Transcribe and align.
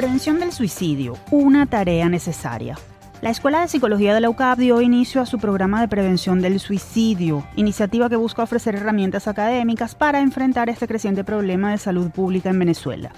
Prevención 0.00 0.40
del 0.40 0.50
suicidio, 0.50 1.18
una 1.30 1.66
tarea 1.66 2.08
necesaria. 2.08 2.78
La 3.20 3.28
Escuela 3.28 3.60
de 3.60 3.68
Psicología 3.68 4.14
de 4.14 4.22
la 4.22 4.30
UCAP 4.30 4.58
dio 4.58 4.80
inicio 4.80 5.20
a 5.20 5.26
su 5.26 5.38
programa 5.38 5.82
de 5.82 5.88
prevención 5.88 6.40
del 6.40 6.58
suicidio, 6.58 7.46
iniciativa 7.54 8.08
que 8.08 8.16
busca 8.16 8.42
ofrecer 8.42 8.76
herramientas 8.76 9.28
académicas 9.28 9.94
para 9.94 10.20
enfrentar 10.20 10.70
este 10.70 10.88
creciente 10.88 11.22
problema 11.22 11.70
de 11.72 11.76
salud 11.76 12.10
pública 12.10 12.48
en 12.48 12.58
Venezuela. 12.58 13.10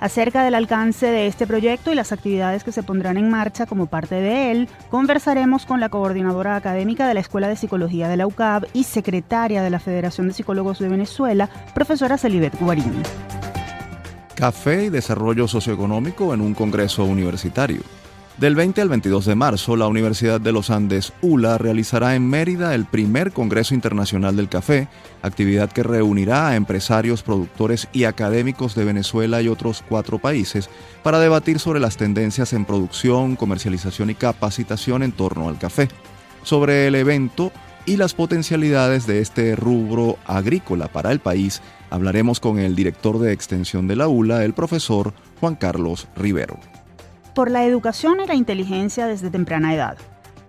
Acerca 0.00 0.42
del 0.42 0.54
alcance 0.54 1.06
de 1.06 1.28
este 1.28 1.46
proyecto 1.46 1.92
y 1.92 1.94
las 1.94 2.12
actividades 2.12 2.62
que 2.62 2.72
se 2.72 2.82
pondrán 2.82 3.16
en 3.16 3.30
marcha 3.30 3.64
como 3.64 3.86
parte 3.86 4.16
de 4.16 4.50
él, 4.50 4.68
conversaremos 4.90 5.64
con 5.64 5.80
la 5.80 5.88
coordinadora 5.88 6.56
académica 6.56 7.08
de 7.08 7.14
la 7.14 7.20
Escuela 7.20 7.48
de 7.48 7.56
Psicología 7.56 8.06
de 8.06 8.18
la 8.18 8.26
UCAP 8.26 8.64
y 8.74 8.84
secretaria 8.84 9.62
de 9.62 9.70
la 9.70 9.80
Federación 9.80 10.28
de 10.28 10.34
Psicólogos 10.34 10.78
de 10.78 10.90
Venezuela, 10.90 11.48
profesora 11.72 12.18
Celibet 12.18 12.54
Guarini. 12.60 13.02
Café 14.38 14.84
y 14.84 14.88
desarrollo 14.88 15.48
socioeconómico 15.48 16.32
en 16.32 16.40
un 16.40 16.54
congreso 16.54 17.02
universitario. 17.04 17.80
Del 18.36 18.54
20 18.54 18.82
al 18.82 18.88
22 18.88 19.24
de 19.24 19.34
marzo, 19.34 19.74
la 19.74 19.88
Universidad 19.88 20.40
de 20.40 20.52
los 20.52 20.70
Andes, 20.70 21.12
ULA, 21.22 21.58
realizará 21.58 22.14
en 22.14 22.30
Mérida 22.30 22.72
el 22.76 22.84
primer 22.84 23.32
Congreso 23.32 23.74
Internacional 23.74 24.36
del 24.36 24.48
Café, 24.48 24.86
actividad 25.22 25.72
que 25.72 25.82
reunirá 25.82 26.46
a 26.46 26.54
empresarios, 26.54 27.24
productores 27.24 27.88
y 27.92 28.04
académicos 28.04 28.76
de 28.76 28.84
Venezuela 28.84 29.42
y 29.42 29.48
otros 29.48 29.82
cuatro 29.88 30.20
países 30.20 30.70
para 31.02 31.18
debatir 31.18 31.58
sobre 31.58 31.80
las 31.80 31.96
tendencias 31.96 32.52
en 32.52 32.64
producción, 32.64 33.34
comercialización 33.34 34.10
y 34.10 34.14
capacitación 34.14 35.02
en 35.02 35.10
torno 35.10 35.48
al 35.48 35.58
café. 35.58 35.88
Sobre 36.44 36.86
el 36.86 36.94
evento 36.94 37.50
y 37.88 37.96
las 37.96 38.14
potencialidades 38.14 39.06
de 39.06 39.20
este 39.20 39.56
rubro 39.56 40.18
agrícola 40.26 40.88
para 40.88 41.10
el 41.10 41.20
país, 41.20 41.62
hablaremos 41.90 42.38
con 42.38 42.58
el 42.58 42.76
director 42.76 43.18
de 43.18 43.32
extensión 43.32 43.88
de 43.88 43.96
la 43.96 44.08
ULA, 44.08 44.44
el 44.44 44.54
profesor 44.54 45.12
Juan 45.40 45.56
Carlos 45.56 46.06
Rivero 46.14 46.58
por 47.38 47.52
la 47.52 47.64
educación 47.64 48.18
y 48.18 48.26
la 48.26 48.34
inteligencia 48.34 49.06
desde 49.06 49.30
temprana 49.30 49.72
edad. 49.72 49.96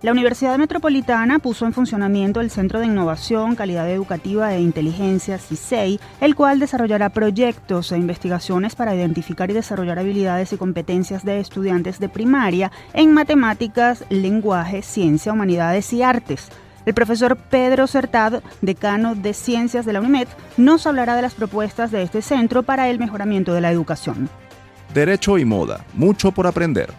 La 0.02 0.10
Universidad 0.10 0.58
Metropolitana 0.58 1.38
puso 1.38 1.64
en 1.64 1.72
funcionamiento 1.72 2.40
el 2.40 2.50
Centro 2.50 2.80
de 2.80 2.86
Innovación, 2.86 3.54
Calidad 3.54 3.88
Educativa 3.88 4.52
e 4.52 4.60
Inteligencia, 4.60 5.38
CISEI, 5.38 6.00
el 6.20 6.34
cual 6.34 6.58
desarrollará 6.58 7.10
proyectos 7.10 7.92
e 7.92 7.96
investigaciones 7.96 8.74
para 8.74 8.92
identificar 8.92 9.52
y 9.52 9.54
desarrollar 9.54 10.00
habilidades 10.00 10.52
y 10.52 10.56
competencias 10.56 11.24
de 11.24 11.38
estudiantes 11.38 12.00
de 12.00 12.08
primaria 12.08 12.72
en 12.92 13.14
matemáticas, 13.14 14.04
lenguaje, 14.10 14.82
ciencia, 14.82 15.32
humanidades 15.32 15.92
y 15.92 16.02
artes. 16.02 16.48
El 16.86 16.94
profesor 16.94 17.36
Pedro 17.36 17.86
Certad, 17.86 18.42
decano 18.62 19.14
de 19.14 19.34
Ciencias 19.34 19.84
de 19.84 19.92
la 19.92 20.00
UNIMED, 20.00 20.28
nos 20.56 20.86
hablará 20.86 21.14
de 21.14 21.22
las 21.22 21.34
propuestas 21.34 21.90
de 21.90 22.02
este 22.02 22.22
centro 22.22 22.62
para 22.62 22.88
el 22.88 22.98
mejoramiento 22.98 23.52
de 23.52 23.60
la 23.60 23.70
educación. 23.70 24.28
Derecho 24.94 25.38
y 25.38 25.44
Moda, 25.44 25.84
mucho 25.94 26.32
por 26.32 26.46
aprender. 26.46 26.90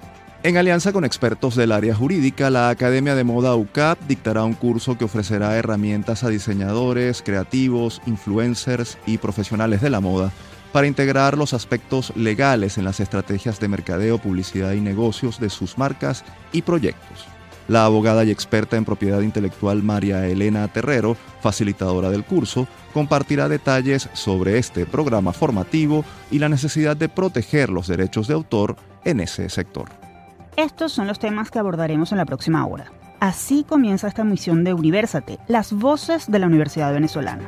En 0.44 0.58
alianza 0.58 0.92
con 0.92 1.06
expertos 1.06 1.56
del 1.56 1.72
área 1.72 1.94
jurídica, 1.94 2.50
la 2.50 2.70
Academia 2.70 3.14
de 3.14 3.24
Moda 3.24 3.56
UCAP 3.56 4.00
dictará 4.08 4.44
un 4.44 4.54
curso 4.54 4.98
que 4.98 5.06
ofrecerá 5.06 5.56
herramientas 5.56 6.24
a 6.24 6.30
diseñadores, 6.30 7.22
creativos, 7.22 8.02
influencers 8.08 8.98
y 9.06 9.20
profesionales 9.20 9.82
de 9.82 9.92
la 9.92 10.00
moda 10.00 10.32
para 10.72 10.88
integrar 10.88 11.38
los 11.38 11.54
aspectos 11.54 12.14
legales 12.16 12.78
en 12.78 12.86
las 12.86 13.00
estrategias 13.00 13.60
de 13.60 13.68
mercadeo, 13.68 14.18
publicidad 14.18 14.72
y 14.72 14.82
negocios 14.82 15.40
de 15.40 15.50
sus 15.50 15.78
marcas 15.78 16.24
y 16.52 16.62
proyectos. 16.62 17.28
La 17.72 17.86
abogada 17.86 18.26
y 18.26 18.32
experta 18.32 18.76
en 18.76 18.84
propiedad 18.84 19.22
intelectual 19.22 19.82
María 19.82 20.28
Elena 20.28 20.68
Terrero, 20.68 21.16
facilitadora 21.40 22.10
del 22.10 22.26
curso, 22.26 22.68
compartirá 22.94 23.48
detalles 23.48 24.10
sobre 24.12 24.58
este 24.58 24.86
programa 24.86 25.32
formativo 25.32 26.04
y 26.30 26.40
la 26.40 26.50
necesidad 26.50 26.98
de 26.98 27.08
proteger 27.08 27.70
los 27.70 27.88
derechos 27.88 28.28
de 28.28 28.34
autor 28.34 28.76
en 29.06 29.22
ese 29.22 29.48
sector. 29.48 29.88
Estos 30.58 30.92
son 30.92 31.08
los 31.08 31.18
temas 31.18 31.50
que 31.50 31.60
abordaremos 31.60 32.12
en 32.12 32.18
la 32.18 32.26
próxima 32.26 32.68
hora. 32.68 32.92
Así 33.22 33.64
comienza 33.64 34.10
esta 34.10 34.26
misión 34.26 34.66
de 34.66 34.74
Universate, 34.74 35.40
las 35.48 35.72
voces 35.72 36.30
de 36.30 36.40
la 36.40 36.48
Universidad 36.48 36.92
Venezolana. 36.92 37.48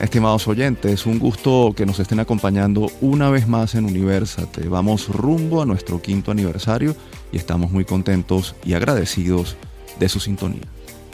Estimados 0.00 0.48
oyentes, 0.48 1.04
un 1.04 1.18
gusto 1.18 1.74
que 1.76 1.84
nos 1.84 2.00
estén 2.00 2.20
acompañando 2.20 2.90
una 3.02 3.28
vez 3.28 3.46
más 3.46 3.74
en 3.74 3.84
Universate. 3.84 4.66
Vamos 4.66 5.08
rumbo 5.08 5.60
a 5.60 5.66
nuestro 5.66 6.00
quinto 6.00 6.30
aniversario 6.30 6.96
y 7.30 7.36
estamos 7.36 7.70
muy 7.70 7.84
contentos 7.84 8.56
y 8.64 8.72
agradecidos 8.72 9.58
de 9.98 10.08
su 10.08 10.18
sintonía. 10.18 10.62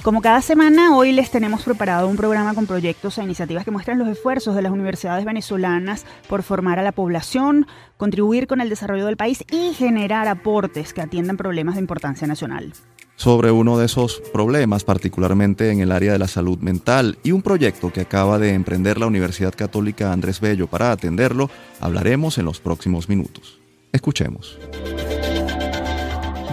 Como 0.04 0.22
cada 0.22 0.40
semana, 0.40 0.96
hoy 0.96 1.10
les 1.10 1.32
tenemos 1.32 1.64
preparado 1.64 2.06
un 2.06 2.16
programa 2.16 2.54
con 2.54 2.68
proyectos 2.68 3.18
e 3.18 3.24
iniciativas 3.24 3.64
que 3.64 3.72
muestran 3.72 3.98
los 3.98 4.06
esfuerzos 4.06 4.54
de 4.54 4.62
las 4.62 4.70
universidades 4.70 5.24
venezolanas 5.24 6.06
por 6.28 6.44
formar 6.44 6.78
a 6.78 6.84
la 6.84 6.92
población, 6.92 7.66
contribuir 7.96 8.46
con 8.46 8.60
el 8.60 8.68
desarrollo 8.68 9.06
del 9.06 9.16
país 9.16 9.44
y 9.50 9.74
generar 9.74 10.28
aportes 10.28 10.92
que 10.92 11.00
atiendan 11.00 11.36
problemas 11.36 11.74
de 11.74 11.80
importancia 11.80 12.28
nacional 12.28 12.72
sobre 13.16 13.50
uno 13.50 13.78
de 13.78 13.86
esos 13.86 14.22
problemas, 14.32 14.84
particularmente 14.84 15.70
en 15.70 15.80
el 15.80 15.90
área 15.90 16.12
de 16.12 16.18
la 16.18 16.28
salud 16.28 16.58
mental, 16.58 17.18
y 17.24 17.32
un 17.32 17.42
proyecto 17.42 17.92
que 17.92 18.02
acaba 18.02 18.38
de 18.38 18.54
emprender 18.54 18.98
la 18.98 19.06
Universidad 19.06 19.54
Católica 19.54 20.12
Andrés 20.12 20.40
Bello 20.40 20.66
para 20.66 20.92
atenderlo, 20.92 21.50
hablaremos 21.80 22.38
en 22.38 22.44
los 22.44 22.60
próximos 22.60 23.08
minutos. 23.08 23.58
Escuchemos. 23.92 24.58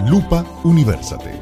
Lupa 0.08 0.46
Universate. 0.64 1.40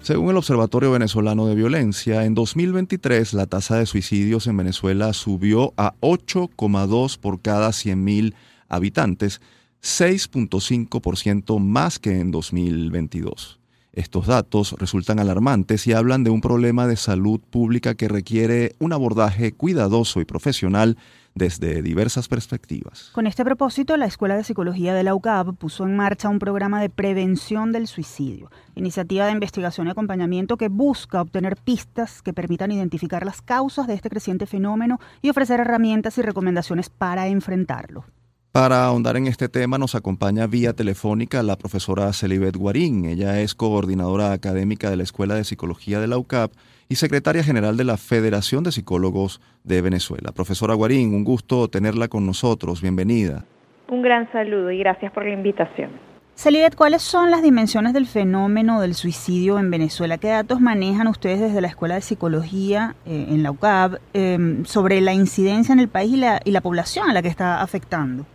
Según 0.00 0.30
el 0.30 0.38
Observatorio 0.38 0.90
Venezolano 0.90 1.46
de 1.46 1.54
Violencia, 1.54 2.24
en 2.24 2.34
2023 2.34 3.32
la 3.34 3.46
tasa 3.46 3.76
de 3.76 3.86
suicidios 3.86 4.46
en 4.48 4.56
Venezuela 4.56 5.12
subió 5.12 5.72
a 5.76 5.94
8,2 6.00 7.18
por 7.18 7.40
cada 7.40 7.68
100.000 7.68 8.34
habitantes, 8.68 9.40
6.5% 9.82 11.58
más 11.58 11.98
que 11.98 12.20
en 12.20 12.30
2022. 12.30 13.60
Estos 13.92 14.28
datos 14.28 14.76
resultan 14.78 15.18
alarmantes 15.18 15.86
y 15.88 15.92
hablan 15.92 16.22
de 16.22 16.30
un 16.30 16.40
problema 16.40 16.86
de 16.86 16.96
salud 16.96 17.40
pública 17.40 17.96
que 17.96 18.06
requiere 18.06 18.76
un 18.78 18.92
abordaje 18.92 19.52
cuidadoso 19.52 20.20
y 20.20 20.24
profesional 20.24 20.96
desde 21.34 21.82
diversas 21.82 22.28
perspectivas. 22.28 23.10
Con 23.12 23.26
este 23.26 23.44
propósito, 23.44 23.96
la 23.96 24.06
Escuela 24.06 24.36
de 24.36 24.44
Psicología 24.44 24.94
de 24.94 25.02
la 25.02 25.14
UCAP 25.14 25.56
puso 25.56 25.84
en 25.84 25.96
marcha 25.96 26.28
un 26.28 26.38
programa 26.38 26.80
de 26.80 26.88
prevención 26.88 27.72
del 27.72 27.88
suicidio, 27.88 28.50
iniciativa 28.76 29.26
de 29.26 29.32
investigación 29.32 29.88
y 29.88 29.90
acompañamiento 29.90 30.56
que 30.56 30.68
busca 30.68 31.20
obtener 31.20 31.56
pistas 31.56 32.22
que 32.22 32.32
permitan 32.32 32.70
identificar 32.70 33.24
las 33.24 33.42
causas 33.42 33.86
de 33.88 33.94
este 33.94 34.10
creciente 34.10 34.46
fenómeno 34.46 35.00
y 35.20 35.30
ofrecer 35.30 35.60
herramientas 35.60 36.16
y 36.18 36.22
recomendaciones 36.22 36.90
para 36.90 37.26
enfrentarlo. 37.26 38.04
Para 38.52 38.84
ahondar 38.84 39.16
en 39.16 39.28
este 39.28 39.48
tema 39.48 39.78
nos 39.78 39.94
acompaña 39.94 40.48
vía 40.48 40.72
telefónica 40.72 41.40
la 41.44 41.54
profesora 41.54 42.12
Celibet 42.12 42.56
Guarín. 42.56 43.04
Ella 43.04 43.38
es 43.40 43.54
coordinadora 43.54 44.32
académica 44.32 44.90
de 44.90 44.96
la 44.96 45.04
Escuela 45.04 45.36
de 45.36 45.44
Psicología 45.44 46.00
de 46.00 46.08
la 46.08 46.18
UCAP 46.18 46.50
y 46.88 46.96
secretaria 46.96 47.44
general 47.44 47.76
de 47.76 47.84
la 47.84 47.96
Federación 47.96 48.64
de 48.64 48.72
Psicólogos 48.72 49.40
de 49.62 49.82
Venezuela. 49.82 50.32
Profesora 50.32 50.74
Guarín, 50.74 51.14
un 51.14 51.22
gusto 51.22 51.68
tenerla 51.68 52.08
con 52.08 52.26
nosotros. 52.26 52.82
Bienvenida. 52.82 53.44
Un 53.88 54.02
gran 54.02 54.30
saludo 54.32 54.72
y 54.72 54.80
gracias 54.80 55.12
por 55.12 55.24
la 55.24 55.32
invitación. 55.32 55.90
Celibet, 56.34 56.74
¿cuáles 56.74 57.02
son 57.02 57.30
las 57.30 57.42
dimensiones 57.42 57.92
del 57.92 58.08
fenómeno 58.08 58.80
del 58.80 58.94
suicidio 58.94 59.60
en 59.60 59.70
Venezuela? 59.70 60.18
¿Qué 60.18 60.26
datos 60.26 60.60
manejan 60.60 61.06
ustedes 61.06 61.38
desde 61.38 61.60
la 61.60 61.68
Escuela 61.68 61.94
de 61.94 62.00
Psicología 62.00 62.96
eh, 63.06 63.26
en 63.28 63.44
la 63.44 63.52
UCAP 63.52 64.00
em, 64.12 64.64
sobre 64.64 65.00
la 65.00 65.12
incidencia 65.12 65.72
en 65.72 65.78
el 65.78 65.88
país 65.88 66.14
y 66.14 66.16
la, 66.16 66.40
y 66.44 66.50
la 66.50 66.62
población 66.62 67.08
a 67.08 67.12
la 67.12 67.22
que 67.22 67.28
está 67.28 67.62
afectando? 67.62 68.26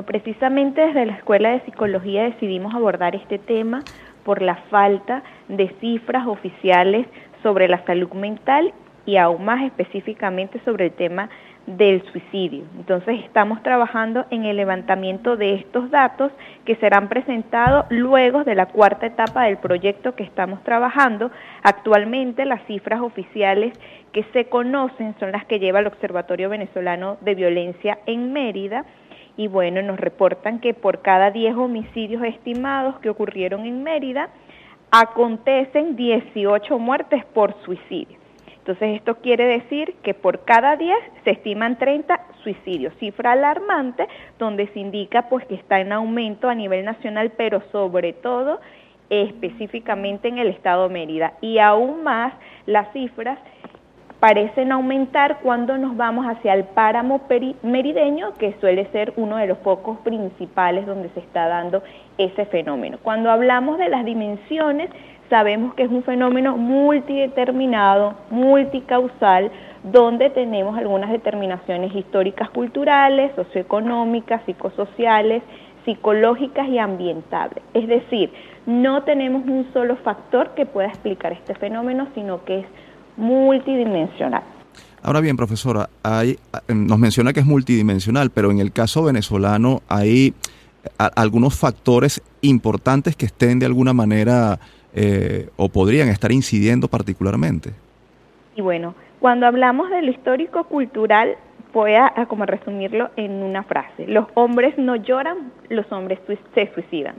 Precisamente 0.00 0.80
desde 0.80 1.04
la 1.04 1.12
Escuela 1.12 1.50
de 1.50 1.60
Psicología 1.60 2.24
decidimos 2.24 2.74
abordar 2.74 3.14
este 3.14 3.38
tema 3.38 3.82
por 4.24 4.40
la 4.40 4.56
falta 4.70 5.22
de 5.48 5.68
cifras 5.80 6.26
oficiales 6.26 7.06
sobre 7.42 7.68
la 7.68 7.84
salud 7.84 8.10
mental 8.12 8.72
y 9.04 9.16
aún 9.16 9.44
más 9.44 9.62
específicamente 9.64 10.60
sobre 10.64 10.86
el 10.86 10.92
tema 10.92 11.28
del 11.66 12.02
suicidio. 12.10 12.64
Entonces 12.76 13.20
estamos 13.22 13.62
trabajando 13.62 14.26
en 14.30 14.44
el 14.44 14.56
levantamiento 14.56 15.36
de 15.36 15.54
estos 15.54 15.90
datos 15.90 16.32
que 16.64 16.76
serán 16.76 17.08
presentados 17.08 17.86
luego 17.90 18.44
de 18.44 18.54
la 18.54 18.66
cuarta 18.66 19.06
etapa 19.06 19.44
del 19.44 19.58
proyecto 19.58 20.14
que 20.16 20.24
estamos 20.24 20.62
trabajando. 20.64 21.30
Actualmente 21.62 22.46
las 22.46 22.64
cifras 22.66 23.00
oficiales 23.00 23.78
que 24.12 24.24
se 24.32 24.46
conocen 24.46 25.14
son 25.20 25.32
las 25.32 25.44
que 25.46 25.60
lleva 25.60 25.80
el 25.80 25.86
Observatorio 25.86 26.48
Venezolano 26.48 27.16
de 27.20 27.34
Violencia 27.34 27.98
en 28.06 28.32
Mérida 28.32 28.84
y 29.36 29.48
bueno, 29.48 29.82
nos 29.82 29.98
reportan 29.98 30.60
que 30.60 30.74
por 30.74 31.02
cada 31.02 31.30
10 31.30 31.56
homicidios 31.56 32.22
estimados 32.22 32.98
que 33.00 33.10
ocurrieron 33.10 33.66
en 33.66 33.82
Mérida, 33.82 34.28
acontecen 34.90 35.96
18 35.96 36.78
muertes 36.78 37.24
por 37.26 37.54
suicidio. 37.64 38.18
Entonces 38.58 38.96
esto 38.96 39.16
quiere 39.16 39.44
decir 39.46 39.94
que 40.04 40.14
por 40.14 40.44
cada 40.44 40.76
10 40.76 40.96
se 41.24 41.30
estiman 41.30 41.78
30 41.78 42.20
suicidios, 42.44 42.94
cifra 43.00 43.32
alarmante 43.32 44.06
donde 44.38 44.68
se 44.68 44.78
indica 44.78 45.28
pues 45.28 45.44
que 45.46 45.56
está 45.56 45.80
en 45.80 45.92
aumento 45.92 46.48
a 46.48 46.54
nivel 46.54 46.84
nacional, 46.84 47.32
pero 47.36 47.62
sobre 47.72 48.12
todo 48.12 48.60
específicamente 49.10 50.28
en 50.28 50.38
el 50.38 50.48
estado 50.48 50.86
de 50.86 50.94
Mérida 50.94 51.34
y 51.40 51.58
aún 51.58 52.04
más 52.04 52.34
las 52.66 52.92
cifras 52.92 53.38
parecen 54.22 54.70
aumentar 54.70 55.40
cuando 55.42 55.76
nos 55.78 55.96
vamos 55.96 56.26
hacia 56.26 56.54
el 56.54 56.62
páramo 56.62 57.22
merideño, 57.64 58.34
que 58.34 58.54
suele 58.60 58.86
ser 58.92 59.12
uno 59.16 59.36
de 59.36 59.48
los 59.48 59.58
focos 59.58 59.98
principales 60.04 60.86
donde 60.86 61.08
se 61.08 61.18
está 61.18 61.48
dando 61.48 61.82
ese 62.18 62.46
fenómeno. 62.46 62.98
Cuando 63.02 63.32
hablamos 63.32 63.78
de 63.78 63.88
las 63.88 64.04
dimensiones, 64.04 64.90
sabemos 65.28 65.74
que 65.74 65.82
es 65.82 65.90
un 65.90 66.04
fenómeno 66.04 66.56
multideterminado, 66.56 68.14
multicausal, 68.30 69.50
donde 69.82 70.30
tenemos 70.30 70.78
algunas 70.78 71.10
determinaciones 71.10 71.92
históricas, 71.92 72.48
culturales, 72.50 73.32
socioeconómicas, 73.34 74.42
psicosociales, 74.46 75.42
psicológicas 75.84 76.68
y 76.68 76.78
ambientales. 76.78 77.64
Es 77.74 77.88
decir, 77.88 78.32
no 78.66 79.02
tenemos 79.02 79.44
un 79.48 79.66
solo 79.72 79.96
factor 79.96 80.50
que 80.50 80.64
pueda 80.64 80.86
explicar 80.86 81.32
este 81.32 81.56
fenómeno, 81.56 82.06
sino 82.14 82.44
que 82.44 82.60
es 82.60 82.66
multidimensional. 83.16 84.42
Ahora 85.02 85.20
bien, 85.20 85.36
profesora, 85.36 85.88
hay, 86.02 86.38
nos 86.68 86.98
menciona 86.98 87.32
que 87.32 87.40
es 87.40 87.46
multidimensional, 87.46 88.30
pero 88.30 88.50
en 88.50 88.60
el 88.60 88.72
caso 88.72 89.02
venezolano 89.02 89.82
hay 89.88 90.34
algunos 91.16 91.58
factores 91.58 92.22
importantes 92.40 93.16
que 93.16 93.26
estén 93.26 93.58
de 93.58 93.66
alguna 93.66 93.92
manera 93.92 94.58
eh, 94.94 95.48
o 95.56 95.68
podrían 95.68 96.08
estar 96.08 96.32
incidiendo 96.32 96.88
particularmente? 96.88 97.70
Y 98.56 98.60
bueno, 98.60 98.94
cuando 99.20 99.46
hablamos 99.46 99.90
de 99.90 100.02
lo 100.02 100.10
histórico 100.10 100.64
cultural, 100.64 101.36
voy 101.72 101.94
a, 101.94 102.12
como 102.28 102.44
resumirlo 102.44 103.10
en 103.16 103.42
una 103.42 103.62
frase. 103.62 104.06
Los 104.06 104.26
hombres 104.34 104.76
no 104.76 104.96
lloran, 104.96 105.52
los 105.70 105.90
hombres 105.90 106.18
se 106.54 106.72
suicidan. 106.74 107.14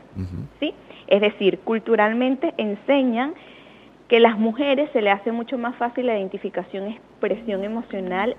¿sí? 0.60 0.74
Es 1.08 1.22
decir, 1.22 1.60
culturalmente 1.64 2.54
enseñan 2.58 3.34
que 4.14 4.20
las 4.20 4.38
mujeres 4.38 4.92
se 4.94 5.02
le 5.02 5.10
hace 5.10 5.32
mucho 5.32 5.58
más 5.58 5.76
fácil 5.78 6.06
la 6.06 6.16
identificación 6.16 6.88
expresión 6.88 7.64
emocional 7.64 8.36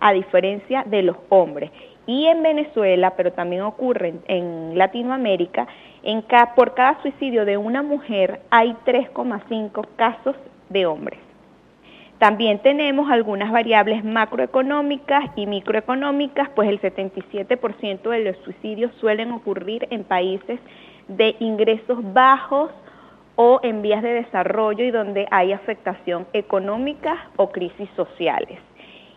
a 0.00 0.14
diferencia 0.14 0.84
de 0.86 1.02
los 1.02 1.18
hombres. 1.28 1.70
Y 2.06 2.24
en 2.28 2.42
Venezuela, 2.42 3.12
pero 3.14 3.34
también 3.34 3.60
ocurre 3.60 4.14
en 4.26 4.78
Latinoamérica, 4.78 5.66
en 6.02 6.24
por 6.56 6.72
cada 6.72 7.02
suicidio 7.02 7.44
de 7.44 7.58
una 7.58 7.82
mujer 7.82 8.40
hay 8.48 8.74
3,5 8.86 9.86
casos 9.96 10.34
de 10.70 10.86
hombres. 10.86 11.20
También 12.16 12.60
tenemos 12.60 13.10
algunas 13.10 13.52
variables 13.52 14.02
macroeconómicas 14.02 15.26
y 15.36 15.44
microeconómicas, 15.44 16.48
pues 16.54 16.70
el 16.70 16.80
77% 16.80 18.08
de 18.08 18.24
los 18.24 18.36
suicidios 18.44 18.92
suelen 18.98 19.32
ocurrir 19.32 19.88
en 19.90 20.04
países 20.04 20.58
de 21.06 21.36
ingresos 21.38 21.98
bajos 22.14 22.70
o 23.40 23.60
en 23.62 23.82
vías 23.82 24.02
de 24.02 24.14
desarrollo 24.14 24.84
y 24.84 24.90
donde 24.90 25.28
hay 25.30 25.52
afectación 25.52 26.26
económica 26.32 27.30
o 27.36 27.50
crisis 27.50 27.88
sociales. 27.94 28.58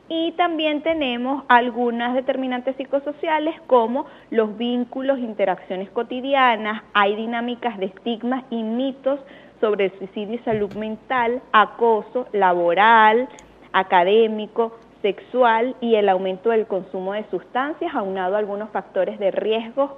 Y 0.10 0.34
también 0.34 0.84
tenemos 0.84 1.44
algunas 1.48 2.14
determinantes 2.14 2.76
psicosociales 2.76 3.60
como 3.66 4.06
los 4.30 4.56
vínculos, 4.60 5.18
interacciones 5.18 5.90
cotidianas, 5.90 6.84
hay 6.94 7.16
dinámicas 7.16 7.80
de 7.80 7.88
estigmas 7.88 8.44
y 8.52 8.62
mitos 8.62 9.20
sobre 9.60 9.86
el 9.86 9.98
suicidio 9.98 10.36
y 10.36 10.44
salud 10.44 10.72
mental, 10.76 11.42
acoso 11.52 12.28
laboral, 12.32 13.28
académico, 13.74 14.78
sexual 15.02 15.76
y 15.82 15.96
el 15.96 16.10
aumento 16.10 16.52
del 16.52 16.68
consumo 16.68 17.14
de 17.14 17.26
sustancias, 17.32 17.96
aunado 17.96 18.36
a 18.36 18.40
algunos 18.40 18.70
factores 18.70 19.18
de 19.18 19.32
riesgo 19.32 19.98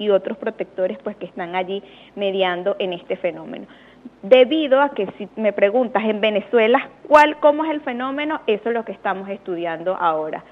y 0.00 0.10
otros 0.10 0.36
protectores 0.38 0.98
pues 1.04 1.16
que 1.16 1.26
están 1.26 1.54
allí 1.54 1.84
mediando 2.16 2.74
en 2.80 2.92
este 2.94 3.16
fenómeno 3.16 3.66
debido 4.22 4.80
a 4.80 4.90
que 4.90 5.06
si 5.18 5.28
me 5.36 5.52
preguntas 5.52 6.02
en 6.04 6.20
Venezuela 6.20 6.88
cuál, 7.08 7.38
cómo 7.38 7.64
es 7.64 7.70
el 7.70 7.80
fenómeno, 7.80 8.40
eso 8.46 8.68
es 8.68 8.74
lo 8.74 8.84
que 8.84 8.92
estamos 8.92 9.28
estudiando 9.28 9.96
ahora. 9.96 10.44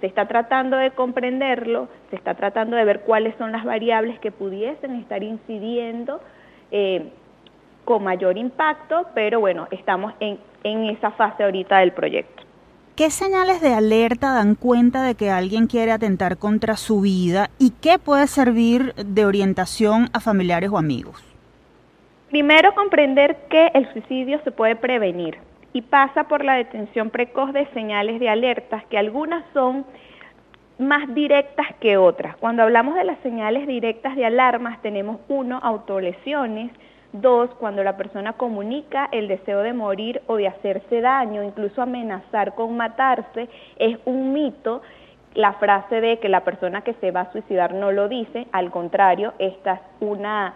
Se 0.00 0.06
está 0.06 0.26
tratando 0.26 0.76
de 0.76 0.90
comprenderlo, 0.90 1.88
se 2.10 2.16
está 2.16 2.34
tratando 2.34 2.76
de 2.76 2.84
ver 2.84 3.00
cuáles 3.00 3.34
son 3.36 3.52
las 3.52 3.64
variables 3.64 4.18
que 4.20 4.30
pudiesen 4.30 4.96
estar 4.96 5.22
incidiendo 5.22 6.20
eh, 6.70 7.08
con 7.84 8.04
mayor 8.04 8.36
impacto, 8.36 9.06
pero 9.14 9.40
bueno, 9.40 9.68
estamos 9.70 10.12
en, 10.20 10.38
en 10.64 10.84
esa 10.84 11.12
fase 11.12 11.44
ahorita 11.44 11.78
del 11.78 11.92
proyecto. 11.92 12.45
¿Qué 12.96 13.10
señales 13.10 13.60
de 13.60 13.74
alerta 13.74 14.32
dan 14.32 14.54
cuenta 14.54 15.02
de 15.02 15.16
que 15.16 15.28
alguien 15.28 15.66
quiere 15.66 15.92
atentar 15.92 16.38
contra 16.38 16.76
su 16.76 17.02
vida 17.02 17.50
y 17.58 17.72
qué 17.82 17.98
puede 17.98 18.26
servir 18.26 18.94
de 18.94 19.26
orientación 19.26 20.08
a 20.14 20.20
familiares 20.20 20.70
o 20.72 20.78
amigos? 20.78 21.22
Primero, 22.30 22.74
comprender 22.74 23.36
que 23.50 23.66
el 23.74 23.92
suicidio 23.92 24.40
se 24.44 24.50
puede 24.50 24.76
prevenir 24.76 25.36
y 25.74 25.82
pasa 25.82 26.24
por 26.24 26.42
la 26.42 26.54
detención 26.54 27.10
precoz 27.10 27.52
de 27.52 27.66
señales 27.74 28.18
de 28.18 28.30
alertas, 28.30 28.82
que 28.86 28.96
algunas 28.96 29.44
son 29.52 29.84
más 30.78 31.14
directas 31.14 31.66
que 31.78 31.98
otras. 31.98 32.34
Cuando 32.38 32.62
hablamos 32.62 32.94
de 32.94 33.04
las 33.04 33.18
señales 33.18 33.66
directas 33.66 34.16
de 34.16 34.24
alarmas, 34.24 34.80
tenemos 34.80 35.20
uno, 35.28 35.60
autolesiones, 35.62 36.72
dos, 37.12 37.50
cuando 37.54 37.82
la 37.82 37.96
persona 37.96 38.34
comunica 38.34 39.08
el 39.12 39.28
deseo 39.28 39.60
de 39.60 39.72
morir 39.72 40.22
o 40.26 40.36
de 40.36 40.48
hacerse 40.48 41.00
daño, 41.00 41.42
incluso 41.42 41.82
amenazar 41.82 42.54
con 42.54 42.76
matarse, 42.76 43.48
es 43.76 43.98
un 44.04 44.32
mito. 44.32 44.82
La 45.34 45.52
frase 45.54 46.00
de 46.00 46.18
que 46.18 46.30
la 46.30 46.44
persona 46.44 46.80
que 46.80 46.94
se 46.94 47.10
va 47.10 47.22
a 47.22 47.32
suicidar 47.32 47.74
no 47.74 47.92
lo 47.92 48.08
dice, 48.08 48.46
al 48.52 48.70
contrario, 48.70 49.34
esta 49.38 49.74
es 49.74 49.80
una 50.00 50.54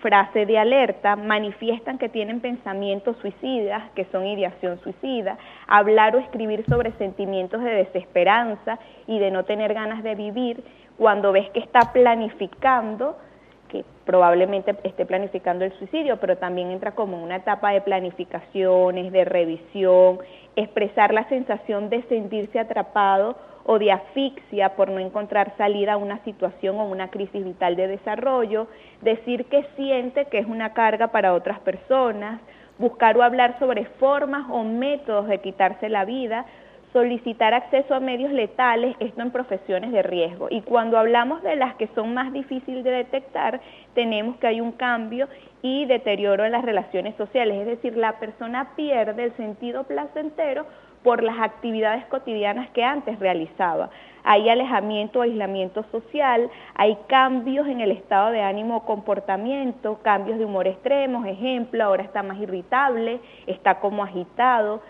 frase 0.00 0.46
de 0.46 0.58
alerta, 0.58 1.16
manifiestan 1.16 1.98
que 1.98 2.08
tienen 2.08 2.40
pensamientos 2.40 3.16
suicidas, 3.18 3.90
que 3.94 4.06
son 4.06 4.26
ideación 4.26 4.80
suicida, 4.80 5.36
hablar 5.66 6.16
o 6.16 6.20
escribir 6.20 6.64
sobre 6.68 6.92
sentimientos 6.92 7.62
de 7.62 7.70
desesperanza 7.70 8.78
y 9.06 9.18
de 9.18 9.30
no 9.30 9.44
tener 9.44 9.74
ganas 9.74 10.02
de 10.02 10.14
vivir, 10.14 10.62
cuando 10.96 11.32
ves 11.32 11.48
que 11.50 11.60
está 11.60 11.92
planificando, 11.92 13.16
que 13.68 13.84
probablemente 14.04 14.74
esté 14.84 15.06
planificando 15.06 15.64
el 15.64 15.72
suicidio, 15.78 16.18
pero 16.18 16.36
también 16.36 16.70
entra 16.70 16.92
como 16.92 17.22
una 17.22 17.36
etapa 17.36 17.72
de 17.72 17.80
planificaciones, 17.80 19.12
de 19.12 19.24
revisión, 19.24 20.18
expresar 20.56 21.12
la 21.12 21.28
sensación 21.28 21.90
de 21.90 22.02
sentirse 22.04 22.58
atrapado 22.58 23.36
o 23.64 23.78
de 23.78 23.92
asfixia 23.92 24.74
por 24.76 24.88
no 24.88 24.98
encontrar 24.98 25.54
salida 25.58 25.92
a 25.92 25.96
una 25.98 26.24
situación 26.24 26.76
o 26.76 26.84
una 26.84 27.08
crisis 27.08 27.44
vital 27.44 27.76
de 27.76 27.86
desarrollo, 27.86 28.66
decir 29.02 29.44
que 29.44 29.64
siente 29.76 30.24
que 30.24 30.38
es 30.38 30.46
una 30.46 30.72
carga 30.72 31.08
para 31.08 31.34
otras 31.34 31.60
personas, 31.60 32.40
buscar 32.78 33.16
o 33.18 33.22
hablar 33.22 33.58
sobre 33.58 33.84
formas 34.00 34.46
o 34.50 34.64
métodos 34.64 35.28
de 35.28 35.40
quitarse 35.40 35.90
la 35.90 36.06
vida, 36.06 36.46
solicitar 36.92 37.54
acceso 37.54 37.94
a 37.94 38.00
medios 38.00 38.32
letales, 38.32 38.96
esto 39.00 39.22
en 39.22 39.30
profesiones 39.30 39.92
de 39.92 40.02
riesgo. 40.02 40.48
Y 40.50 40.62
cuando 40.62 40.98
hablamos 40.98 41.42
de 41.42 41.56
las 41.56 41.74
que 41.76 41.88
son 41.94 42.14
más 42.14 42.32
difíciles 42.32 42.84
de 42.84 42.90
detectar, 42.90 43.60
tenemos 43.94 44.36
que 44.36 44.46
hay 44.46 44.60
un 44.60 44.72
cambio 44.72 45.28
y 45.62 45.84
deterioro 45.86 46.44
en 46.44 46.52
las 46.52 46.64
relaciones 46.64 47.14
sociales, 47.16 47.58
es 47.60 47.66
decir, 47.66 47.96
la 47.96 48.18
persona 48.18 48.76
pierde 48.76 49.24
el 49.24 49.36
sentido 49.36 49.84
placentero 49.84 50.66
por 51.02 51.22
las 51.22 51.38
actividades 51.38 52.04
cotidianas 52.06 52.70
que 52.70 52.84
antes 52.84 53.18
realizaba. 53.18 53.90
Hay 54.24 54.48
alejamiento 54.48 55.22
aislamiento 55.22 55.84
social, 55.90 56.50
hay 56.74 56.98
cambios 57.06 57.66
en 57.66 57.80
el 57.80 57.92
estado 57.92 58.30
de 58.30 58.42
ánimo 58.42 58.78
o 58.78 58.84
comportamiento, 58.84 60.00
cambios 60.02 60.38
de 60.38 60.44
humor 60.44 60.66
extremos, 60.66 61.26
ejemplo, 61.26 61.84
ahora 61.84 62.02
está 62.02 62.22
más 62.22 62.38
irritable, 62.38 63.20
está 63.46 63.80
como 63.80 64.02
agitado, 64.02 64.82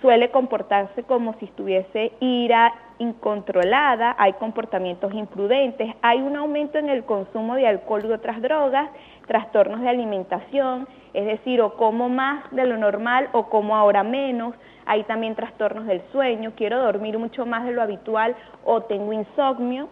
suele 0.00 0.30
comportarse 0.30 1.02
como 1.04 1.34
si 1.34 1.46
estuviese 1.46 2.12
ira 2.20 2.72
incontrolada, 2.98 4.14
hay 4.18 4.34
comportamientos 4.34 5.12
imprudentes, 5.14 5.94
hay 6.02 6.20
un 6.20 6.36
aumento 6.36 6.78
en 6.78 6.88
el 6.88 7.04
consumo 7.04 7.54
de 7.56 7.66
alcohol 7.66 8.04
y 8.04 8.12
otras 8.12 8.40
drogas, 8.40 8.90
trastornos 9.26 9.80
de 9.80 9.88
alimentación, 9.88 10.86
es 11.12 11.26
decir, 11.26 11.60
o 11.60 11.74
como 11.76 12.08
más 12.08 12.50
de 12.52 12.66
lo 12.66 12.76
normal 12.76 13.28
o 13.32 13.48
como 13.48 13.76
ahora 13.76 14.02
menos. 14.02 14.54
Hay 14.86 15.04
también 15.04 15.34
trastornos 15.34 15.86
del 15.86 16.02
sueño, 16.12 16.52
quiero 16.56 16.78
dormir 16.78 17.18
mucho 17.18 17.46
más 17.46 17.64
de 17.64 17.72
lo 17.72 17.82
habitual 17.82 18.36
o 18.64 18.82
tengo 18.82 19.12
insomnio. 19.12 19.88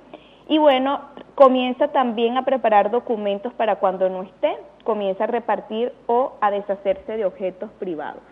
Y 0.49 0.59
bueno, 0.59 1.01
comienza 1.35 1.89
también 1.89 2.37
a 2.37 2.45
preparar 2.45 2.91
documentos 2.91 3.53
para 3.55 3.77
cuando 3.77 4.09
no 4.09 4.23
esté, 4.23 4.57
comienza 4.85 5.25
a 5.25 5.29
repartir 5.29 5.93
o 6.07 6.35
a 6.41 6.51
deshacerse 6.51 7.17
de 7.17 7.25
objetos 7.25 7.71
privados. 7.79 8.32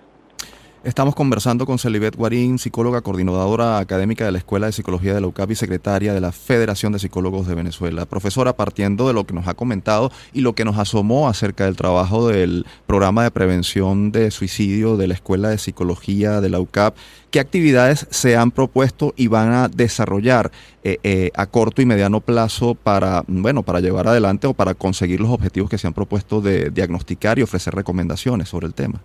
Estamos 0.83 1.15
conversando 1.15 1.67
con 1.67 1.79
Celibet 1.79 2.17
Guarín, 2.17 2.59
psicóloga 2.59 3.03
coordinadora 3.03 3.81
académica 3.81 4.25
de 4.25 4.33
la 4.33 4.39
Escuela 4.39 4.65
de 4.65 4.73
Psicología 4.73 5.13
de 5.13 5.21
la 5.21 5.27
UCAP 5.27 5.51
y 5.51 5.55
secretaria 5.55 6.15
de 6.15 6.23
la 6.23 6.33
Federación 6.33 6.95
de 6.95 6.99
Psicólogos 6.99 7.47
de 7.47 7.55
Venezuela. 7.55 8.07
Profesora, 8.07 8.57
partiendo 8.57 9.07
de 9.07 9.13
lo 9.13 9.27
que 9.27 9.35
nos 9.35 9.47
ha 9.47 9.53
comentado 9.53 10.11
y 10.33 10.41
lo 10.41 10.55
que 10.55 10.65
nos 10.65 10.79
asomó 10.79 11.29
acerca 11.29 11.67
del 11.67 11.77
trabajo 11.77 12.29
del 12.29 12.65
programa 12.87 13.25
de 13.25 13.31
prevención 13.31 14.11
de 14.11 14.31
suicidio 14.31 14.97
de 14.97 15.09
la 15.09 15.13
Escuela 15.13 15.51
de 15.51 15.59
Psicología 15.59 16.41
de 16.41 16.49
la 16.49 16.61
UCAP, 16.61 16.97
¿qué 17.31 17.41
actividades 17.41 18.07
se 18.09 18.39
han 18.39 18.51
propuesto 18.51 19.13
y 19.19 19.27
van 19.27 19.53
a 19.53 19.69
desarrollar 19.69 20.51
eh, 20.83 20.97
eh, 21.03 21.31
a 21.35 21.45
corto 21.45 21.83
y 21.83 21.85
mediano 21.85 22.23
plazo 22.23 22.75
para, 22.75 23.23
bueno, 23.27 23.65
para 23.65 23.81
llevar 23.81 24.09
adelante 24.09 24.47
o 24.47 24.55
para 24.55 24.73
conseguir 24.73 25.21
los 25.21 25.29
objetivos 25.29 25.69
que 25.69 25.77
se 25.77 25.87
han 25.87 25.93
propuesto 25.93 26.41
de 26.41 26.71
diagnosticar 26.71 27.39
y 27.39 27.43
ofrecer 27.43 27.75
recomendaciones 27.75 28.49
sobre 28.49 28.67
el 28.67 28.73
tema? 28.73 29.03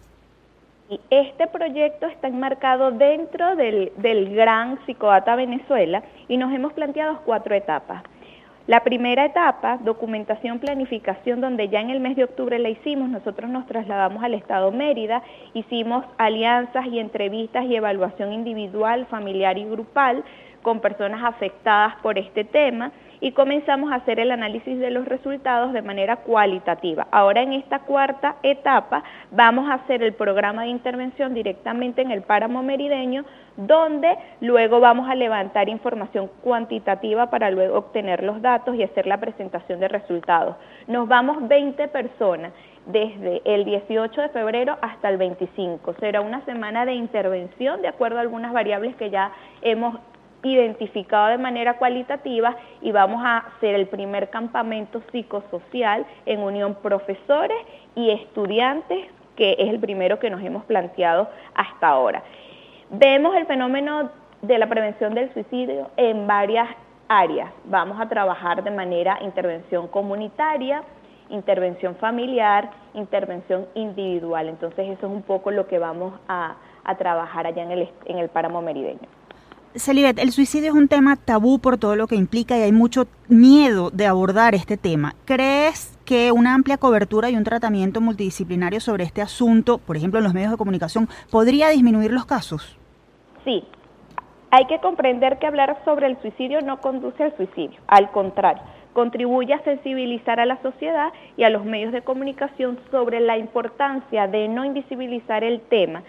Este 1.10 1.48
proyecto 1.48 2.08
está 2.08 2.28
enmarcado 2.28 2.92
dentro 2.92 3.56
del, 3.56 3.92
del 3.98 4.36
gran 4.36 4.78
Psicoata 4.86 5.36
Venezuela 5.36 6.04
y 6.28 6.38
nos 6.38 6.54
hemos 6.54 6.74
planteado 6.74 7.22
cuatro 7.26 7.56
etapas. 7.56 8.04
La 8.68 8.80
primera 8.84 9.26
etapa, 9.26 9.78
documentación, 9.84 10.58
planificación, 10.58 11.40
donde 11.40 11.70
ya 11.70 11.82
en 11.82 11.92
el 11.92 12.00
mes 12.00 12.16
de 12.16 12.24
octubre 12.24 12.58
la 12.58 12.70
hicimos, 12.70 13.10
nosotros 13.10 13.48
nos 13.52 13.68
trasladamos 13.68 14.24
al 14.24 14.34
Estado 14.34 14.72
Mérida, 14.72 15.22
hicimos 15.54 16.04
alianzas 16.18 16.88
y 16.88 16.98
entrevistas 16.98 17.66
y 17.66 17.76
evaluación 17.76 18.34
individual, 18.34 19.06
familiar 19.06 19.60
y 19.60 19.66
grupal 19.66 20.24
con 20.64 20.80
personas 20.80 21.24
afectadas 21.24 21.96
por 22.02 22.18
este 22.18 22.44
tema 22.44 22.92
y 23.20 23.32
comenzamos 23.32 23.92
a 23.92 23.96
hacer 23.96 24.20
el 24.20 24.32
análisis 24.32 24.80
de 24.80 24.92
los 24.92 25.06
resultados 25.06 25.74
de 25.74 25.82
manera 25.82 26.18
cualitativa. 26.18 27.08
Ahora 27.12 27.42
en 27.42 27.54
esta 27.54 27.80
cuarta 27.80 28.36
etapa 28.44 29.04
vamos 29.32 29.70
a 29.70 29.76
hacer 29.76 30.04
el 30.04 30.14
programa 30.14 30.64
de 30.64 30.70
intervención 30.70 31.34
directamente 31.34 32.02
en 32.02 32.12
el 32.12 32.22
páramo 32.22 32.64
merideño, 32.64 33.26
donde 33.58 34.18
luego 34.42 34.80
vamos 34.80 35.10
a 35.10 35.16
levantar 35.16 35.70
información 35.70 36.30
cuantitativa 36.42 37.30
para 37.30 37.50
luego 37.52 37.78
obtener 37.78 38.24
los 38.24 38.42
datos 38.42 38.76
y 38.76 38.84
hacer 38.84 39.08
la 39.08 39.20
presentación 39.20 39.80
de 39.80 39.88
resultados. 39.88 40.56
Nos 40.88 41.08
vamos 41.08 41.48
20 41.48 41.88
personas 41.88 42.52
desde 42.86 43.42
el 43.46 43.66
18 43.66 44.22
de 44.22 44.30
febrero 44.30 44.78
hasta 44.82 45.10
el 45.10 45.18
25. 45.18 45.96
Será 46.00 46.22
una 46.22 46.44
semana 46.46 46.86
de 46.86 46.94
intervención 46.94 47.82
de 47.82 47.88
acuerdo 47.88 48.18
a 48.18 48.22
algunas 48.22 48.54
variables 48.54 48.96
que 48.96 49.10
ya 49.10 49.32
hemos 49.62 49.96
identificado 50.46 51.28
de 51.28 51.38
manera 51.38 51.78
cualitativa 51.78 52.56
y 52.82 52.92
vamos 52.92 53.24
a 53.26 53.38
hacer 53.38 53.76
el 53.76 53.88
primer 53.88 54.30
campamento 54.30 55.02
psicosocial 55.12 56.06
en 56.26 56.42
unión 56.42 56.76
profesores 56.76 57.58
y 57.96 58.12
estudiantes, 58.12 59.08
que 59.36 59.56
es 59.58 59.70
el 59.70 59.80
primero 59.80 60.20
que 60.20 60.30
nos 60.30 60.42
hemos 60.44 60.64
planteado 60.66 61.30
hasta 61.56 61.88
ahora. 61.88 62.24
Vemos 62.92 63.36
el 63.36 63.48
fenómeno 63.48 64.12
de 64.44 64.60
la 64.60 64.68
prevención 64.68 65.16
del 65.16 65.34
suicidio 65.34 65.90
en 65.98 66.28
varias 66.28 66.70
áreas. 67.08 67.52
Vamos 67.66 68.00
a 68.00 68.08
trabajar 68.08 68.64
de 68.64 68.70
manera 68.70 69.18
intervención 69.22 69.88
comunitaria, 69.88 70.84
intervención 71.30 71.96
familiar, 71.96 72.70
intervención 72.94 73.66
individual. 73.74 74.48
Entonces 74.48 74.90
eso 74.90 75.08
es 75.08 75.12
un 75.12 75.24
poco 75.24 75.50
lo 75.50 75.66
que 75.68 75.80
vamos 75.80 76.14
a, 76.28 76.56
trabajar 77.00 77.48
allá 77.48 77.64
en 77.64 77.72
el, 77.72 77.90
en 78.06 78.20
el 78.20 78.30
páramo 78.30 78.62
merideño. 78.62 79.25
Celibet, 79.78 80.20
el 80.20 80.32
suicidio 80.32 80.70
es 80.70 80.76
un 80.76 80.88
tema 80.88 81.18
tabú 81.18 81.60
por 81.60 81.78
todo 81.78 81.98
lo 81.98 82.08
que 82.08 82.16
implica 82.16 82.58
y 82.58 82.62
hay 82.62 82.72
mucho 82.72 83.08
miedo 83.28 83.90
de 83.90 84.08
abordar 84.08 84.56
este 84.56 84.78
tema. 84.78 85.16
¿Crees 85.26 85.98
que 86.06 86.32
una 86.32 86.54
amplia 86.54 86.78
cobertura 86.78 87.30
y 87.30 87.36
un 87.36 87.44
tratamiento 87.44 88.00
multidisciplinario 88.00 88.80
sobre 88.80 89.04
este 89.04 89.22
asunto, 89.22 89.78
por 89.80 89.98
ejemplo 89.98 90.20
en 90.20 90.24
los 90.24 90.34
medios 90.34 90.52
de 90.52 90.58
comunicación, 90.58 91.10
podría 91.30 91.70
disminuir 91.70 92.12
los 92.12 92.26
casos? 92.26 92.78
Sí. 93.44 93.66
Hay 94.52 94.66
que 94.68 94.80
comprender 94.80 95.40
que 95.40 95.48
hablar 95.48 95.78
sobre 95.84 96.08
el 96.08 96.22
suicidio 96.22 96.62
no 96.62 96.80
conduce 96.80 97.24
al 97.24 97.36
suicidio, 97.36 97.78
al 97.88 98.12
contrario, 98.12 98.64
contribuye 98.94 99.54
a 99.54 99.62
sensibilizar 99.64 100.40
a 100.40 100.46
la 100.46 100.62
sociedad 100.62 101.12
y 101.36 101.44
a 101.44 101.50
los 101.50 101.66
medios 101.66 101.92
de 101.92 102.02
comunicación 102.02 102.80
sobre 102.92 103.20
la 103.20 103.38
importancia 103.38 104.28
de 104.28 104.48
no 104.48 104.64
invisibilizar 104.64 105.44
el 105.44 105.60
tema 105.60 106.04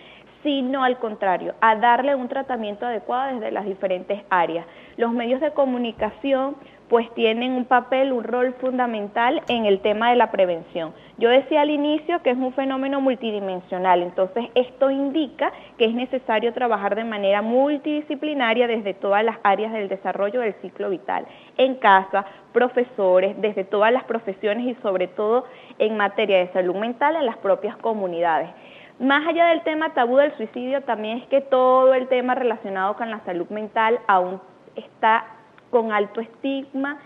sino 0.47 0.85
al 0.85 0.99
contrario, 0.99 1.57
a 1.61 1.75
darle 1.75 2.15
un 2.15 2.29
tratamiento 2.29 2.87
adecuado 2.87 3.35
desde 3.35 3.50
las 3.50 3.65
diferentes 3.65 4.23
áreas. 4.31 4.65
Los 4.97 5.11
medios 5.12 5.41
de 5.41 5.50
comunicación 5.50 6.55
pues 6.88 7.12
tienen 7.15 7.50
un 7.50 7.65
papel, 7.65 8.12
un 8.12 8.23
rol 8.23 8.55
fundamental 8.61 9.43
en 9.49 9.67
el 9.67 9.81
tema 9.81 10.11
de 10.11 10.15
la 10.15 10.31
prevención. 10.31 10.95
Yo 11.19 11.31
decía 11.31 11.62
al 11.62 11.71
inicio 11.71 12.23
que 12.23 12.31
es 12.31 12.37
un 12.37 12.53
fenómeno 12.53 13.00
multidimensional, 13.00 14.03
entonces 14.03 14.45
esto 14.55 14.88
indica 14.93 15.50
que 15.79 15.87
es 15.87 15.95
necesario 15.95 16.53
trabajar 16.53 16.95
de 16.95 17.03
manera 17.03 17.43
multidisciplinaria 17.43 18.69
desde 18.69 18.95
todas 18.95 19.25
las 19.25 19.38
áreas 19.43 19.73
del 19.73 19.88
desarrollo 19.88 20.43
del 20.43 20.55
ciclo 20.62 20.91
vital, 20.91 21.26
en 21.57 21.75
casa, 21.75 22.25
profesores, 22.53 23.35
desde 23.41 23.65
todas 23.65 23.93
las 23.93 24.05
profesiones 24.05 24.67
y 24.67 24.81
sobre 24.81 25.09
todo 25.09 25.45
en 25.81 25.97
materia 25.97 26.38
de 26.38 26.53
salud 26.53 26.76
mental 26.76 27.17
en 27.17 27.26
las 27.26 27.37
propias 27.38 27.76
comunidades. 27.79 28.50
Más 28.99 29.26
allá 29.26 29.49
del 29.49 29.62
tema 29.62 29.93
tabú 29.93 30.17
del 30.17 30.35
suicidio, 30.37 30.83
también 30.83 31.19
es 31.19 31.26
que 31.29 31.43
todo 31.43 31.93
el 31.93 32.09
tema 32.09 32.35
relacionado 32.35 32.97
con 32.97 33.11
la 33.11 33.21
salud 33.26 33.47
mental 33.50 34.00
aún 34.07 34.41
está 34.75 35.26
con 35.71 35.93
alto 35.93 36.23
estigma 36.23 36.99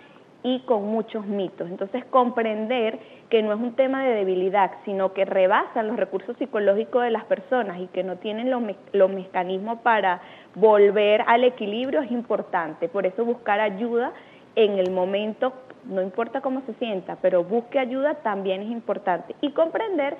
y 0.45 0.61
con 0.61 0.87
muchos 0.87 1.27
mitos. 1.27 1.69
Entonces, 1.69 2.05
comprender 2.05 2.99
que 3.29 3.43
no 3.43 3.53
es 3.53 3.61
un 3.61 3.75
tema 3.75 4.05
de 4.05 4.15
debilidad, 4.15 4.71
sino 4.85 5.13
que 5.13 5.25
rebasan 5.25 5.89
los 5.89 5.97
recursos 5.97 6.37
psicológicos 6.37 7.03
de 7.03 7.11
las 7.11 7.25
personas 7.25 7.81
y 7.81 7.89
que 7.89 8.05
no 8.05 8.17
tienen 8.17 8.51
los, 8.51 8.63
los 8.93 9.11
mecanismos 9.11 9.81
para 9.81 10.21
volver 10.55 11.25
al 11.27 11.43
equilibrio 11.43 12.03
es 12.03 12.13
importante. 12.13 12.89
Por 12.89 13.05
eso 13.05 13.25
buscar 13.25 13.59
ayuda 13.59 14.13
en 14.55 14.79
el 14.79 14.93
momento, 14.93 15.53
no 15.85 16.03
importa 16.03 16.41
cómo 16.41 16.63
se 16.67 16.75
sienta, 16.75 17.17
pero 17.21 17.43
busque 17.43 17.81
ayuda 17.81 18.15
también 18.23 18.63
es 18.63 18.71
importante. 18.71 19.35
Y 19.41 19.51
comprender 19.51 20.17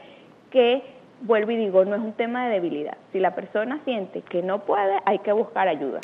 que 0.51 1.00
vuelvo 1.23 1.51
y 1.53 1.57
digo, 1.57 1.85
no 1.85 1.95
es 1.95 2.03
un 2.03 2.13
tema 2.13 2.47
de 2.47 2.55
debilidad. 2.55 2.97
Si 3.13 3.19
la 3.19 3.35
persona 3.35 3.81
siente 3.85 4.23
que 4.23 4.43
no 4.43 4.61
puede, 4.65 4.99
hay 5.05 5.19
que 5.21 5.33
buscar 5.33 5.69
ayuda. 5.69 6.01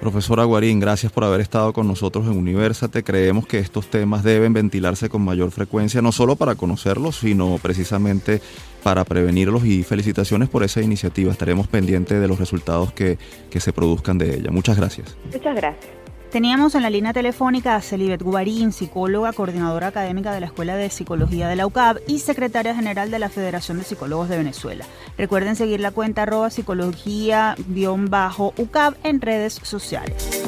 Profesora 0.00 0.44
Guarín, 0.44 0.80
gracias 0.80 1.12
por 1.12 1.24
haber 1.24 1.40
estado 1.40 1.72
con 1.72 1.86
nosotros 1.86 2.26
en 2.26 2.36
Universate. 2.36 3.02
Creemos 3.02 3.46
que 3.46 3.58
estos 3.58 3.88
temas 3.88 4.22
deben 4.22 4.52
ventilarse 4.52 5.08
con 5.08 5.22
mayor 5.22 5.50
frecuencia, 5.50 6.02
no 6.02 6.12
solo 6.12 6.36
para 6.36 6.56
conocerlos, 6.56 7.16
sino 7.16 7.58
precisamente 7.62 8.40
para 8.82 9.04
prevenirlos 9.04 9.64
y 9.64 9.82
felicitaciones 9.82 10.48
por 10.48 10.62
esa 10.62 10.82
iniciativa. 10.82 11.32
Estaremos 11.32 11.68
pendientes 11.68 12.20
de 12.20 12.28
los 12.28 12.38
resultados 12.38 12.92
que, 12.92 13.18
que 13.50 13.60
se 13.60 13.72
produzcan 13.72 14.18
de 14.18 14.34
ella. 14.34 14.50
Muchas 14.50 14.76
gracias. 14.76 15.16
Muchas 15.32 15.56
gracias. 15.56 16.03
Teníamos 16.34 16.74
en 16.74 16.82
la 16.82 16.90
línea 16.90 17.12
telefónica 17.12 17.76
a 17.76 17.80
Celibet 17.80 18.20
Guarín, 18.20 18.72
psicóloga, 18.72 19.32
coordinadora 19.32 19.86
académica 19.86 20.32
de 20.32 20.40
la 20.40 20.46
Escuela 20.46 20.74
de 20.74 20.90
Psicología 20.90 21.46
de 21.46 21.54
la 21.54 21.64
UCAB 21.64 22.00
y 22.08 22.18
secretaria 22.18 22.74
general 22.74 23.12
de 23.12 23.20
la 23.20 23.28
Federación 23.28 23.78
de 23.78 23.84
Psicólogos 23.84 24.28
de 24.28 24.38
Venezuela. 24.38 24.84
Recuerden 25.16 25.54
seguir 25.54 25.78
la 25.78 25.92
cuenta 25.92 26.22
arroba 26.22 26.50
psicología-ucab 26.50 28.96
en 29.04 29.20
redes 29.20 29.60
sociales. 29.62 30.42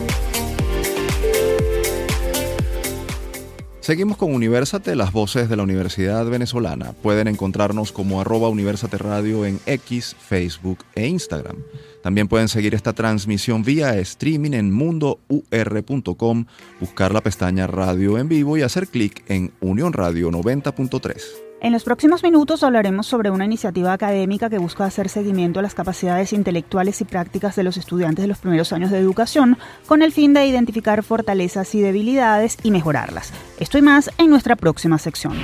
Seguimos 3.87 4.17
con 4.17 4.35
Universate, 4.35 4.97
las 4.97 5.13
voces 5.13 5.49
de 5.49 5.55
la 5.55 5.63
Universidad 5.63 6.27
Venezolana. 6.27 6.93
Pueden 7.05 7.29
encontrarnos 7.29 7.93
como 7.93 8.21
arroba 8.21 8.49
Universate 8.49 8.99
Radio 8.99 9.47
en 9.47 9.61
X, 9.65 10.17
Facebook 10.19 10.79
e 10.97 11.07
Instagram. 11.07 11.59
También 12.03 12.27
pueden 12.27 12.49
seguir 12.49 12.75
esta 12.75 12.95
transmisión 12.95 13.63
vía 13.63 13.97
streaming 13.99 14.55
en 14.55 14.73
mundour.com, 14.73 16.47
buscar 16.81 17.15
la 17.15 17.21
pestaña 17.21 17.69
Radio 17.69 18.19
en 18.19 18.27
vivo 18.29 18.57
y 18.57 18.63
hacer 18.63 18.89
clic 18.89 19.23
en 19.29 19.53
Unión 19.61 19.93
Radio 19.93 20.33
90.3. 20.33 21.46
En 21.59 21.73
los 21.73 21.85
próximos 21.85 22.23
minutos 22.23 22.63
hablaremos 22.63 23.07
sobre 23.07 23.31
una 23.31 23.47
iniciativa 23.47 23.95
académica 23.95 24.51
que 24.51 24.59
busca 24.59 24.85
hacer 24.85 25.09
seguimiento 25.09 25.59
a 25.59 25.63
las 25.63 25.75
capacidades 25.75 26.35
intelectuales 26.35 27.01
y 27.01 27.05
prácticas 27.05 27.57
de 27.57 27.65
los 27.65 27.79
estudiantes 27.79 28.23
de 28.23 28.29
los 28.29 28.39
primeros 28.39 28.75
años 28.75 28.91
de 28.91 28.99
educación 28.99 29.57
con 29.87 30.03
el 30.03 30.13
fin 30.13 30.35
de 30.35 30.47
identificar 30.47 31.03
fortalezas 31.03 31.75
y 31.75 31.81
debilidades 31.81 32.59
y 32.63 32.71
mejorarlas. 32.71 33.33
Esto 33.59 33.79
y 33.79 33.83
más 33.83 34.11
en 34.19 34.29
nuestra 34.29 34.55
próxima 34.55 34.99
sección. 34.99 35.35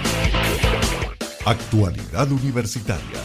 Actualidad 1.47 2.31
Universitaria. 2.31 3.19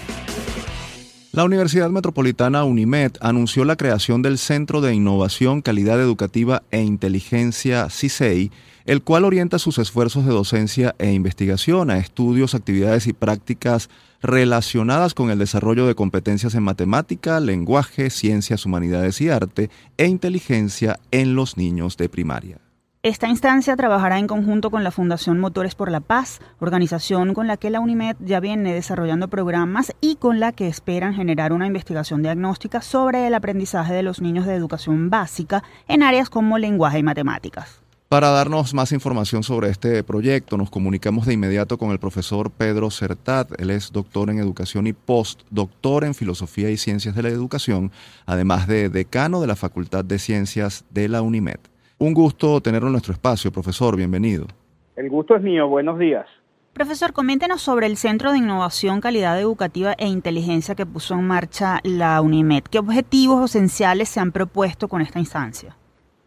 La 1.33 1.43
Universidad 1.43 1.89
Metropolitana 1.89 2.63
UNIMED 2.63 3.11
anunció 3.19 3.65
la 3.65 3.75
creación 3.75 4.21
del 4.21 4.37
Centro 4.37 4.79
de 4.79 4.93
Innovación, 4.95 5.61
Calidad 5.61 5.99
Educativa 5.99 6.63
e 6.71 6.81
Inteligencia 6.81 7.89
CISEI 7.89 8.49
el 8.87 9.03
cual 9.03 9.25
orienta 9.25 9.59
sus 9.59 9.77
esfuerzos 9.77 10.25
de 10.25 10.31
docencia 10.31 10.95
e 10.97 11.11
investigación 11.11 11.91
a 11.91 11.97
estudios, 11.97 12.55
actividades 12.55 13.05
y 13.05 13.13
prácticas 13.13 13.89
relacionadas 14.21 15.13
con 15.13 15.29
el 15.29 15.37
desarrollo 15.37 15.85
de 15.85 15.93
competencias 15.93 16.55
en 16.55 16.63
matemática, 16.63 17.39
lenguaje, 17.39 18.09
ciencias, 18.09 18.65
humanidades 18.65 19.19
y 19.21 19.29
arte 19.29 19.69
e 19.97 20.07
inteligencia 20.07 20.99
en 21.11 21.35
los 21.35 21.57
niños 21.57 21.97
de 21.97 22.09
primaria. 22.09 22.59
Esta 23.03 23.27
instancia 23.27 23.75
trabajará 23.75 24.19
en 24.19 24.27
conjunto 24.27 24.71
con 24.71 24.83
la 24.83 24.91
Fundación 24.91 25.39
Motores 25.39 25.75
por 25.75 25.91
la 25.91 25.99
Paz, 25.99 26.39
organización 26.59 27.33
con 27.33 27.45
la 27.45 27.57
que 27.57 27.69
la 27.69 27.79
UNIMED 27.79 28.15
ya 28.21 28.39
viene 28.39 28.73
desarrollando 28.73 29.27
programas 29.27 29.93
y 30.01 30.15
con 30.15 30.39
la 30.39 30.51
que 30.51 30.67
esperan 30.67 31.13
generar 31.13 31.53
una 31.53 31.67
investigación 31.67 32.21
diagnóstica 32.21 32.81
sobre 32.81 33.27
el 33.27 33.33
aprendizaje 33.33 33.93
de 33.93 34.03
los 34.03 34.21
niños 34.21 34.45
de 34.45 34.55
educación 34.55 35.09
básica 35.09 35.63
en 35.87 36.03
áreas 36.03 36.29
como 36.29 36.57
lenguaje 36.57 36.99
y 36.99 37.03
matemáticas. 37.03 37.86
Para 38.09 38.29
darnos 38.29 38.73
más 38.73 38.93
información 38.93 39.43
sobre 39.43 39.67
este 39.67 40.01
proyecto, 40.01 40.55
nos 40.55 40.69
comunicamos 40.69 41.25
de 41.25 41.33
inmediato 41.33 41.77
con 41.77 41.91
el 41.91 41.99
profesor 41.99 42.51
Pedro 42.51 42.89
Certat. 42.89 43.59
Él 43.59 43.69
es 43.69 43.91
doctor 43.91 44.29
en 44.29 44.39
educación 44.39 44.87
y 44.87 44.93
postdoctor 44.93 46.05
en 46.05 46.13
filosofía 46.13 46.69
y 46.69 46.77
ciencias 46.77 47.15
de 47.15 47.23
la 47.23 47.27
educación, 47.27 47.91
además 48.25 48.65
de 48.65 48.87
decano 48.87 49.41
de 49.41 49.47
la 49.47 49.57
Facultad 49.57 50.05
de 50.05 50.19
Ciencias 50.19 50.85
de 50.89 51.09
la 51.09 51.21
UNIMED. 51.21 51.59
Un 51.97 52.13
gusto 52.13 52.61
tenerlo 52.61 52.87
en 52.87 52.93
nuestro 52.93 53.11
espacio, 53.11 53.51
profesor. 53.51 53.97
Bienvenido. 53.97 54.47
El 54.95 55.09
gusto 55.09 55.35
es 55.35 55.43
mío. 55.43 55.67
Buenos 55.67 55.99
días. 55.99 56.27
Profesor, 56.71 57.11
coméntenos 57.11 57.61
sobre 57.61 57.87
el 57.87 57.97
Centro 57.97 58.31
de 58.31 58.37
Innovación, 58.37 59.01
Calidad 59.01 59.37
Educativa 59.37 59.95
e 59.97 60.07
Inteligencia 60.07 60.75
que 60.75 60.85
puso 60.85 61.15
en 61.15 61.27
marcha 61.27 61.81
la 61.83 62.21
UNIMED. 62.21 62.63
¿Qué 62.71 62.79
objetivos 62.79 63.49
esenciales 63.49 64.07
se 64.07 64.21
han 64.21 64.31
propuesto 64.31 64.87
con 64.87 65.01
esta 65.01 65.19
instancia? 65.19 65.75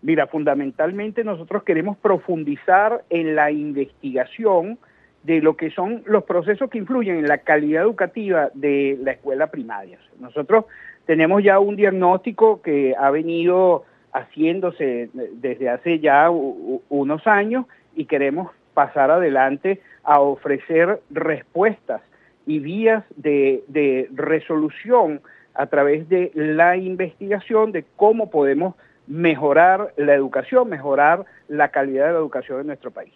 Mira, 0.02 0.26
fundamentalmente 0.26 1.24
nosotros 1.24 1.62
queremos 1.62 1.96
profundizar 1.98 3.04
en 3.10 3.34
la 3.34 3.50
investigación 3.50 4.78
de 5.24 5.42
lo 5.42 5.56
que 5.56 5.70
son 5.70 6.02
los 6.06 6.24
procesos 6.24 6.70
que 6.70 6.78
influyen 6.78 7.16
en 7.16 7.28
la 7.28 7.38
calidad 7.38 7.82
educativa 7.82 8.50
de 8.54 8.98
la 9.02 9.12
escuela 9.12 9.48
primaria. 9.48 9.98
Nosotros 10.18 10.64
tenemos 11.04 11.42
ya 11.42 11.58
un 11.58 11.76
diagnóstico 11.76 12.62
que 12.62 12.94
ha 12.98 13.10
venido 13.10 13.84
haciéndose 14.12 15.10
desde 15.12 15.68
hace 15.68 15.98
ya 16.00 16.30
unos 16.30 17.26
años 17.26 17.66
y 17.94 18.06
queremos 18.06 18.50
pasar 18.72 19.10
adelante 19.10 19.80
a 20.02 20.20
ofrecer 20.20 21.00
respuestas 21.10 22.00
y 22.46 22.58
vías 22.58 23.04
de, 23.16 23.62
de 23.68 24.08
resolución 24.12 25.20
a 25.54 25.66
través 25.66 26.08
de 26.08 26.30
la 26.34 26.76
investigación 26.76 27.72
de 27.72 27.84
cómo 27.96 28.30
podemos 28.30 28.74
mejorar 29.10 29.92
la 29.96 30.14
educación, 30.14 30.68
mejorar 30.68 31.26
la 31.48 31.68
calidad 31.70 32.06
de 32.06 32.12
la 32.12 32.18
educación 32.18 32.60
en 32.60 32.68
nuestro 32.68 32.92
país. 32.92 33.12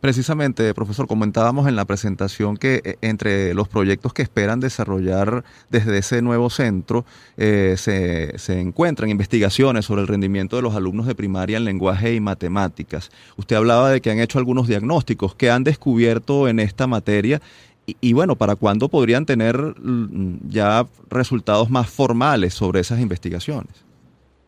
Precisamente, 0.00 0.72
profesor, 0.74 1.06
comentábamos 1.06 1.68
en 1.68 1.76
la 1.76 1.84
presentación 1.84 2.56
que 2.56 2.80
eh, 2.84 2.96
entre 3.02 3.54
los 3.54 3.68
proyectos 3.68 4.12
que 4.12 4.22
esperan 4.22 4.60
desarrollar 4.60 5.44
desde 5.70 5.98
ese 5.98 6.22
nuevo 6.22 6.50
centro 6.50 7.04
eh, 7.36 7.74
se, 7.76 8.36
se, 8.38 8.60
encuentran 8.60 9.10
investigaciones 9.10 9.84
sobre 9.84 10.02
el 10.02 10.08
rendimiento 10.08 10.56
de 10.56 10.62
los 10.62 10.74
alumnos 10.74 11.06
de 11.06 11.14
primaria 11.14 11.56
en 11.56 11.64
lenguaje 11.64 12.14
y 12.14 12.20
matemáticas. 12.20 13.10
Usted 13.36 13.56
hablaba 13.56 13.90
de 13.90 14.00
que 14.00 14.10
han 14.10 14.18
hecho 14.18 14.38
algunos 14.38 14.68
diagnósticos 14.68 15.34
que 15.34 15.50
han 15.50 15.64
descubierto 15.64 16.48
en 16.48 16.58
esta 16.58 16.86
materia 16.86 17.40
y, 17.86 18.12
bueno, 18.12 18.36
¿para 18.36 18.54
cuándo 18.54 18.88
podrían 18.88 19.26
tener 19.26 19.56
mm, 19.56 20.48
ya 20.48 20.86
resultados 21.10 21.68
más 21.70 21.90
formales 21.90 22.54
sobre 22.54 22.80
esas 22.80 23.00
investigaciones? 23.00 23.91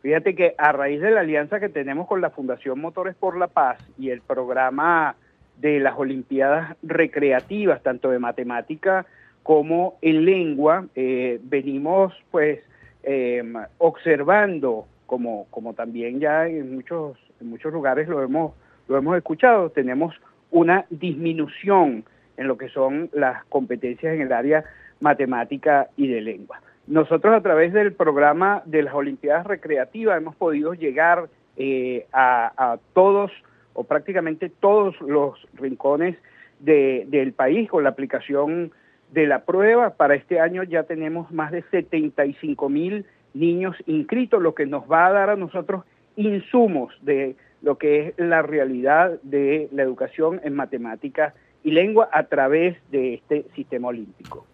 Fíjate 0.05 0.35
que 0.35 0.55
a 0.59 0.71
raíz 0.71 1.01
de 1.01 1.13
la 1.13 1.21
alianza 1.21 1.59
que 1.59 1.71
tenemos 1.71 2.07
con 2.07 2.21
la 2.21 2.29
Fundación 2.29 2.79
Motores 2.79 3.15
por 3.15 3.39
la 3.39 3.47
Paz 3.47 3.79
y 3.99 4.11
el 4.11 4.21
programa 4.21 5.17
de 5.57 5.81
las 5.81 5.97
Olimpiadas 5.97 6.77
recreativas, 6.83 7.83
tanto 7.83 8.11
de 8.11 8.19
matemática 8.19 9.07
como 9.43 9.97
en 10.03 10.27
lengua, 10.27 10.85
eh, 10.95 11.41
venimos 11.45 12.13
pues 12.31 12.61
eh, 13.03 13.43
observando, 13.79 14.87
como, 15.07 15.47
como 15.49 15.73
también 15.73 16.21
ya 16.21 16.49
en 16.49 16.75
muchos, 16.75 17.17
en 17.41 17.49
muchos 17.49 17.73
lugares 17.73 18.07
lo 18.07 18.23
hemos, 18.23 18.53
lo 18.89 18.99
hemos 18.99 19.17
escuchado, 19.17 19.71
tenemos 19.71 20.15
una 20.51 20.85
disminución 20.91 22.05
en 22.37 22.47
lo 22.47 22.59
que 22.59 22.69
son 22.69 23.09
las 23.15 23.43
competencias 23.47 24.13
en 24.13 24.21
el 24.21 24.33
área 24.35 24.65
matemática 25.01 25.89
y 25.97 26.09
de 26.09 26.21
lengua. 26.21 26.61
Nosotros 26.87 27.35
a 27.35 27.41
través 27.41 27.73
del 27.73 27.95
programa 27.95 28.63
de 28.67 28.83
las 28.83 28.95
Olimpiadas 28.95 29.47
Recreativas 29.47 30.19
hemos 30.19 30.37
podido 30.37 30.75
llegar 30.75 31.29
eh, 31.57 32.07
a, 32.13 32.79
todos 32.93 33.31
o 33.73 33.85
prácticamente 33.85 34.51
todos 34.51 35.01
los 35.01 35.49
rincones 35.55 36.17
de, 36.61 37.07
del 37.09 37.33
país 37.33 37.71
con 37.71 37.85
la 37.85 37.91
aplicación 37.91 38.73
de 39.13 39.27
la 39.27 39.45
prueba. 39.45 39.91
Para 39.91 40.15
este 40.15 40.41
año 40.41 40.63
ya 40.63 40.83
tenemos 40.83 41.33
más 41.33 41.53
de 41.53 41.63
75 41.71 42.69
mil 42.69 43.07
niños 43.33 43.77
inscritos, 43.87 44.43
lo 44.43 44.55
que 44.55 44.67
nos 44.67 44.85
va 44.91 45.07
a 45.07 45.13
dar 45.13 45.31
a 45.31 45.37
nosotros 45.37 45.85
insumos 46.17 46.93
de 47.03 47.35
lo 47.63 47.79
que 47.79 48.09
es 48.09 48.15
la 48.19 48.43
realidad 48.43 49.19
de 49.23 49.69
la 49.73 49.83
educación 49.83 50.41
en 50.45 50.55
matemáticas 50.55 51.35
y 51.63 51.71
lengua 51.71 52.11
a 52.13 52.25
través 52.25 52.77
de 52.91 53.15
este 53.15 53.47
sistema 53.55 53.89
olímpico. 53.89 54.47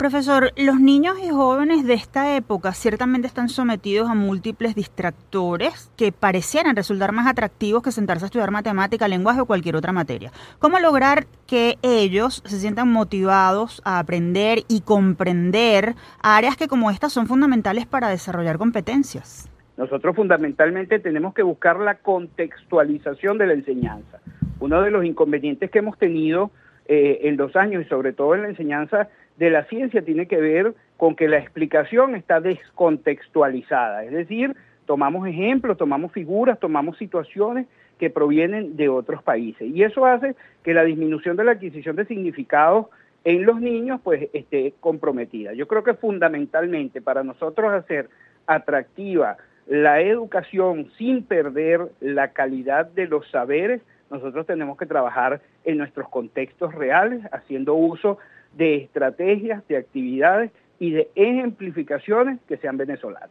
Profesor, 0.00 0.50
los 0.56 0.80
niños 0.80 1.18
y 1.22 1.28
jóvenes 1.28 1.86
de 1.86 1.92
esta 1.92 2.34
época 2.34 2.72
ciertamente 2.72 3.26
están 3.26 3.50
sometidos 3.50 4.08
a 4.08 4.14
múltiples 4.14 4.74
distractores 4.74 5.92
que 5.94 6.10
parecieran 6.10 6.74
resultar 6.74 7.12
más 7.12 7.26
atractivos 7.26 7.82
que 7.82 7.92
sentarse 7.92 8.24
a 8.24 8.28
estudiar 8.28 8.50
matemática, 8.50 9.06
lenguaje 9.08 9.42
o 9.42 9.44
cualquier 9.44 9.76
otra 9.76 9.92
materia. 9.92 10.32
¿Cómo 10.58 10.78
lograr 10.78 11.26
que 11.46 11.76
ellos 11.82 12.42
se 12.46 12.60
sientan 12.60 12.90
motivados 12.90 13.82
a 13.84 13.98
aprender 13.98 14.60
y 14.68 14.80
comprender 14.80 15.92
áreas 16.22 16.56
que 16.56 16.66
como 16.66 16.90
estas 16.90 17.12
son 17.12 17.26
fundamentales 17.26 17.84
para 17.84 18.08
desarrollar 18.08 18.56
competencias? 18.56 19.50
Nosotros 19.76 20.16
fundamentalmente 20.16 20.98
tenemos 20.98 21.34
que 21.34 21.42
buscar 21.42 21.78
la 21.78 21.96
contextualización 21.96 23.36
de 23.36 23.48
la 23.48 23.52
enseñanza. 23.52 24.20
Uno 24.60 24.80
de 24.80 24.92
los 24.92 25.04
inconvenientes 25.04 25.70
que 25.70 25.80
hemos 25.80 25.98
tenido 25.98 26.52
eh, 26.86 27.28
en 27.28 27.36
los 27.36 27.54
años 27.54 27.84
y 27.84 27.88
sobre 27.90 28.14
todo 28.14 28.34
en 28.34 28.42
la 28.42 28.48
enseñanza 28.48 29.10
de 29.40 29.48
la 29.48 29.64
ciencia 29.64 30.02
tiene 30.02 30.26
que 30.26 30.36
ver 30.36 30.74
con 30.98 31.16
que 31.16 31.26
la 31.26 31.38
explicación 31.38 32.14
está 32.14 32.42
descontextualizada, 32.42 34.04
es 34.04 34.12
decir, 34.12 34.54
tomamos 34.84 35.26
ejemplos, 35.26 35.78
tomamos 35.78 36.12
figuras, 36.12 36.60
tomamos 36.60 36.98
situaciones 36.98 37.66
que 37.98 38.10
provienen 38.10 38.76
de 38.76 38.90
otros 38.90 39.22
países 39.22 39.66
y 39.74 39.82
eso 39.82 40.04
hace 40.04 40.36
que 40.62 40.74
la 40.74 40.84
disminución 40.84 41.38
de 41.38 41.44
la 41.44 41.52
adquisición 41.52 41.96
de 41.96 42.04
significados 42.04 42.88
en 43.24 43.46
los 43.46 43.62
niños 43.62 44.02
pues 44.04 44.28
esté 44.34 44.74
comprometida. 44.78 45.54
Yo 45.54 45.66
creo 45.66 45.84
que 45.84 45.94
fundamentalmente 45.94 47.00
para 47.00 47.24
nosotros 47.24 47.72
hacer 47.72 48.10
atractiva 48.46 49.38
la 49.66 50.02
educación 50.02 50.90
sin 50.98 51.24
perder 51.24 51.88
la 52.00 52.32
calidad 52.32 52.84
de 52.90 53.06
los 53.06 53.26
saberes, 53.30 53.80
nosotros 54.10 54.44
tenemos 54.44 54.76
que 54.76 54.84
trabajar 54.84 55.40
en 55.64 55.78
nuestros 55.78 56.10
contextos 56.10 56.74
reales, 56.74 57.22
haciendo 57.32 57.74
uso 57.74 58.18
de 58.56 58.76
estrategias, 58.76 59.66
de 59.68 59.76
actividades 59.76 60.50
y 60.78 60.90
de 60.92 61.10
ejemplificaciones 61.14 62.38
que 62.48 62.56
sean 62.56 62.76
venezolanas. 62.76 63.30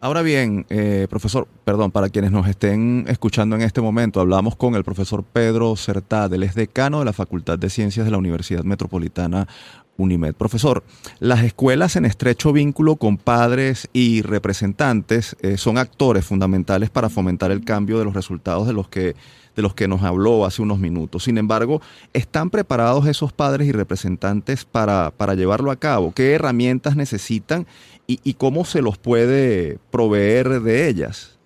Ahora 0.00 0.20
bien, 0.20 0.66
eh, 0.68 1.06
profesor, 1.08 1.48
perdón, 1.64 1.90
para 1.90 2.10
quienes 2.10 2.30
nos 2.30 2.46
estén 2.46 3.06
escuchando 3.08 3.56
en 3.56 3.62
este 3.62 3.80
momento, 3.80 4.20
hablamos 4.20 4.54
con 4.54 4.74
el 4.74 4.84
profesor 4.84 5.24
Pedro 5.24 5.76
Certad, 5.76 6.34
él 6.34 6.42
es 6.42 6.54
decano 6.54 6.98
de 6.98 7.06
la 7.06 7.14
Facultad 7.14 7.58
de 7.58 7.70
Ciencias 7.70 8.04
de 8.04 8.10
la 8.12 8.18
Universidad 8.18 8.64
Metropolitana 8.64 9.48
Unimed. 9.96 10.34
Profesor, 10.34 10.82
las 11.20 11.42
escuelas 11.42 11.96
en 11.96 12.04
estrecho 12.04 12.52
vínculo 12.52 12.96
con 12.96 13.16
padres 13.16 13.88
y 13.94 14.20
representantes 14.20 15.36
eh, 15.40 15.56
son 15.56 15.78
actores 15.78 16.26
fundamentales 16.26 16.90
para 16.90 17.08
fomentar 17.08 17.50
el 17.50 17.64
cambio 17.64 17.98
de 17.98 18.04
los 18.04 18.12
resultados 18.12 18.66
de 18.66 18.74
los 18.74 18.88
que 18.88 19.14
de 19.54 19.62
los 19.62 19.74
que 19.74 19.88
nos 19.88 20.02
habló 20.02 20.44
hace 20.44 20.62
unos 20.62 20.78
minutos. 20.78 21.24
Sin 21.24 21.38
embargo, 21.38 21.80
¿están 22.12 22.50
preparados 22.50 23.06
esos 23.06 23.32
padres 23.32 23.68
y 23.68 23.72
representantes 23.72 24.64
para, 24.64 25.10
para 25.16 25.34
llevarlo 25.34 25.70
a 25.70 25.76
cabo? 25.76 26.12
¿Qué 26.14 26.34
herramientas 26.34 26.96
necesitan 26.96 27.66
y, 28.06 28.34
cómo 28.34 28.64
se 28.64 28.82
los 28.82 28.98
puede 28.98 29.78
proveer 29.90 30.60
de 30.60 30.88
ellas? 30.88 31.38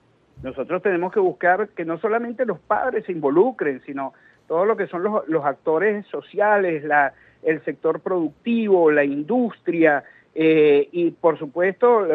Nosotros 0.42 0.82
tenemos 0.82 1.12
que 1.12 1.20
buscar 1.20 1.68
que 1.68 1.84
no 1.84 1.98
solamente 1.98 2.44
los 2.44 2.58
padres 2.58 3.04
se 3.06 3.12
involucren, 3.12 3.80
sino 3.86 4.12
todo 4.46 4.64
lo 4.64 4.76
que 4.76 4.86
son 4.86 5.02
los, 5.02 5.44
actores 5.44 6.06
sociales, 6.06 6.82
la, 6.84 7.12
el 7.42 7.62
sector 7.64 8.00
productivo, 8.00 8.90
la 8.90 9.04
industria 9.04 10.02
eh, 10.34 10.88
y 10.90 11.10
por 11.10 11.38
supuesto 11.38 12.06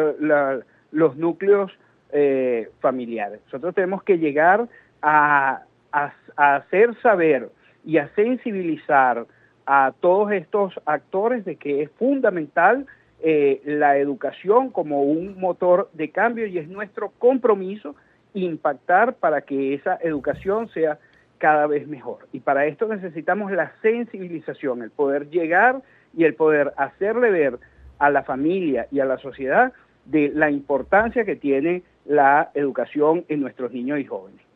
los 0.90 1.16
núcleos 1.16 1.72
eh, 2.12 2.70
familiares. 2.80 3.40
Nosotros 3.46 3.74
tenemos 3.74 4.02
que 4.02 4.18
llegar 4.18 4.68
a, 5.02 5.62
a, 5.94 6.12
hacer 6.56 6.94
saber 7.00 7.50
y 7.84 7.98
a 7.98 8.08
sensibilizar 8.14 9.26
a 9.66 9.92
todos 10.00 10.32
estos 10.32 10.74
actores 10.84 11.44
de 11.44 11.56
que 11.56 11.82
es 11.82 11.90
fundamental 11.92 12.86
eh, 13.22 13.62
la 13.64 13.96
educación 13.96 14.70
como 14.70 15.02
un 15.02 15.40
motor 15.40 15.88
de 15.92 16.10
cambio 16.10 16.46
y 16.46 16.58
es 16.58 16.68
nuestro 16.68 17.10
compromiso 17.18 17.94
impactar 18.34 19.14
para 19.14 19.42
que 19.42 19.74
esa 19.74 19.96
educación 20.02 20.68
sea 20.70 20.98
cada 21.38 21.66
vez 21.66 21.86
mejor. 21.86 22.26
Y 22.32 22.40
para 22.40 22.66
esto 22.66 22.88
necesitamos 22.88 23.52
la 23.52 23.72
sensibilización, 23.80 24.82
el 24.82 24.90
poder 24.90 25.30
llegar 25.30 25.82
y 26.16 26.24
el 26.24 26.34
poder 26.34 26.72
hacerle 26.76 27.30
ver 27.30 27.58
a 27.98 28.10
la 28.10 28.24
familia 28.24 28.88
y 28.90 29.00
a 29.00 29.04
la 29.04 29.18
sociedad 29.18 29.72
de 30.04 30.30
la 30.34 30.50
importancia 30.50 31.24
que 31.24 31.36
tiene 31.36 31.82
la 32.04 32.50
educación 32.54 33.24
en 33.28 33.40
nuestros 33.40 33.72
niños 33.72 34.00
y 34.00 34.04
jóvenes. 34.04 34.53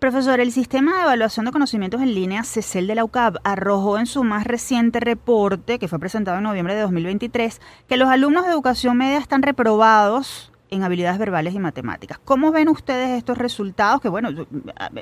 Profesor, 0.00 0.40
el 0.40 0.50
sistema 0.50 0.96
de 0.96 1.02
evaluación 1.02 1.44
de 1.44 1.52
conocimientos 1.52 2.00
en 2.00 2.14
línea 2.14 2.42
CECEL 2.42 2.86
de 2.86 2.94
la 2.94 3.04
UCAP 3.04 3.36
arrojó 3.44 3.98
en 3.98 4.06
su 4.06 4.24
más 4.24 4.44
reciente 4.44 4.98
reporte, 4.98 5.78
que 5.78 5.88
fue 5.88 5.98
presentado 5.98 6.38
en 6.38 6.44
noviembre 6.44 6.74
de 6.74 6.80
2023, 6.80 7.60
que 7.86 7.98
los 7.98 8.08
alumnos 8.08 8.46
de 8.46 8.50
educación 8.50 8.96
media 8.96 9.18
están 9.18 9.42
reprobados 9.42 10.52
en 10.70 10.84
habilidades 10.84 11.18
verbales 11.18 11.54
y 11.54 11.58
matemáticas. 11.58 12.18
¿Cómo 12.24 12.50
ven 12.50 12.70
ustedes 12.70 13.10
estos 13.10 13.36
resultados? 13.36 14.00
Que 14.00 14.08
bueno, 14.08 14.30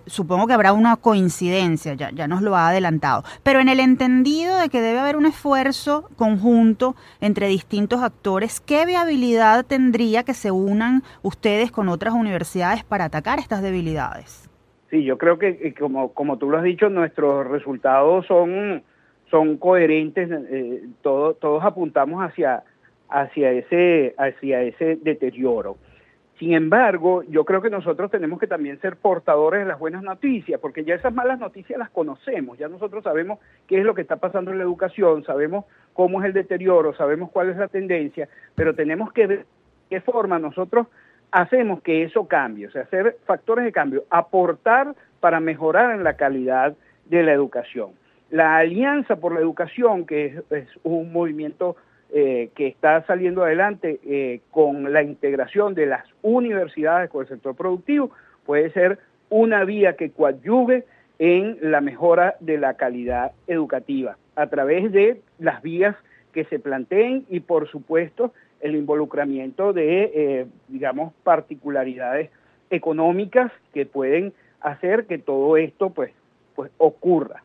supongo 0.07 0.49
que 0.49 0.55
habrá 0.55 0.73
una 0.73 0.97
coincidencia, 0.97 1.95
ya, 1.95 2.11
ya 2.11 2.27
nos 2.27 2.43
lo 2.43 2.57
ha 2.57 2.71
adelantado, 2.71 3.23
pero 3.45 3.61
en 3.61 3.69
el 3.69 3.79
entendido 3.79 4.59
de 4.59 4.69
que 4.69 4.81
debe 4.81 4.99
haber 4.99 5.17
un 5.17 5.27
esfuerzo 5.27 6.11
conjunto 6.17 6.97
entre 7.21 7.47
distintos 7.47 8.03
actores, 8.03 8.59
¿qué 8.59 8.85
viabilidad 8.85 9.65
tendría 9.65 10.25
que 10.25 10.35
se 10.35 10.51
unan 10.51 11.05
ustedes 11.23 11.71
con 11.71 11.89
otras 11.89 12.15
universidades 12.15 12.83
para 12.83 13.05
atacar 13.05 13.39
estas 13.39 13.63
debilidades? 13.63 14.48
Sí, 14.90 15.05
yo 15.05 15.18
creo 15.18 15.38
que 15.38 15.48
eh, 15.48 15.74
como, 15.79 16.14
como 16.14 16.38
tú 16.38 16.51
lo 16.51 16.59
has 16.59 16.64
dicho, 16.64 16.88
nuestros 16.88 17.46
resultados 17.46 18.27
son, 18.27 18.83
son 19.31 19.59
coherentes, 19.59 20.31
eh, 20.31 20.83
todos 21.03 21.64
apuntamos 21.64 22.24
hacia, 22.24 22.62
hacia, 23.09 23.53
ese, 23.53 24.14
hacia 24.16 24.62
ese 24.62 24.96
deterioro. 24.96 25.77
Sin 26.38 26.55
embargo, 26.55 27.24
yo 27.24 27.44
creo 27.44 27.61
que 27.61 27.68
nosotros 27.68 28.12
tenemos 28.12 28.38
que 28.38 28.46
también 28.46 28.81
ser 28.81 28.96
portadores 28.96 29.61
de 29.61 29.66
las 29.66 29.79
buenas 29.79 30.05
noticias, 30.05 30.61
porque 30.61 30.85
ya 30.85 30.94
esas 30.94 31.12
malas 31.12 31.40
noticias 31.40 31.79
las 31.79 31.90
conocemos, 31.90 32.57
ya 32.57 32.68
nosotros 32.68 33.03
sabemos 33.03 33.40
qué 33.66 33.81
es 33.81 33.85
lo 33.85 33.94
que 33.94 34.03
está 34.03 34.16
pasando 34.16 34.53
en 34.53 34.59
la 34.59 34.64
educación, 34.64 35.24
sabemos 35.24 35.64
cómo 35.94 36.20
es 36.20 36.27
el 36.27 36.33
deterioro, 36.33 36.94
sabemos 36.94 37.31
cuál 37.33 37.51
es 37.51 37.57
la 37.57 37.66
tendencia, 37.66 38.29
pero 38.55 38.72
tenemos 38.74 39.12
que 39.12 39.27
ver 39.27 39.46
qué 39.90 40.01
forma 40.01 40.38
nosotros 40.38 40.87
hacemos 41.31 41.83
que 41.83 42.03
eso 42.03 42.27
cambie, 42.27 42.67
o 42.67 42.71
sea, 42.71 42.83
hacer 42.83 43.17
factores 43.27 43.64
de 43.64 43.73
cambio, 43.73 44.05
aportar 44.11 44.95
para 45.21 45.41
mejorar 45.41 45.95
en 45.95 46.05
la 46.05 46.14
calidad 46.14 46.75
de 47.07 47.23
la 47.23 47.33
educación. 47.33 47.91
La 48.31 48.59
Alianza 48.59 49.17
por 49.17 49.33
la 49.33 49.41
Educación, 49.41 50.07
que 50.07 50.43
es, 50.51 50.69
un 50.83 51.12
movimiento 51.12 51.77
eh, 52.12 52.51
que 52.55 52.67
está 52.67 53.05
saliendo 53.07 53.45
adelante 53.45 54.01
eh, 54.05 54.41
con 54.51 54.93
la 54.93 55.03
integración 55.03 55.75
de 55.75 55.87
las 55.87 56.05
universidades 56.23 57.11
con 57.11 57.23
el 57.23 57.29
sector 57.29 57.55
productivo, 57.55 58.11
puede 58.45 58.71
ser 58.71 58.99
una 59.31 59.64
vía 59.64 59.95
que 59.95 60.11
coadyuve 60.11 60.85
en 61.19 61.59
la 61.61 61.81
mejora 61.81 62.37
de 62.41 62.59
la 62.59 62.75
calidad 62.75 63.33
educativa 63.47 64.17
a 64.37 64.47
través 64.47 64.93
de 64.93 65.21
las 65.38 65.62
vías 65.62 65.97
que 66.33 66.45
se 66.45 66.59
planteen 66.59 67.25
y, 67.29 67.41
por 67.41 67.69
supuesto, 67.69 68.33
el 68.61 68.75
involucramiento 68.75 69.73
de, 69.73 70.11
eh, 70.14 70.47
digamos, 70.68 71.12
particularidades 71.23 72.31
económicas 72.71 73.53
que 73.73 73.87
pueden 73.87 74.33
hacer 74.61 75.07
que 75.07 75.18
todo 75.18 75.57
esto, 75.57 75.90
pues, 75.90 76.12
pues 76.55 76.71
ocurra. 76.79 77.42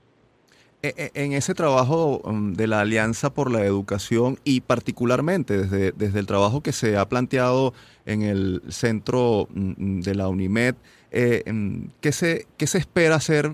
E, 0.82 1.12
e, 1.15 1.23
en 1.23 1.32
ese 1.32 1.54
trabajo 1.54 2.19
um, 2.26 2.54
de 2.54 2.67
la 2.67 2.82
Alianza 2.82 3.34
por 3.34 3.49
la 3.49 3.63
Educación 3.63 4.38
y 4.43 4.62
particularmente 4.62 5.58
desde, 5.58 5.93
desde 5.93 6.19
el 6.19 6.26
trabajo 6.26 6.62
que 6.62 6.73
se 6.73 6.97
ha 6.97 7.08
planteado 7.08 7.73
en 8.06 8.21
el 8.21 8.62
centro 8.67 9.47
mm, 9.54 10.02
de 10.02 10.15
la 10.15 10.28
UNIMED, 10.28 10.76
eh, 11.12 11.43
mm, 11.49 11.86
¿qué, 12.02 12.12
se, 12.12 12.47
¿qué 12.58 12.67
se 12.67 12.80
espera 12.80 13.15
hacer 13.15 13.52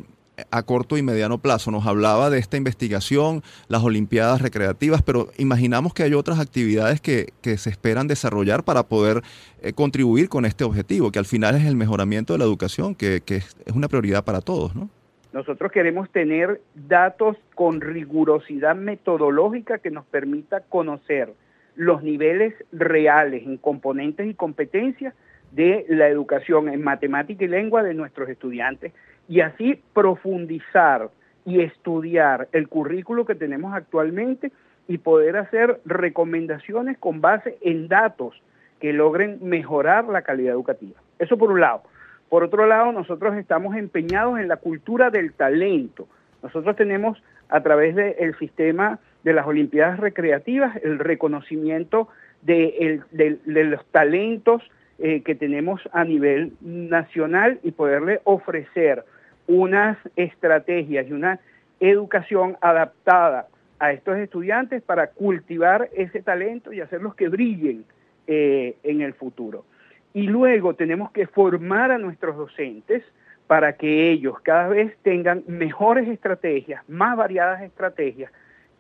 a 0.52 0.64
corto 0.64 0.98
y 0.98 1.02
mediano 1.02 1.38
plazo. 1.38 1.72
Nos 1.72 1.86
hablaba 1.86 2.30
de 2.30 2.40
esta 2.40 2.58
investigación, 2.58 3.42
las 3.68 3.84
Olimpiadas 3.84 4.42
recreativas, 4.42 5.02
pero 5.02 5.30
imaginamos 5.38 5.94
que 5.94 6.04
hay 6.04 6.14
otras 6.14 6.40
actividades 6.40 7.02
que, 7.02 7.30
se 7.42 7.70
esperan 7.70 8.08
desarrollar 8.08 8.64
para 8.64 8.84
poder 8.84 9.22
eh, 9.62 9.74
contribuir 9.74 10.30
con 10.30 10.46
este 10.46 10.64
objetivo, 10.64 11.12
que 11.12 11.20
al 11.20 11.26
final 11.26 11.56
es 11.56 11.66
el 11.66 11.76
mejoramiento 11.76 12.34
de 12.34 12.40
la 12.40 12.46
educación, 12.46 12.96
que, 12.96 13.22
es 13.26 13.56
una 13.74 13.88
prioridad 13.88 14.24
para 14.24 14.42
todos, 14.42 14.76
¿no? 14.76 14.90
Nosotros 15.32 15.72
queremos 15.72 16.10
tener 16.10 16.60
datos 16.74 17.38
con 17.54 17.82
rigurosidad 17.82 18.76
metodológica 18.76 19.78
que 19.78 19.92
nos 19.92 20.06
permita 20.06 20.62
conocer 20.62 21.34
los 21.76 22.02
niveles 22.02 22.54
reales 22.72 23.44
en 23.46 23.58
componentes 23.58 24.28
y 24.28 24.34
competencias 24.34 25.14
de 25.52 25.86
la 25.90 26.08
educación 26.08 26.70
en 26.70 26.84
matemática 26.84 27.44
y 27.44 27.48
lengua 27.48 27.84
de 27.84 27.94
nuestros 27.94 28.30
estudiantes 28.30 28.94
y 29.30 29.42
así 29.42 29.82
profundizar 29.94 31.10
y 31.46 31.62
estudiar 31.62 32.50
el 32.52 32.68
currículo 32.68 33.26
que 33.26 33.36
tenemos 33.36 33.74
actualmente 33.74 34.52
y 34.88 34.98
poder 34.98 35.38
hacer 35.38 35.80
recomendaciones 35.86 36.98
con 36.98 37.22
base 37.22 37.58
en 37.62 37.88
datos 37.88 38.42
que 38.82 38.92
logren 38.92 39.38
mejorar 39.42 40.06
la 40.06 40.24
calidad 40.24 40.54
educativa. 40.54 41.00
Eso 41.20 41.38
por 41.38 41.52
un 41.52 41.62
lado. 41.62 41.84
Por 42.28 42.44
otro 42.44 42.66
lado, 42.66 42.92
nosotros 42.92 43.36
estamos 43.36 43.76
empeñados 43.76 44.40
en 44.40 44.48
la 44.48 44.58
cultura 44.58 45.12
del 45.12 45.34
talento. 45.34 46.08
Nosotros 46.42 46.76
tenemos 46.76 47.22
a 47.50 47.62
través 47.62 47.96
del 47.96 48.36
sistema 48.38 49.00
de 49.24 49.34
las 49.34 49.46
Olimpiadas 49.46 50.00
Recreativas 50.00 50.76
el 50.84 50.98
reconocimiento 50.98 52.08
de, 52.42 53.02
los 53.46 53.86
talentos 53.88 54.64
eh, 54.98 55.22
que 55.22 55.36
tenemos 55.36 55.82
a 55.92 56.04
nivel 56.04 56.54
nacional 56.62 57.60
y 57.64 57.72
poderle 57.72 58.22
ofrecer 58.24 59.04
unas 59.50 59.98
estrategias 60.16 61.08
y 61.08 61.12
una 61.12 61.40
educación 61.80 62.56
adaptada 62.62 63.48
a 63.80 63.92
estos 63.92 64.18
estudiantes 64.18 64.84
para 64.84 65.08
cultivar 65.08 65.90
ese 65.94 66.22
talento 66.22 66.72
y 66.72 66.82
hacerlos 66.82 67.16
que 67.16 67.30
brillen 67.30 67.84
eh, 68.28 68.76
en 68.84 69.02
el 69.02 69.14
futuro. 69.16 69.66
Y 70.14 70.24
luego 70.24 70.76
tenemos 70.76 71.12
que 71.12 71.26
formar 71.26 71.92
a 71.92 71.98
nuestros 71.98 72.38
docentes 72.38 73.04
para 73.48 73.74
que 73.74 74.12
ellos 74.12 74.40
cada 74.44 74.68
vez 74.68 74.96
tengan 75.02 75.44
mejores 75.48 76.08
estrategias, 76.08 76.88
más 76.88 77.18
variadas 77.18 77.64
estrategias, 77.64 78.32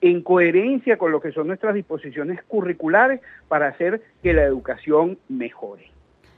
en 0.02 0.22
coherencia 0.22 0.98
con 0.98 1.12
lo 1.12 1.20
que 1.20 1.32
son 1.32 1.48
nuestras 1.48 1.74
disposiciones 1.74 2.44
curriculares 2.44 3.22
para 3.48 3.70
hacer 3.70 4.02
que 4.22 4.34
la 4.34 4.44
educación 4.44 5.18
mejore. 5.30 5.90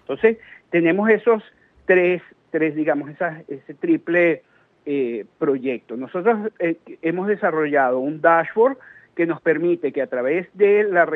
Entonces, 0.02 0.38
tenemos 0.70 1.10
esos 1.10 1.44
tres 1.86 2.22
tres, 2.52 2.76
digamos, 2.76 3.10
ese 3.48 3.74
triple 3.74 4.44
eh, 4.86 5.26
proyecto. 5.40 5.96
Nosotros 5.96 6.52
eh, 6.60 6.78
hemos 7.02 7.28
desarrollado 7.28 8.00
un 8.00 8.22
dashboard 8.22 8.78
que 9.16 9.26
nos 9.26 9.42
permite 9.42 9.92
que 9.92 10.02
a 10.02 10.08
través 10.08 10.48
de 10.54 10.84
la, 10.84 11.08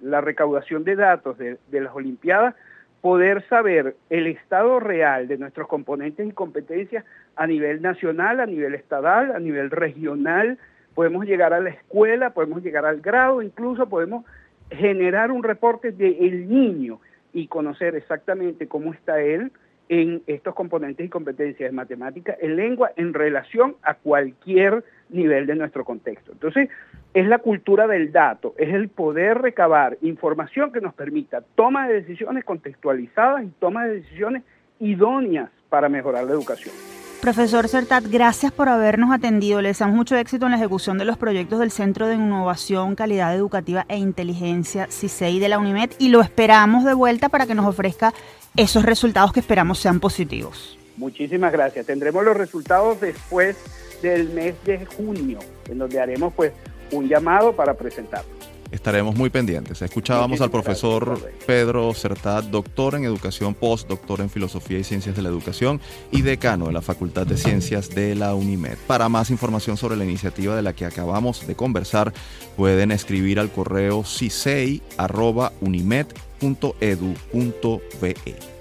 la 0.00 0.20
recaudación 0.20 0.84
de 0.84 0.96
datos 0.96 1.38
de, 1.38 1.58
las 1.72 1.94
Olimpiadas 1.94 2.54
poder 3.00 3.42
saber 3.48 3.96
el 4.10 4.26
estado 4.26 4.78
real 4.78 5.26
de 5.26 5.38
nuestros 5.38 5.66
componentes 5.68 6.26
y 6.28 6.32
competencias 6.32 7.04
a 7.34 7.46
nivel 7.46 7.80
nacional, 7.80 8.40
a 8.40 8.46
nivel 8.46 8.74
estatal, 8.74 9.32
a 9.34 9.38
nivel 9.38 9.70
regional, 9.70 10.58
podemos 10.94 11.24
llegar 11.24 11.54
a 11.54 11.60
la 11.60 11.70
escuela, 11.70 12.30
podemos 12.30 12.62
llegar 12.62 12.84
al 12.84 13.00
grado, 13.00 13.40
incluso 13.40 13.88
podemos 13.88 14.24
generar 14.70 15.30
un 15.30 15.42
reporte 15.42 15.92
del 15.92 16.48
niño 16.48 17.00
y 17.32 17.46
conocer 17.46 17.96
exactamente 17.96 18.68
cómo 18.68 18.92
está 18.92 19.20
él, 19.20 19.50
en 19.90 20.22
estos 20.28 20.54
componentes 20.54 21.04
y 21.04 21.08
competencias 21.08 21.68
de 21.68 21.76
matemática 21.76 22.36
en 22.40 22.54
lengua 22.54 22.92
en 22.94 23.12
relación 23.12 23.74
a 23.82 23.94
cualquier 23.94 24.84
nivel 25.08 25.48
de 25.48 25.56
nuestro 25.56 25.84
contexto. 25.84 26.30
Entonces, 26.30 26.68
es 27.12 27.26
la 27.26 27.38
cultura 27.38 27.88
del 27.88 28.12
dato, 28.12 28.54
es 28.56 28.72
el 28.72 28.88
poder 28.88 29.38
recabar 29.38 29.98
información 30.00 30.72
que 30.72 30.80
nos 30.80 30.94
permita 30.94 31.42
toma 31.56 31.88
de 31.88 32.02
decisiones 32.02 32.44
contextualizadas 32.44 33.42
y 33.42 33.48
toma 33.58 33.86
de 33.86 33.96
decisiones 33.96 34.44
idóneas 34.78 35.50
para 35.68 35.88
mejorar 35.88 36.22
la 36.22 36.32
educación. 36.32 36.72
Profesor 37.20 37.68
Sertat, 37.68 38.04
gracias 38.10 38.50
por 38.50 38.70
habernos 38.70 39.12
atendido. 39.12 39.60
Les 39.60 39.70
deseamos 39.70 39.94
mucho 39.94 40.16
éxito 40.16 40.46
en 40.46 40.52
la 40.52 40.56
ejecución 40.56 40.96
de 40.96 41.04
los 41.04 41.18
proyectos 41.18 41.58
del 41.58 41.70
Centro 41.70 42.06
de 42.06 42.14
Innovación, 42.14 42.94
Calidad 42.94 43.34
Educativa 43.34 43.84
e 43.88 43.98
Inteligencia 43.98 44.86
CISEI 44.86 45.38
de 45.38 45.50
la 45.50 45.58
UNIMED 45.58 45.90
y 45.98 46.08
lo 46.08 46.22
esperamos 46.22 46.84
de 46.84 46.94
vuelta 46.94 47.28
para 47.28 47.46
que 47.46 47.54
nos 47.54 47.66
ofrezca 47.66 48.14
esos 48.56 48.84
resultados 48.84 49.32
que 49.32 49.40
esperamos 49.40 49.78
sean 49.78 50.00
positivos. 50.00 50.78
Muchísimas 50.96 51.52
gracias. 51.52 51.86
Tendremos 51.86 52.24
los 52.24 52.36
resultados 52.36 53.00
después 53.00 53.56
del 54.02 54.30
mes 54.30 54.54
de 54.64 54.86
junio, 54.86 55.38
en 55.68 55.78
donde 55.78 56.00
haremos 56.00 56.32
pues 56.34 56.52
un 56.90 57.08
llamado 57.08 57.54
para 57.54 57.74
presentarlos. 57.74 58.40
Estaremos 58.70 59.16
muy 59.16 59.30
pendientes. 59.30 59.82
Escuchábamos 59.82 60.40
al 60.40 60.50
profesor 60.50 61.18
Pedro 61.44 61.92
Certat, 61.92 62.44
doctor 62.44 62.94
en 62.94 63.04
educación, 63.04 63.54
postdoctor 63.54 64.20
en 64.20 64.30
filosofía 64.30 64.78
y 64.78 64.84
ciencias 64.84 65.16
de 65.16 65.22
la 65.22 65.28
educación 65.28 65.80
y 66.12 66.22
decano 66.22 66.66
de 66.66 66.72
la 66.72 66.80
Facultad 66.80 67.26
de 67.26 67.36
Ciencias 67.36 67.90
de 67.90 68.14
la 68.14 68.34
UNIMED. 68.34 68.78
Para 68.86 69.08
más 69.08 69.30
información 69.30 69.76
sobre 69.76 69.96
la 69.96 70.04
iniciativa 70.04 70.54
de 70.54 70.62
la 70.62 70.72
que 70.72 70.84
acabamos 70.84 71.48
de 71.48 71.56
conversar, 71.56 72.12
pueden 72.56 72.92
escribir 72.92 73.40
al 73.40 73.50
correo 73.50 74.04
cisei.unimed.com 74.04 76.29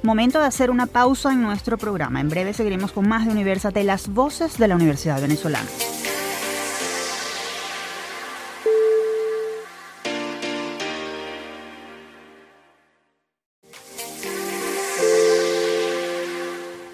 Momento 0.04 0.40
de 0.40 0.46
hacer 0.46 0.70
una 0.70 0.86
pausa 0.86 1.34
en 1.34 1.42
nuestro 1.42 1.78
programa. 1.78 2.22
En 2.22 2.30
breve 2.30 2.54
seguiremos 2.54 2.92
con 2.92 3.08
más 3.08 3.26
de 3.26 3.32
Universate, 3.32 3.84
las 3.84 4.08
voces 4.08 4.58
de 4.58 4.68
la 4.68 4.76
Universidad 4.76 5.22
Venezolana. 5.22 5.68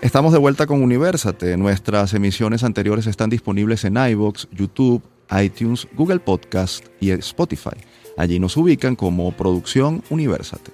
Estamos 0.05 0.31
de 0.31 0.39
vuelta 0.39 0.67
con 0.67 0.81
Universate. 0.83 1.57
Nuestras 1.57 2.13
emisiones 2.13 2.63
anteriores 2.63 3.07
están 3.07 3.29
disponibles 3.29 3.83
en 3.85 3.97
iVoox, 3.97 4.47
YouTube, 4.51 5.01
iTunes, 5.41 5.87
Google 5.93 6.19
Podcast 6.19 6.85
y 6.99 7.09
Spotify. 7.09 7.75
Allí 8.17 8.39
nos 8.39 8.55
ubican 8.57 8.95
como 8.95 9.31
Producción 9.31 10.03
Universate. 10.09 10.71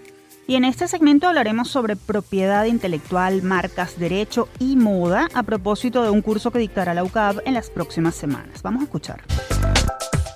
Y 0.47 0.55
en 0.55 0.65
este 0.65 0.87
segmento 0.87 1.27
hablaremos 1.27 1.69
sobre 1.69 1.95
propiedad 1.95 2.65
intelectual, 2.65 3.41
marcas, 3.41 3.97
derecho 3.97 4.49
y 4.59 4.75
moda 4.75 5.29
a 5.33 5.43
propósito 5.43 6.03
de 6.03 6.09
un 6.09 6.21
curso 6.21 6.51
que 6.51 6.59
dictará 6.59 6.93
la 6.93 7.03
UCAB 7.03 7.41
en 7.45 7.53
las 7.53 7.69
próximas 7.69 8.15
semanas. 8.15 8.61
Vamos 8.61 8.81
a 8.81 8.85
escuchar. 8.85 9.23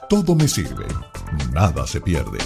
Todo 0.10 0.36
me 0.36 0.48
sirve, 0.48 0.86
nada 1.54 1.86
se 1.86 2.00
pierde. 2.00 2.38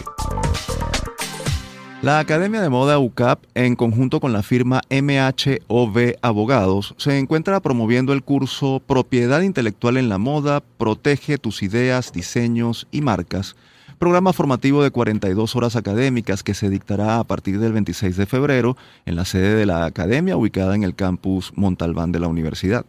La 2.01 2.19
Academia 2.19 2.61
de 2.61 2.69
Moda 2.69 2.97
UCAP, 2.97 3.43
en 3.55 3.75
conjunto 3.75 4.21
con 4.21 4.31
la 4.31 4.41
firma 4.41 4.81
MHOV 4.89 6.15
Abogados, 6.21 6.95
se 6.97 7.19
encuentra 7.19 7.59
promoviendo 7.59 8.13
el 8.13 8.23
curso 8.23 8.81
Propiedad 8.87 9.41
Intelectual 9.41 9.97
en 9.97 10.07
la 10.07 10.17
Moda, 10.17 10.61
Protege 10.77 11.37
tus 11.37 11.61
ideas, 11.61 12.13
diseños 12.13 12.87
y 12.89 13.01
marcas, 13.01 13.57
programa 13.99 14.31
formativo 14.33 14.81
de 14.81 14.91
42 14.91 15.55
horas 15.55 15.75
académicas 15.75 16.41
que 16.41 16.53
se 16.53 16.69
dictará 16.69 17.19
a 17.19 17.23
partir 17.25 17.59
del 17.59 17.73
26 17.73 18.15
de 18.15 18.25
febrero 18.25 18.77
en 19.05 19.17
la 19.17 19.25
sede 19.25 19.55
de 19.55 19.65
la 19.65 19.85
Academia 19.85 20.37
ubicada 20.37 20.73
en 20.73 20.83
el 20.83 20.95
campus 20.95 21.51
Montalbán 21.55 22.11
de 22.11 22.19
la 22.19 22.27
Universidad. 22.27 22.85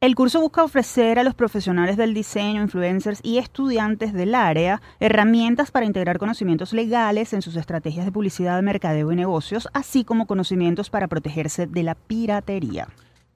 El 0.00 0.16
curso 0.16 0.40
busca 0.40 0.64
ofrecer 0.64 1.20
a 1.20 1.22
los 1.22 1.34
profesionales 1.34 1.96
del 1.96 2.12
diseño, 2.12 2.62
influencers 2.62 3.20
y 3.22 3.38
estudiantes 3.38 4.12
del 4.12 4.34
área 4.34 4.82
herramientas 4.98 5.70
para 5.70 5.86
integrar 5.86 6.18
conocimientos 6.18 6.72
legales 6.72 7.32
en 7.34 7.42
sus 7.42 7.54
estrategias 7.54 8.06
de 8.06 8.10
publicidad, 8.10 8.60
mercadeo 8.62 9.12
y 9.12 9.16
negocios, 9.16 9.68
así 9.74 10.02
como 10.02 10.26
conocimientos 10.26 10.90
para 10.90 11.06
protegerse 11.06 11.68
de 11.68 11.82
la 11.84 11.94
piratería. 11.94 12.88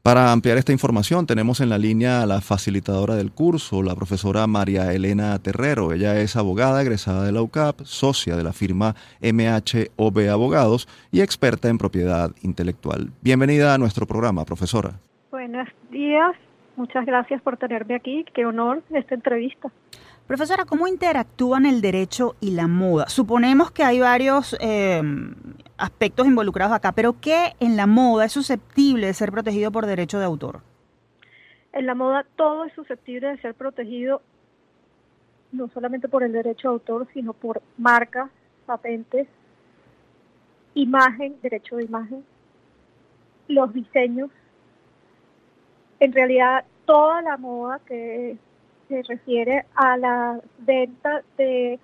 Para 0.06 0.30
ampliar 0.30 0.56
esta 0.56 0.70
información 0.70 1.26
tenemos 1.26 1.60
en 1.60 1.68
la 1.68 1.78
línea 1.78 2.22
a 2.22 2.26
la 2.26 2.40
facilitadora 2.40 3.16
del 3.16 3.32
curso, 3.32 3.82
la 3.82 3.96
profesora 3.96 4.46
María 4.46 4.92
Elena 4.92 5.36
Terrero. 5.40 5.92
Ella 5.92 6.20
es 6.20 6.36
abogada 6.36 6.80
egresada 6.80 7.24
de 7.24 7.32
la 7.32 7.42
UCAP, 7.42 7.80
socia 7.82 8.36
de 8.36 8.44
la 8.44 8.52
firma 8.52 8.94
MHOB 9.20 10.30
Abogados 10.30 10.86
y 11.10 11.22
experta 11.22 11.68
en 11.68 11.78
propiedad 11.78 12.30
intelectual. 12.42 13.10
Bienvenida 13.20 13.74
a 13.74 13.78
nuestro 13.78 14.06
programa, 14.06 14.44
profesora. 14.44 14.92
Buenos 15.32 15.66
días, 15.90 16.36
Muchas 16.76 17.04
gracias 17.06 17.42
por 17.42 17.56
tenerme 17.56 17.96
aquí. 17.96 18.24
Qué 18.32 18.44
honor 18.44 18.82
esta 18.90 19.14
entrevista. 19.14 19.70
Profesora, 20.26 20.66
¿cómo 20.66 20.86
interactúan 20.86 21.66
el 21.66 21.80
derecho 21.80 22.36
y 22.40 22.50
la 22.50 22.68
moda? 22.68 23.08
Suponemos 23.08 23.70
que 23.70 23.82
hay 23.82 23.98
varios 23.98 24.56
eh, 24.60 25.02
aspectos 25.78 26.26
involucrados 26.26 26.74
acá, 26.74 26.92
pero 26.92 27.20
¿qué 27.20 27.54
en 27.60 27.76
la 27.76 27.86
moda 27.86 28.24
es 28.24 28.32
susceptible 28.32 29.06
de 29.06 29.14
ser 29.14 29.30
protegido 29.30 29.70
por 29.70 29.86
derecho 29.86 30.18
de 30.18 30.24
autor? 30.24 30.60
En 31.72 31.86
la 31.86 31.94
moda 31.94 32.24
todo 32.36 32.64
es 32.64 32.72
susceptible 32.72 33.28
de 33.28 33.38
ser 33.38 33.54
protegido 33.54 34.22
no 35.52 35.68
solamente 35.68 36.08
por 36.08 36.22
el 36.22 36.32
derecho 36.32 36.68
de 36.68 36.74
autor, 36.74 37.06
sino 37.14 37.32
por 37.32 37.62
marcas, 37.78 38.30
patentes, 38.66 39.28
imagen, 40.74 41.36
derecho 41.42 41.76
de 41.76 41.84
imagen, 41.84 42.24
los 43.48 43.72
diseños 43.72 44.30
en 46.00 46.12
realidad 46.12 46.64
toda 46.84 47.22
la 47.22 47.36
moda 47.36 47.80
que 47.86 48.36
se 48.88 49.02
refiere 49.02 49.66
a 49.74 49.96
la 49.96 50.40
venta 50.58 51.22
de 51.36 51.78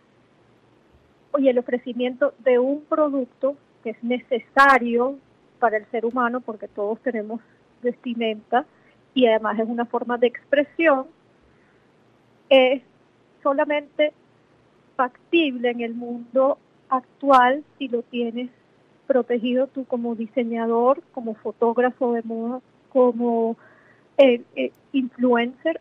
y 1.39 1.49
el 1.49 1.59
ofrecimiento 1.59 2.35
de 2.41 2.59
un 2.59 2.83
producto 2.83 3.57
que 3.83 3.91
es 3.91 4.03
necesario 4.03 5.19
para 5.59 5.77
el 5.77 5.87
ser 5.87 6.05
humano 6.07 6.41
porque 6.41 6.69
todos 6.69 7.01
tenemos 7.01 7.41
vestimenta 7.83 8.65
y 9.15 9.27
además 9.27 9.59
es 9.59 9.69
una 9.69 9.85
forma 9.85 10.19
de 10.19 10.27
expresión, 10.27 11.07
es 12.49 12.83
solamente 13.43 14.13
factible 14.97 15.71
en 15.71 15.81
el 15.81 15.95
mundo 15.95 16.59
actual 16.89 17.65
si 17.79 17.89
lo 17.89 18.03
tienes 18.03 18.51
protegido 19.07 19.67
tú 19.67 19.85
como 19.85 20.15
diseñador, 20.15 21.03
como 21.13 21.35
fotógrafo 21.35 22.13
de 22.13 22.23
moda, 22.23 22.61
como 22.91 23.57
eh, 24.17 24.43
eh, 24.57 24.73
influencer 24.93 25.81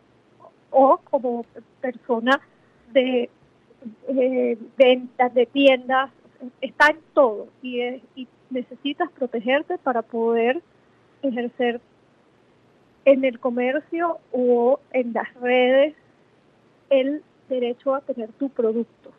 o 0.70 0.98
como 1.10 1.44
persona 1.80 2.40
de 2.92 3.30
eh, 4.08 4.58
ventas, 4.76 5.34
de 5.34 5.46
tiendas, 5.46 6.10
está 6.60 6.88
en 6.88 6.98
todo 7.14 7.48
y, 7.62 7.80
y 8.14 8.28
necesitas 8.50 9.10
protegerte 9.12 9.78
para 9.78 10.02
poder 10.02 10.62
ejercer 11.22 11.80
en 13.04 13.24
el 13.24 13.38
comercio 13.38 14.18
o 14.32 14.80
en 14.92 15.12
las 15.12 15.32
redes 15.40 15.94
el 16.90 17.22
derecho 17.48 17.94
a 17.94 18.00
tener 18.00 18.30
tu 18.32 18.48
producto. 18.50 19.10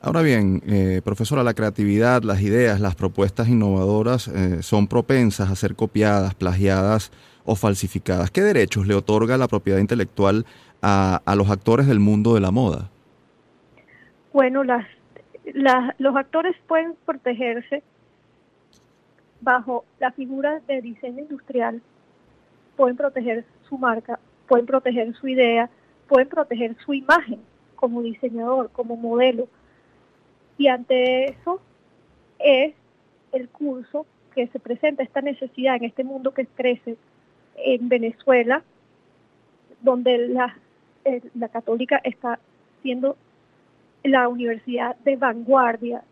Ahora 0.00 0.22
bien, 0.22 0.62
eh, 0.66 1.00
profesora, 1.04 1.42
la 1.42 1.54
creatividad, 1.54 2.22
las 2.22 2.40
ideas, 2.40 2.80
las 2.80 2.94
propuestas 2.94 3.48
innovadoras 3.48 4.30
son 4.60 4.86
propensas 4.86 5.50
a 5.50 5.56
ser 5.56 5.74
copiadas, 5.74 6.34
plagiadas 6.34 7.10
o 7.48 7.56
falsificadas. 7.56 8.30
¿Qué 8.30 8.42
derechos 8.42 8.86
le 8.86 8.94
otorga 8.94 9.38
la 9.38 9.48
propiedad 9.48 9.78
intelectual 9.78 10.44
a, 10.82 11.34
los 11.34 11.50
actores 11.50 11.86
del 11.86 11.98
mundo 11.98 12.34
de 12.34 12.40
la 12.40 12.50
moda? 12.50 12.90
Bueno, 14.32 14.64
las, 14.64 14.86
los 15.54 16.16
actores 16.16 16.56
pueden 16.66 16.94
protegerse 17.04 17.82
bajo 19.40 19.84
la 20.00 20.10
figura 20.12 20.60
de 20.66 20.80
diseño 20.82 21.20
industrial, 21.20 21.80
pueden 22.76 22.96
proteger 22.96 23.44
su 23.68 23.78
marca, 23.78 24.18
pueden 24.46 24.66
proteger 24.66 25.14
su 25.14 25.28
idea, 25.28 25.70
pueden 26.08 26.28
proteger 26.28 26.76
su 26.84 26.94
imagen 26.94 27.40
como 27.76 28.02
diseñador, 28.02 28.70
como 28.70 28.96
modelo. 28.96 29.48
Y 30.56 30.66
ante 30.66 31.26
eso 31.26 31.60
es 32.38 32.74
el 33.32 33.48
curso 33.48 34.06
que 34.34 34.48
se 34.48 34.58
presenta 34.58 35.02
esta 35.02 35.20
necesidad 35.20 35.76
en 35.76 35.84
este 35.84 36.04
mundo 36.04 36.32
que 36.32 36.46
crece 36.46 36.96
en 37.56 37.88
Venezuela, 37.88 38.62
donde 39.80 40.28
la, 40.28 40.56
eh, 41.04 41.22
la 41.34 41.48
católica 41.48 42.00
está 42.02 42.38
siendo 42.82 43.16
la 44.04 44.28
universidad 44.28 44.96
de 44.98 45.16
vanguardia, 45.16 46.02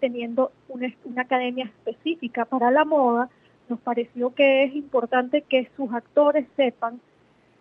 teniendo 0.00 0.52
una, 0.68 0.92
una 1.04 1.22
academia 1.22 1.64
específica 1.64 2.44
para 2.44 2.70
la 2.70 2.84
moda, 2.84 3.28
nos 3.68 3.80
pareció 3.80 4.34
que 4.34 4.64
es 4.64 4.74
importante 4.74 5.42
que 5.42 5.70
sus 5.76 5.92
actores 5.92 6.46
sepan 6.56 7.00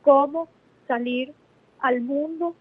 cómo 0.01 0.47
salir 0.87 1.33
al 1.79 2.01
mundo 2.01 2.55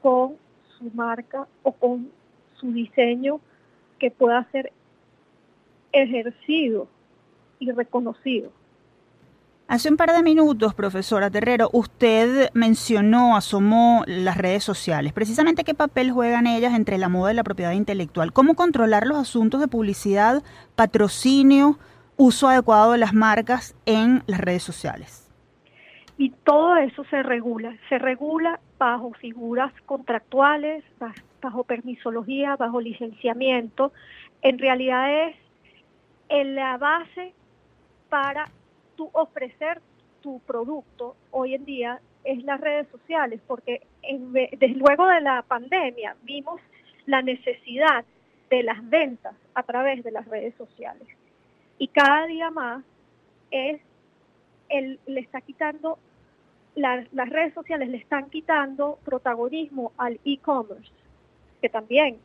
con 0.00 0.36
su 0.78 0.90
marca 0.94 1.46
o 1.62 1.72
con 1.72 2.10
su 2.54 2.72
diseño 2.72 3.40
que 3.98 4.10
pueda 4.10 4.44
ser 4.50 4.72
ejercido 5.92 6.88
y 7.58 7.70
reconocido. 7.70 8.50
Hace 9.72 9.88
un 9.88 9.96
par 9.96 10.12
de 10.12 10.22
minutos, 10.22 10.74
profesora 10.74 11.30
Terrero, 11.30 11.70
usted 11.72 12.50
mencionó, 12.52 13.38
asomó 13.38 14.04
las 14.06 14.36
redes 14.36 14.62
sociales. 14.62 15.14
Precisamente 15.14 15.64
qué 15.64 15.72
papel 15.72 16.12
juegan 16.12 16.46
ellas 16.46 16.74
entre 16.74 16.98
la 16.98 17.08
moda 17.08 17.32
y 17.32 17.36
la 17.36 17.42
propiedad 17.42 17.72
intelectual. 17.72 18.34
¿Cómo 18.34 18.52
controlar 18.52 19.06
los 19.06 19.16
asuntos 19.16 19.62
de 19.62 19.68
publicidad, 19.68 20.42
patrocinio, 20.76 21.78
uso 22.18 22.48
adecuado 22.48 22.92
de 22.92 22.98
las 22.98 23.14
marcas 23.14 23.74
en 23.86 24.22
las 24.26 24.40
redes 24.42 24.62
sociales? 24.62 25.32
Y 26.18 26.28
todo 26.44 26.76
eso 26.76 27.04
se 27.04 27.22
regula. 27.22 27.74
Se 27.88 27.98
regula 27.98 28.60
bajo 28.78 29.14
figuras 29.14 29.72
contractuales, 29.86 30.84
bajo 31.40 31.64
permisología, 31.64 32.56
bajo 32.56 32.78
licenciamiento. 32.78 33.94
En 34.42 34.58
realidad 34.58 35.28
es 35.28 35.36
en 36.28 36.56
la 36.56 36.76
base 36.76 37.32
para 38.10 38.50
ofrecer 39.12 39.80
tu 40.20 40.40
producto 40.40 41.16
hoy 41.30 41.54
en 41.54 41.64
día 41.64 42.00
es 42.24 42.42
las 42.44 42.60
redes 42.60 42.86
sociales, 42.88 43.40
porque 43.46 43.82
desde 44.02 44.68
luego 44.68 45.06
de 45.08 45.20
la 45.20 45.42
pandemia 45.42 46.16
vimos 46.22 46.60
la 47.06 47.22
necesidad 47.22 48.04
de 48.50 48.62
las 48.62 48.88
ventas 48.88 49.34
a 49.54 49.62
través 49.62 50.04
de 50.04 50.12
las 50.12 50.26
redes 50.28 50.54
sociales. 50.56 51.08
Y 51.78 51.88
cada 51.88 52.26
día 52.26 52.50
más 52.50 52.84
es 53.50 53.80
el, 54.68 55.00
le 55.06 55.20
está 55.20 55.40
quitando, 55.40 55.98
las 56.76 57.28
redes 57.28 57.54
sociales 57.54 57.88
le 57.88 57.98
están 57.98 58.30
quitando 58.30 58.98
protagonismo 59.04 59.92
al 59.96 60.20
e-commerce, 60.24 60.92
que 61.60 61.68
también 61.68 62.18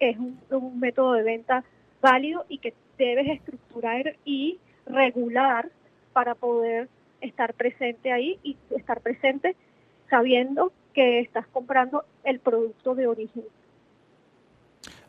es 0.00 0.16
un 0.18 0.80
método 0.80 1.12
de 1.12 1.22
venta 1.22 1.64
válido 2.00 2.44
y 2.48 2.58
que 2.58 2.74
debes 2.98 3.28
estructurar 3.28 4.16
y 4.24 4.58
regular 4.86 5.70
para 6.12 6.34
poder 6.34 6.88
estar 7.20 7.54
presente 7.54 8.12
ahí 8.12 8.38
y 8.42 8.56
estar 8.76 9.00
presente 9.00 9.56
sabiendo 10.10 10.72
que 10.92 11.20
estás 11.20 11.46
comprando 11.48 12.04
el 12.24 12.38
producto 12.40 12.94
de 12.94 13.06
origen 13.06 13.44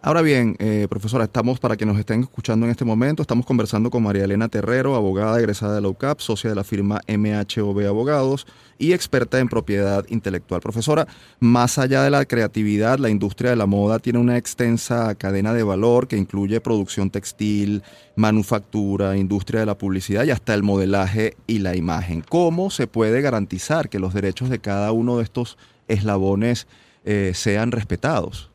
Ahora 0.05 0.21
bien, 0.21 0.57
eh, 0.59 0.87
profesora, 0.89 1.23
estamos, 1.23 1.61
para 1.61 1.77
que 1.77 1.85
nos 1.85 1.97
estén 1.97 2.23
escuchando 2.23 2.65
en 2.65 2.71
este 2.71 2.83
momento, 2.83 3.21
estamos 3.21 3.45
conversando 3.45 3.89
con 3.89 4.03
María 4.03 4.25
Elena 4.25 4.49
Terrero, 4.49 4.95
abogada 4.95 5.39
egresada 5.39 5.75
de 5.75 5.81
la 5.81 5.87
UCAP, 5.87 6.19
socia 6.19 6.49
de 6.49 6.57
la 6.57 6.65
firma 6.65 6.99
MHOB 7.07 7.87
Abogados 7.87 8.45
y 8.77 8.91
experta 8.91 9.39
en 9.39 9.47
propiedad 9.47 10.03
intelectual. 10.09 10.59
Profesora, 10.59 11.07
más 11.39 11.77
allá 11.77 12.03
de 12.03 12.09
la 12.09 12.25
creatividad, 12.25 12.99
la 12.99 13.09
industria 13.09 13.51
de 13.51 13.55
la 13.55 13.65
moda 13.65 13.97
tiene 13.99 14.19
una 14.19 14.35
extensa 14.35 15.15
cadena 15.15 15.53
de 15.53 15.63
valor 15.63 16.09
que 16.09 16.17
incluye 16.17 16.59
producción 16.59 17.09
textil, 17.09 17.81
manufactura, 18.17 19.15
industria 19.15 19.61
de 19.61 19.67
la 19.67 19.77
publicidad 19.77 20.25
y 20.25 20.31
hasta 20.31 20.53
el 20.53 20.63
modelaje 20.63 21.37
y 21.47 21.59
la 21.59 21.77
imagen. 21.77 22.25
¿Cómo 22.27 22.71
se 22.71 22.87
puede 22.87 23.21
garantizar 23.21 23.87
que 23.87 23.99
los 23.99 24.13
derechos 24.13 24.49
de 24.49 24.59
cada 24.59 24.91
uno 24.91 25.19
de 25.19 25.23
estos 25.23 25.57
eslabones 25.87 26.67
eh, 27.05 27.31
sean 27.33 27.71
respetados? 27.71 28.52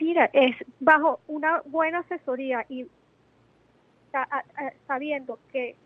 Mira, 0.00 0.30
es 0.32 0.56
bajo 0.80 1.20
una 1.28 1.60
buena 1.66 1.98
asesoría 1.98 2.64
y 2.70 2.86
sabiendo 4.86 5.38
que 5.52 5.76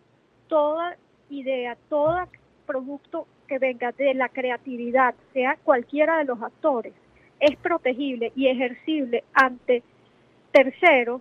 toda 0.46 0.96
idea, 1.30 1.76
todo 1.88 2.28
producto 2.64 3.26
que 3.48 3.58
venga 3.58 3.90
de 3.92 4.14
la 4.14 4.28
creatividad, 4.28 5.16
sea 5.32 5.58
cualquiera 5.64 6.18
de 6.18 6.24
los 6.24 6.40
actores, 6.40 6.94
es 7.40 7.56
protegible 7.56 8.32
y 8.36 8.46
ejercible 8.46 9.24
ante 9.34 9.82
terceros, 10.52 11.20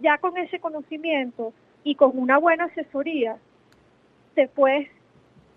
ya 0.00 0.16
con 0.16 0.36
ese 0.38 0.58
conocimiento 0.58 1.52
y 1.84 1.94
con 1.94 2.18
una 2.18 2.38
buena 2.38 2.64
asesoría, 2.64 3.36
te 4.34 4.48
puedes 4.48 4.88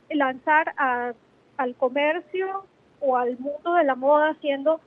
lanzar 0.09 0.73
al 0.77 1.75
comercio 1.77 2.65
o 2.99 3.15
al 3.15 3.39
mundo 3.39 3.73
de 3.75 3.85
la 3.85 3.95
moda 3.95 4.31
haciendo 4.31 4.81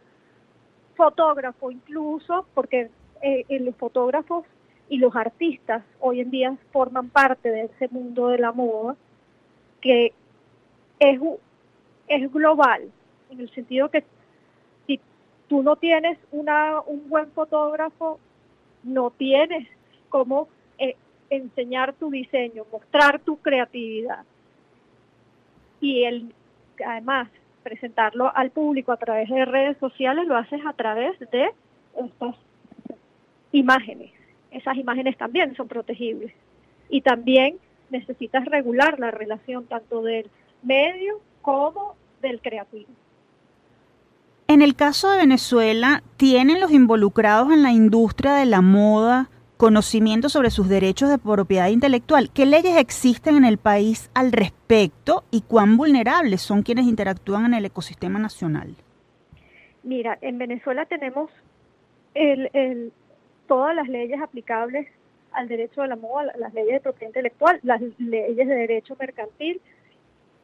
fotógrafo 0.97 1.71
incluso, 1.71 2.47
porque 2.55 2.91
eh, 3.23 3.45
los 3.61 3.75
fotógrafos 3.77 4.45
y 4.89 4.99
los 4.99 5.15
artistas 5.17 5.83
hoy 6.01 6.21
en 6.21 6.31
día 6.31 6.57
forman 6.73 7.09
parte 7.09 7.51
de 7.51 7.65
ese 7.65 7.89
mundo 7.89 8.29
de 8.29 8.39
la 8.39 8.53
moda 8.53 8.97
que 9.81 10.13
es, 10.99 11.21
es 12.09 12.33
global, 12.33 12.91
en 13.31 13.41
el 13.41 13.51
sentido 13.55 13.91
que 13.91 14.05
si 14.87 15.01
tú 15.49 15.63
no 15.63 15.77
tienes 15.77 16.19
una, 16.33 16.81
un 16.81 17.09
buen 17.09 17.31
fotógrafo, 17.33 18.19
no 18.83 19.11
tienes 19.11 19.69
cómo 20.09 20.49
eh, 20.79 20.97
enseñar 21.31 21.95
tu 21.95 22.11
diseño, 22.11 22.65
mostrar 22.71 23.21
tu 23.21 23.37
creatividad. 23.39 24.25
Y 25.81 26.05
el, 26.05 26.35
además, 26.85 27.29
presentarlo 27.65 28.31
al 28.37 28.51
público 28.51 28.93
a 28.93 28.97
través 28.97 29.29
de 29.29 29.45
redes 29.45 29.77
sociales, 29.79 30.29
lo 30.29 30.37
haces 30.37 30.61
a 30.65 30.75
través 30.75 31.19
de 31.19 31.51
estas 31.97 32.37
imágenes. 33.51 34.13
Esas 34.53 34.77
imágenes 34.77 35.17
también 35.17 35.57
son 35.57 35.67
protegibles. 35.67 36.33
Y 36.89 37.01
también 37.01 37.57
necesitas 37.91 38.45
regular 38.45 39.01
la 39.01 39.11
relación 39.11 39.67
tanto 39.67 40.03
del 40.03 40.31
medio 40.63 41.21
como 41.43 41.97
del 42.23 42.41
creativo. 42.41 42.91
En 44.47 44.63
el 44.63 44.77
caso 44.77 45.11
de 45.11 45.19
Venezuela, 45.19 46.03
¿tienen 46.17 46.61
los 46.61 46.71
involucrados 46.71 47.51
en 47.51 47.63
la 47.63 47.73
industria 47.73 48.35
de 48.35 48.45
la 48.45 48.61
moda 48.61 49.31
conocimiento 49.65 50.29
sobre 50.29 50.51
sus 50.51 50.69
derechos 50.69 51.09
de 51.09 51.17
propiedad 51.17 51.69
intelectual. 51.69 52.29
¿Qué 52.35 52.45
leyes 52.45 52.77
existen 52.77 53.37
en 53.37 53.47
el 53.47 53.57
país 53.57 54.11
al 54.13 54.31
respecto 54.31 55.25
y 55.31 55.41
cuán 55.41 55.79
vulnerables 55.79 56.43
son 56.43 56.63
quienes 56.63 56.85
interactúan 56.85 57.47
en 57.47 57.55
el 57.55 57.65
ecosistema 57.65 58.19
nacional? 58.19 58.75
Mira, 59.83 60.19
en 60.21 60.37
Venezuela 60.37 60.85
tenemos 60.85 61.31
el, 62.13 62.93
todas 63.49 63.75
las 63.75 63.89
leyes 63.89 64.21
aplicables 64.21 64.87
al 65.33 65.49
derecho 65.49 65.81
de 65.81 65.89
la 65.89 65.97
moda, 65.97 66.31
las 66.37 66.53
leyes 66.53 66.75
de 66.75 66.81
propiedad 66.81 67.09
intelectual, 67.09 67.59
las 67.63 67.81
leyes 67.97 68.47
de 68.47 68.55
derecho 68.55 68.95
mercantil, 69.01 69.63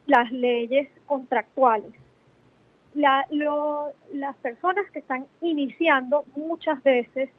las 0.07 0.31
leyes 0.31 0.89
contractuales. 1.05 1.93
las 2.95 4.35
personas 4.41 4.89
que 4.89 4.97
están 4.97 5.27
iniciando 5.41 6.25
muchas 6.35 6.81
veces 6.81 7.29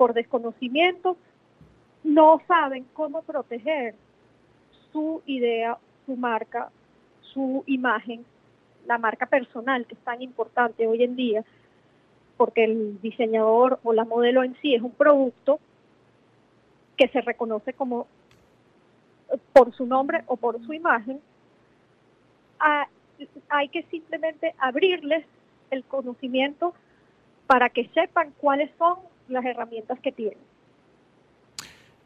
por 0.00 0.14
desconocimiento, 0.14 1.18
no 2.04 2.40
saben 2.48 2.86
cómo 2.94 3.20
proteger 3.20 3.94
su 4.90 5.20
idea, 5.26 5.76
su 6.06 6.16
marca, 6.16 6.70
su 7.34 7.64
imagen, 7.66 8.24
la 8.86 8.96
marca 8.96 9.26
personal, 9.26 9.84
que 9.84 9.92
es 9.92 10.00
tan 10.00 10.22
importante 10.22 10.86
hoy 10.86 11.02
en 11.02 11.16
día, 11.16 11.44
porque 12.38 12.64
el 12.64 12.98
diseñador 13.02 13.78
o 13.82 13.92
la 13.92 14.06
modelo 14.06 14.42
en 14.42 14.56
sí 14.62 14.74
es 14.74 14.80
un 14.80 14.92
producto 14.92 15.60
que 16.96 17.08
se 17.08 17.20
reconoce 17.20 17.74
como 17.74 18.06
por 19.52 19.74
su 19.74 19.84
nombre 19.84 20.24
o 20.28 20.38
por 20.38 20.64
su 20.64 20.72
imagen, 20.72 21.20
hay 23.50 23.68
que 23.68 23.82
simplemente 23.90 24.54
abrirles 24.56 25.26
el 25.70 25.84
conocimiento 25.84 26.72
para 27.46 27.68
que 27.68 27.86
sepan 27.88 28.32
cuáles 28.40 28.70
son 28.78 29.09
las 29.30 29.44
herramientas 29.44 29.98
que 30.00 30.12
tienen. 30.12 30.38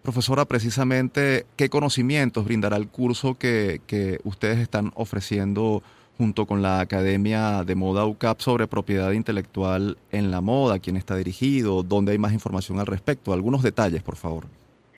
Profesora, 0.02 0.44
precisamente, 0.44 1.46
¿qué 1.56 1.70
conocimientos 1.70 2.44
brindará 2.44 2.76
el 2.76 2.88
curso 2.88 3.38
que, 3.38 3.80
ustedes 4.24 4.58
están 4.58 4.92
ofreciendo 4.94 5.82
junto 6.18 6.44
con 6.44 6.60
la 6.60 6.80
Academia 6.80 7.64
de 7.64 7.74
Moda 7.74 8.04
UCAP 8.04 8.38
sobre 8.40 8.66
propiedad 8.66 9.12
intelectual 9.12 9.96
en 10.12 10.30
la 10.30 10.42
moda? 10.42 10.78
¿Quién 10.78 10.96
está 10.96 11.16
dirigido? 11.16 11.82
¿Dónde 11.82 12.12
hay 12.12 12.18
más 12.18 12.34
información 12.34 12.78
al 12.78 12.86
respecto? 12.86 13.32
Algunos 13.32 13.62
detalles, 13.62 14.02
por 14.02 14.16
favor. 14.16 14.44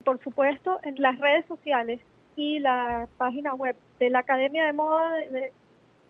Por 0.05 0.21
supuesto, 0.25 0.81
en 0.83 1.01
las 1.01 1.17
redes 1.21 1.47
sociales 1.47 2.01
y 2.35 2.59
la 2.59 3.09
página 3.17 3.55
web 3.55 3.77
de 4.01 4.11
la 4.11 4.19
Academia 4.19 4.67
de 4.67 4.73
Moda 4.73 5.13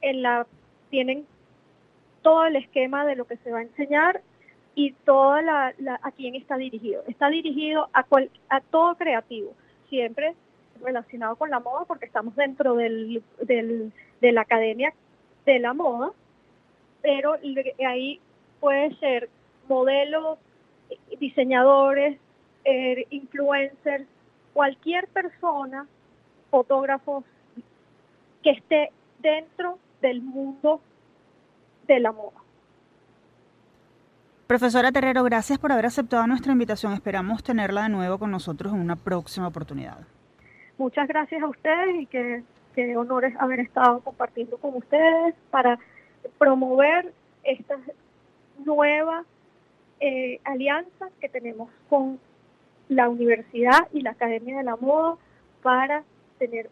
en 0.01 0.23
la 0.23 0.47
tienen 0.89 1.27
todo 2.23 2.47
el 2.47 2.57
esquema 2.57 3.05
de 3.05 3.17
lo 3.17 3.27
que 3.27 3.37
se 3.37 3.53
va 3.53 3.59
a 3.59 3.63
enseñar 3.63 4.23
y 4.77 4.93
toda 4.93 5.41
la, 5.43 5.75
a 6.03 6.13
quién 6.13 6.37
está 6.37 6.57
dirigido. 6.57 7.03
Está 7.09 7.29
dirigido 7.31 7.89
a, 7.95 8.05
cual, 8.05 8.31
a 8.51 8.61
todo 8.61 8.95
creativo, 8.95 9.55
siempre 9.89 10.35
relacionado 10.83 11.35
con 11.37 11.49
la 11.49 11.61
moda 11.61 11.87
porque 11.87 12.05
estamos 12.05 12.37
dentro 12.37 12.75
del, 12.75 13.23
de 13.41 14.33
la 14.33 14.43
academia 14.43 14.93
de 15.47 15.59
la 15.59 15.73
moda, 15.73 16.11
pero 17.01 17.37
ahí 17.89 18.21
puede 18.61 18.95
ser 18.97 19.31
modelos, 19.67 20.39
diseñadores, 21.19 22.19
er, 22.65 23.07
influencers, 23.09 24.07
cualquier 24.53 25.09
persona, 25.09 25.87
fotógrafos 26.51 27.25
que 28.43 28.51
esté 28.51 28.91
dentro 29.21 29.79
del 30.03 30.21
mundo 30.21 30.83
de 31.87 32.01
la 32.01 32.13
moda. 32.13 32.46
Profesora 34.47 34.93
Terrero, 34.93 35.25
gracias 35.25 35.59
por 35.59 35.73
haber 35.73 35.87
aceptado 35.87 36.25
nuestra 36.29 36.53
invitación. 36.53 36.93
Esperamos 36.93 37.43
tenerla 37.43 37.83
de 37.83 37.89
nuevo 37.89 38.17
con 38.17 38.31
nosotros 38.31 38.73
en 38.73 38.79
una 38.79 38.95
próxima 38.95 39.49
oportunidad. 39.49 39.99
Muchas 40.79 41.09
gracias 41.09 41.43
a 41.43 41.49
ustedes 41.49 42.03
y 42.03 42.07
que, 42.07 42.45
que 42.77 42.97
honores 42.97 43.35
haber 43.41 43.59
estado 43.59 43.99
compartiendo 44.03 44.57
con 44.59 44.77
ustedes 44.77 45.35
para 45.51 45.81
promover 46.39 47.13
estas 47.43 47.81
nuevas 48.65 49.27
eh, 49.99 50.39
alianzas 50.45 51.11
que 51.21 51.29
tenemos 51.29 51.69
con 51.89 52.21
la 52.89 53.09
universidad 53.09 53.89
y 53.93 54.03
la 54.03 54.13
Academia 54.13 54.59
de 54.59 54.63
la 54.63 54.77
Moda 54.77 55.17
para 55.61 56.05
tener 56.39 56.71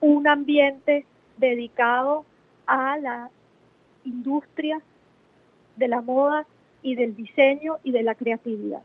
un 0.00 0.26
ambiente 0.26 1.06
dedicado 1.36 2.24
a 2.66 2.98
la 2.98 3.30
industria 4.04 4.80
de 5.80 5.88
la 5.88 6.00
moda 6.00 6.46
y 6.82 6.94
del 6.94 7.16
diseño 7.16 7.78
y 7.82 7.90
de 7.90 8.04
la 8.04 8.14
creatividad. 8.14 8.82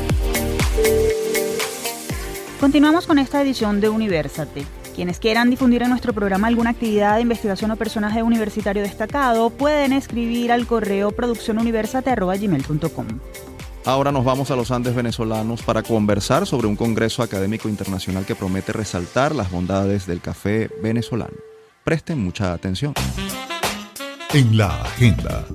Continuamos 2.59 3.05
con 3.05 3.19
esta 3.19 3.41
edición 3.41 3.81
de 3.81 3.89
Universate. 3.89 4.76
Quienes 4.97 5.19
quieran 5.19 5.51
difundir 5.51 5.83
en 5.83 5.91
nuestro 5.91 6.11
programa 6.11 6.47
alguna 6.47 6.71
actividad 6.71 7.17
de 7.17 7.21
investigación 7.21 7.69
o 7.69 7.75
personaje 7.75 8.23
universitario 8.23 8.81
destacado 8.81 9.51
pueden 9.51 9.93
escribir 9.93 10.51
al 10.51 10.65
correo 10.65 11.11
produccionuniversate.gmail.com. 11.11 13.05
Ahora 13.85 14.11
nos 14.11 14.25
vamos 14.25 14.49
a 14.49 14.55
los 14.55 14.71
Andes 14.71 14.95
venezolanos 14.95 15.61
para 15.61 15.83
conversar 15.83 16.47
sobre 16.47 16.65
un 16.65 16.75
congreso 16.75 17.21
académico 17.21 17.69
internacional 17.69 18.25
que 18.25 18.33
promete 18.33 18.73
resaltar 18.73 19.35
las 19.35 19.51
bondades 19.51 20.07
del 20.07 20.19
café 20.19 20.67
venezolano. 20.81 21.37
Presten 21.83 22.17
mucha 22.17 22.53
atención. 22.53 22.95
En 24.33 24.57
la 24.57 24.81
agenda. 24.81 25.45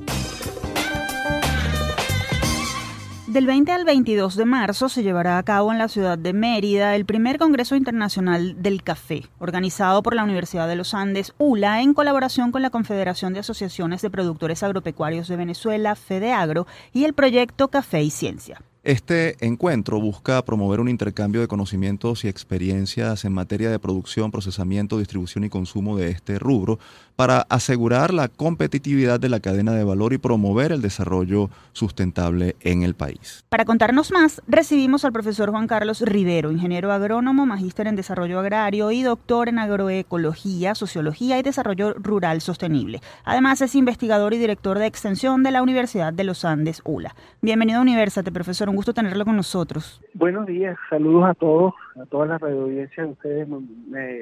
Del 3.33 3.47
20 3.47 3.73
al 3.73 3.87
22 3.87 4.37
de 4.37 4.45
marzo 4.45 4.91
se 4.91 5.03
llevará 5.03 5.39
a 5.39 5.43
cabo 5.43 5.73
en 5.73 5.79
la 5.79 5.89
ciudad 5.89 6.19
de 6.19 6.35
Mérida 6.35 6.95
el 6.95 7.07
primer 7.07 7.39
Congreso 7.39 7.77
Internacional 7.77 8.63
del 8.63 8.83
Café, 8.83 9.23
organizado 9.39 10.03
por 10.03 10.15
la 10.15 10.23
Universidad 10.23 10.69
de 10.69 10.77
los 10.77 10.93
Andes, 10.93 11.33
ULA, 11.39 11.81
en 11.81 11.95
colaboración 11.95 12.53
con 12.53 12.61
la 12.61 12.69
Confederación 12.69 13.33
de 13.33 13.41
Asociaciones 13.41 14.03
de 14.03 14.11
Productores 14.11 14.63
Agropecuarios 14.63 15.29
de 15.29 15.37
Venezuela, 15.37 15.97
FEDEAGRO, 15.97 16.67
y 16.93 17.05
el 17.05 17.15
proyecto 17.15 17.69
Café 17.69 18.03
y 18.03 18.11
Ciencia. 18.11 18.61
Este 18.85 19.37
encuentro 19.47 20.01
busca 20.01 20.45
promover 20.45 20.81
un 20.81 20.89
intercambio 20.89 21.41
de 21.41 21.47
conocimientos 21.47 22.25
y 22.25 22.29
experiencias 22.29 23.25
en 23.25 23.33
materia 23.33 23.71
de 23.71 23.79
producción, 23.79 24.33
procesamiento, 24.33 24.99
distribución 24.99 25.45
y 25.45 25.49
consumo 25.49 25.97
de 25.97 26.11
este 26.11 26.41
rubro 26.41 26.81
para 27.17 27.43
asegurar 27.49 28.13
la 28.13 28.29
competitividad 28.29 29.21
de 29.21 29.29
la 29.29 29.41
cadena 29.41 29.73
de 29.73 29.85
valor 29.85 30.13
y 30.13 30.19
promover 30.19 30.73
el 30.73 30.83
desarrollo 30.83 31.51
sustentable 31.73 32.57
en 32.61 32.83
el 32.83 32.95
país. 32.95 33.45
Para 33.49 33.65
contarnos 33.65 34.11
más, 34.11 34.43
recibimos 34.47 35.05
al 35.05 35.13
profesor 35.13 35.51
Juan 35.51 35.67
Carlos 35.67 36.01
Rivero, 36.01 36.51
ingeniero 36.51 36.93
agrónomo, 36.93 37.47
magíster 37.47 37.87
en 37.87 37.97
desarrollo 37.97 38.39
agrario 38.39 38.91
y 38.91 39.03
doctor 39.03 39.49
en 39.49 39.59
agroecología, 39.59 40.75
sociología 40.75 41.39
y 41.39 41.43
desarrollo 41.43 41.95
rural 41.95 42.41
sostenible. 42.41 43.01
Además, 43.25 43.61
es 43.61 43.75
investigador 43.75 44.35
y 44.35 44.39
director 44.39 44.79
de 44.79 44.87
extensión 44.87 45.43
de 45.43 45.51
la 45.51 45.63
Universidad 45.63 46.13
de 46.13 46.25
los 46.25 46.45
Andes, 46.45 46.83
ULA. 46.85 47.15
Bienvenido 47.41 47.79
a 47.79 47.83
Universate, 47.83 48.33
profesor 48.33 48.69
un 48.69 48.77
gusto 48.77 48.95
tenerlo 48.95 49.25
con 49.25 49.37
nosotros. 49.37 50.01
Buenos 50.15 50.47
días, 50.47 50.77
saludos 50.89 51.25
a 51.25 51.35
todos, 51.35 51.75
a 52.01 52.07
todas 52.07 52.29
las 52.29 52.41
radioaudiencias 52.41 53.07
de 53.07 53.13
ustedes. 53.13 53.49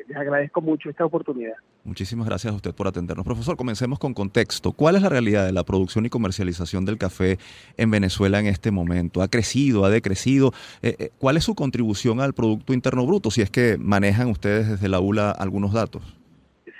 les 0.08 0.16
agradezco 0.16 0.60
mucho 0.60 0.90
esta 0.90 1.04
oportunidad. 1.04 1.54
Muchísimas 1.84 2.26
gracias 2.26 2.52
a 2.52 2.56
usted 2.56 2.74
por 2.74 2.86
atendernos. 2.86 3.24
Profesor, 3.24 3.56
comencemos 3.56 3.98
con 3.98 4.12
contexto. 4.12 4.72
¿Cuál 4.72 4.96
es 4.96 5.02
la 5.02 5.08
realidad 5.08 5.46
de 5.46 5.52
la 5.52 5.64
producción 5.64 6.04
y 6.04 6.10
comercialización 6.10 6.84
del 6.84 6.98
café 6.98 7.38
en 7.76 7.90
Venezuela 7.90 8.38
en 8.38 8.46
este 8.46 8.70
momento? 8.70 9.22
¿Ha 9.22 9.28
crecido? 9.28 9.84
¿Ha 9.84 9.90
decrecido? 9.90 10.52
Eh, 10.82 10.96
eh, 10.98 11.10
¿Cuál 11.18 11.36
es 11.36 11.44
su 11.44 11.54
contribución 11.54 12.20
al 12.20 12.34
Producto 12.34 12.74
Interno 12.74 13.06
Bruto, 13.06 13.30
si 13.30 13.40
es 13.40 13.50
que 13.50 13.76
manejan 13.78 14.28
ustedes 14.28 14.68
desde 14.68 14.88
la 14.88 15.00
ULA 15.00 15.30
algunos 15.30 15.72
datos? 15.72 16.16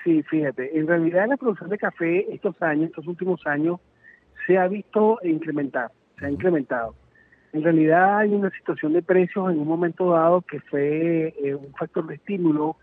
Sí, 0.05 0.23
fíjate, 0.23 0.79
en 0.79 0.87
realidad 0.87 1.27
la 1.29 1.37
producción 1.37 1.69
de 1.71 1.79
café 1.79 2.33
estos 2.33 2.61
años, 2.63 2.89
estos 2.89 3.07
últimos 3.07 3.47
años, 3.47 3.81
se 4.47 4.57
ha 4.59 4.67
visto 4.67 5.19
incrementar, 5.23 5.91
se 6.19 6.27
ha 6.27 6.31
incrementado. 6.31 6.95
En 7.53 7.63
realidad 7.63 8.19
hay 8.19 8.33
una 8.33 8.51
situación 8.51 8.93
de 8.93 9.03
precios 9.03 9.51
en 9.51 9.59
un 9.59 9.67
momento 9.67 10.11
dado 10.11 10.43
que 10.43 10.61
fue 10.61 11.35
eh, 11.43 11.55
un 11.55 11.73
factor 11.75 12.07
de 12.07 12.15
estímulo, 12.15 12.77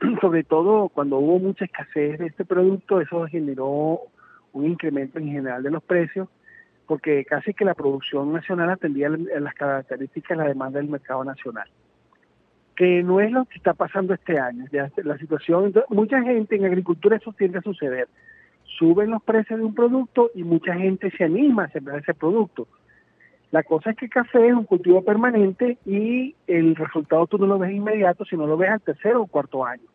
sobre 0.20 0.44
todo 0.44 0.88
cuando 0.88 1.18
hubo 1.18 1.38
mucha 1.38 1.66
escasez 1.66 2.18
de 2.18 2.26
este 2.26 2.44
producto, 2.44 3.00
eso 3.00 3.26
generó 3.26 4.00
un 4.52 4.66
incremento 4.66 5.18
en 5.18 5.26
general 5.26 5.62
de 5.62 5.70
los 5.70 5.82
precios, 5.82 6.28
porque 6.86 7.24
casi 7.24 7.52
que 7.52 7.64
la 7.64 7.74
producción 7.74 8.32
nacional 8.32 8.70
atendía 8.70 9.10
las 9.10 9.54
características 9.54 10.38
de 10.38 10.44
la 10.44 10.48
demanda 10.48 10.78
del 10.78 10.88
mercado 10.88 11.24
nacional 11.24 11.68
que 12.76 13.02
no 13.02 13.20
es 13.20 13.32
lo 13.32 13.46
que 13.46 13.56
está 13.56 13.72
pasando 13.72 14.14
este 14.14 14.38
año. 14.38 14.66
Ya 14.70 14.90
la 15.02 15.18
situación, 15.18 15.72
mucha 15.88 16.22
gente 16.22 16.56
en 16.56 16.66
agricultura 16.66 17.16
eso 17.16 17.32
tiende 17.32 17.58
a 17.58 17.62
suceder. 17.62 18.06
Suben 18.78 19.10
los 19.10 19.22
precios 19.22 19.58
de 19.58 19.64
un 19.64 19.74
producto 19.74 20.30
y 20.34 20.44
mucha 20.44 20.74
gente 20.74 21.10
se 21.16 21.24
anima 21.24 21.64
a 21.64 21.70
sembrar 21.70 22.00
ese 22.00 22.12
producto. 22.12 22.68
La 23.56 23.62
cosa 23.62 23.88
es 23.88 23.96
que 23.96 24.10
café 24.10 24.48
es 24.48 24.52
un 24.52 24.64
cultivo 24.64 25.02
permanente 25.02 25.78
y 25.86 26.36
el 26.46 26.76
resultado 26.76 27.26
tú 27.26 27.38
no 27.38 27.46
lo 27.46 27.58
ves 27.58 27.72
inmediato, 27.72 28.26
sino 28.26 28.46
lo 28.46 28.58
ves 28.58 28.68
al 28.68 28.82
tercero 28.82 29.22
o 29.22 29.26
cuarto 29.26 29.64
año. 29.64 29.88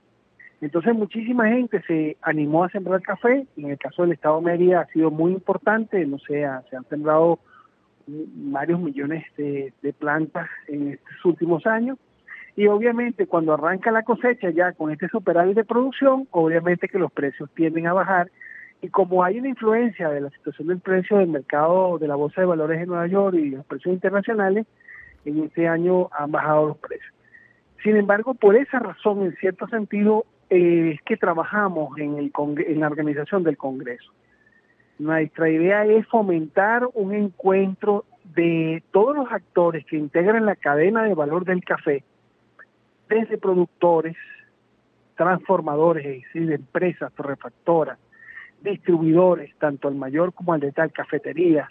Entonces 0.62 0.96
muchísima 0.96 1.48
gente 1.48 1.80
se 1.84 2.18
animó 2.24 2.64
a 2.64 2.70
sembrar 2.70 3.04
café, 3.04 3.46
en 3.56 3.70
el 3.70 3.78
caso 3.78 4.02
del 4.02 4.14
Estado 4.14 4.40
de 4.40 4.46
Mérida 4.46 4.82
ha 4.82 4.88
sido 4.88 5.12
muy 5.12 5.34
importante, 5.34 6.04
no 6.08 6.18
sé, 6.18 6.44
se 6.72 6.76
han 6.76 6.86
sembrado 6.90 7.38
varios 8.08 8.80
millones 8.80 9.26
de, 9.38 9.72
de 9.84 9.94
plantas 9.94 10.50
en 10.68 10.94
estos 10.94 11.24
últimos 11.24 11.68
años 11.68 12.00
y 12.56 12.66
obviamente 12.66 13.28
cuando 13.28 13.54
arranca 13.54 13.92
la 13.92 14.02
cosecha 14.02 14.50
ya 14.50 14.72
con 14.72 14.92
este 14.92 15.08
superávit 15.08 15.56
de 15.56 15.66
producción, 15.66 16.28
obviamente 16.32 16.88
que 16.88 16.98
los 16.98 17.12
precios 17.12 17.48
tienden 17.54 17.86
a 17.86 17.94
bajar 17.94 18.32
y 18.82 18.90
como 18.90 19.24
hay 19.24 19.40
una 19.40 19.50
influencia 19.50 20.10
de 20.10 20.22
la 20.22 20.30
situación 20.32 20.68
del 20.68 20.80
precio 20.80 21.18
del 21.18 21.28
mercado 21.28 22.00
de 22.00 22.08
la 22.08 22.16
Bolsa 22.16 22.42
de 22.42 22.48
Valores 22.48 22.80
de 22.80 22.88
Nueva 22.88 23.08
York 23.08 23.36
y 23.36 23.52
los 23.52 23.66
precios 23.66 23.94
internacionales, 23.94 24.66
en 25.24 25.44
este 25.44 25.68
año 25.68 26.10
han 26.12 26.32
bajado 26.32 26.70
los 26.70 26.78
precios. 26.78 27.14
Sin 27.84 27.96
embargo, 27.96 28.34
por 28.34 28.56
esa 28.56 28.80
razón, 28.80 29.24
en 29.24 29.36
cierto 29.38 29.68
sentido, 29.68 30.26
eh, 30.50 30.94
es 30.96 31.02
que 31.04 31.16
trabajamos 31.16 31.98
en, 31.98 32.18
el 32.18 32.32
en 32.68 32.80
la 32.80 32.88
organización 32.88 33.44
del 33.44 33.58
Congreso. 33.58 34.12
Nuestra 34.98 35.50
idea 35.50 35.86
es 35.86 36.08
fomentar 36.08 36.88
un 36.94 37.14
encuentro 37.14 38.06
de 38.36 38.84
todos 38.92 39.16
los 39.16 39.32
actores 39.32 39.86
que 39.86 39.98
integran 39.98 40.46
la 40.46 40.56
cadena 40.56 41.04
de 41.04 41.14
valor 41.14 41.46
del 41.46 41.64
café, 41.64 42.04
desde 43.10 43.38
productores, 43.38 44.16
transformadores, 45.16 46.06
es 46.06 46.34
decir, 46.34 46.52
empresas, 46.52 47.12
torrefactoras, 47.14 47.98
distribuidores, 48.62 49.56
tanto 49.58 49.88
al 49.88 49.96
mayor 49.96 50.34
como 50.34 50.54
al 50.54 50.60
de 50.60 50.72
tal, 50.72 50.92
cafetería, 50.92 51.70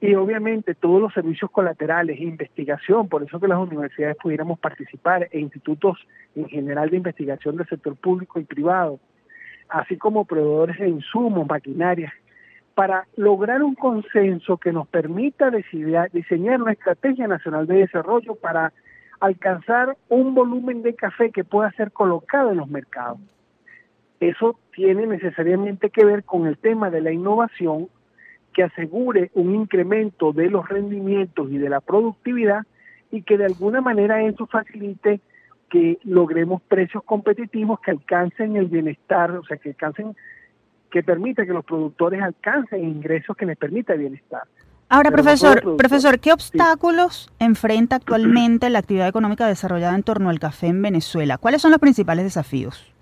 y 0.00 0.14
obviamente 0.14 0.74
todos 0.74 1.00
los 1.00 1.12
servicios 1.12 1.50
colaterales, 1.50 2.20
investigación, 2.20 3.08
por 3.08 3.24
eso 3.24 3.40
que 3.40 3.48
las 3.48 3.58
universidades 3.58 4.16
pudiéramos 4.22 4.58
participar, 4.58 5.28
e 5.32 5.40
institutos 5.40 5.98
en 6.36 6.48
general 6.48 6.90
de 6.90 6.98
investigación 6.98 7.56
del 7.56 7.66
sector 7.66 7.96
público 7.96 8.38
y 8.38 8.44
privado, 8.44 9.00
así 9.68 9.96
como 9.96 10.24
proveedores 10.24 10.78
de 10.78 10.88
insumos, 10.88 11.48
maquinarias, 11.48 12.12
para 12.74 13.08
lograr 13.16 13.60
un 13.64 13.74
consenso 13.74 14.56
que 14.56 14.72
nos 14.72 14.86
permita 14.86 15.50
diseñar 15.50 16.62
una 16.62 16.72
estrategia 16.72 17.26
nacional 17.26 17.66
de 17.66 17.78
desarrollo 17.78 18.36
para 18.36 18.72
alcanzar 19.18 19.96
un 20.08 20.32
volumen 20.32 20.82
de 20.82 20.94
café 20.94 21.32
que 21.32 21.42
pueda 21.42 21.72
ser 21.72 21.90
colocado 21.90 22.52
en 22.52 22.58
los 22.58 22.68
mercados. 22.68 23.18
Eso 24.20 24.58
tiene 24.74 25.06
necesariamente 25.06 25.90
que 25.90 26.04
ver 26.04 26.24
con 26.24 26.46
el 26.46 26.58
tema 26.58 26.90
de 26.90 27.00
la 27.00 27.12
innovación 27.12 27.88
que 28.52 28.64
asegure 28.64 29.30
un 29.34 29.54
incremento 29.54 30.32
de 30.32 30.50
los 30.50 30.68
rendimientos 30.68 31.50
y 31.50 31.58
de 31.58 31.68
la 31.68 31.80
productividad 31.80 32.62
y 33.10 33.22
que 33.22 33.38
de 33.38 33.46
alguna 33.46 33.80
manera 33.80 34.22
eso 34.22 34.46
facilite 34.46 35.20
que 35.70 35.98
logremos 36.02 36.62
precios 36.62 37.04
competitivos 37.04 37.78
que 37.80 37.90
alcancen 37.90 38.56
el 38.56 38.66
bienestar, 38.66 39.30
o 39.32 39.44
sea, 39.44 39.58
que 39.58 39.70
alcancen, 39.70 40.16
que 40.90 41.02
permita 41.02 41.46
que 41.46 41.52
los 41.52 41.64
productores 41.64 42.22
alcancen 42.22 42.82
ingresos 42.84 43.36
que 43.36 43.46
les 43.46 43.56
permita 43.56 43.92
el 43.92 44.00
bienestar. 44.00 44.42
Ahora, 44.88 45.10
profesor, 45.10 45.76
profesor, 45.76 46.18
¿qué 46.18 46.32
obstáculos 46.32 47.30
enfrenta 47.38 47.96
actualmente 47.96 48.70
la 48.70 48.78
actividad 48.78 49.06
económica 49.06 49.46
desarrollada 49.46 49.94
en 49.94 50.02
torno 50.02 50.30
al 50.30 50.40
café 50.40 50.68
en 50.68 50.80
Venezuela? 50.80 51.36
¿Cuáles 51.36 51.60
son 51.60 51.70
los 51.70 51.80
principales 51.80 52.24
desafíos? 52.24 52.94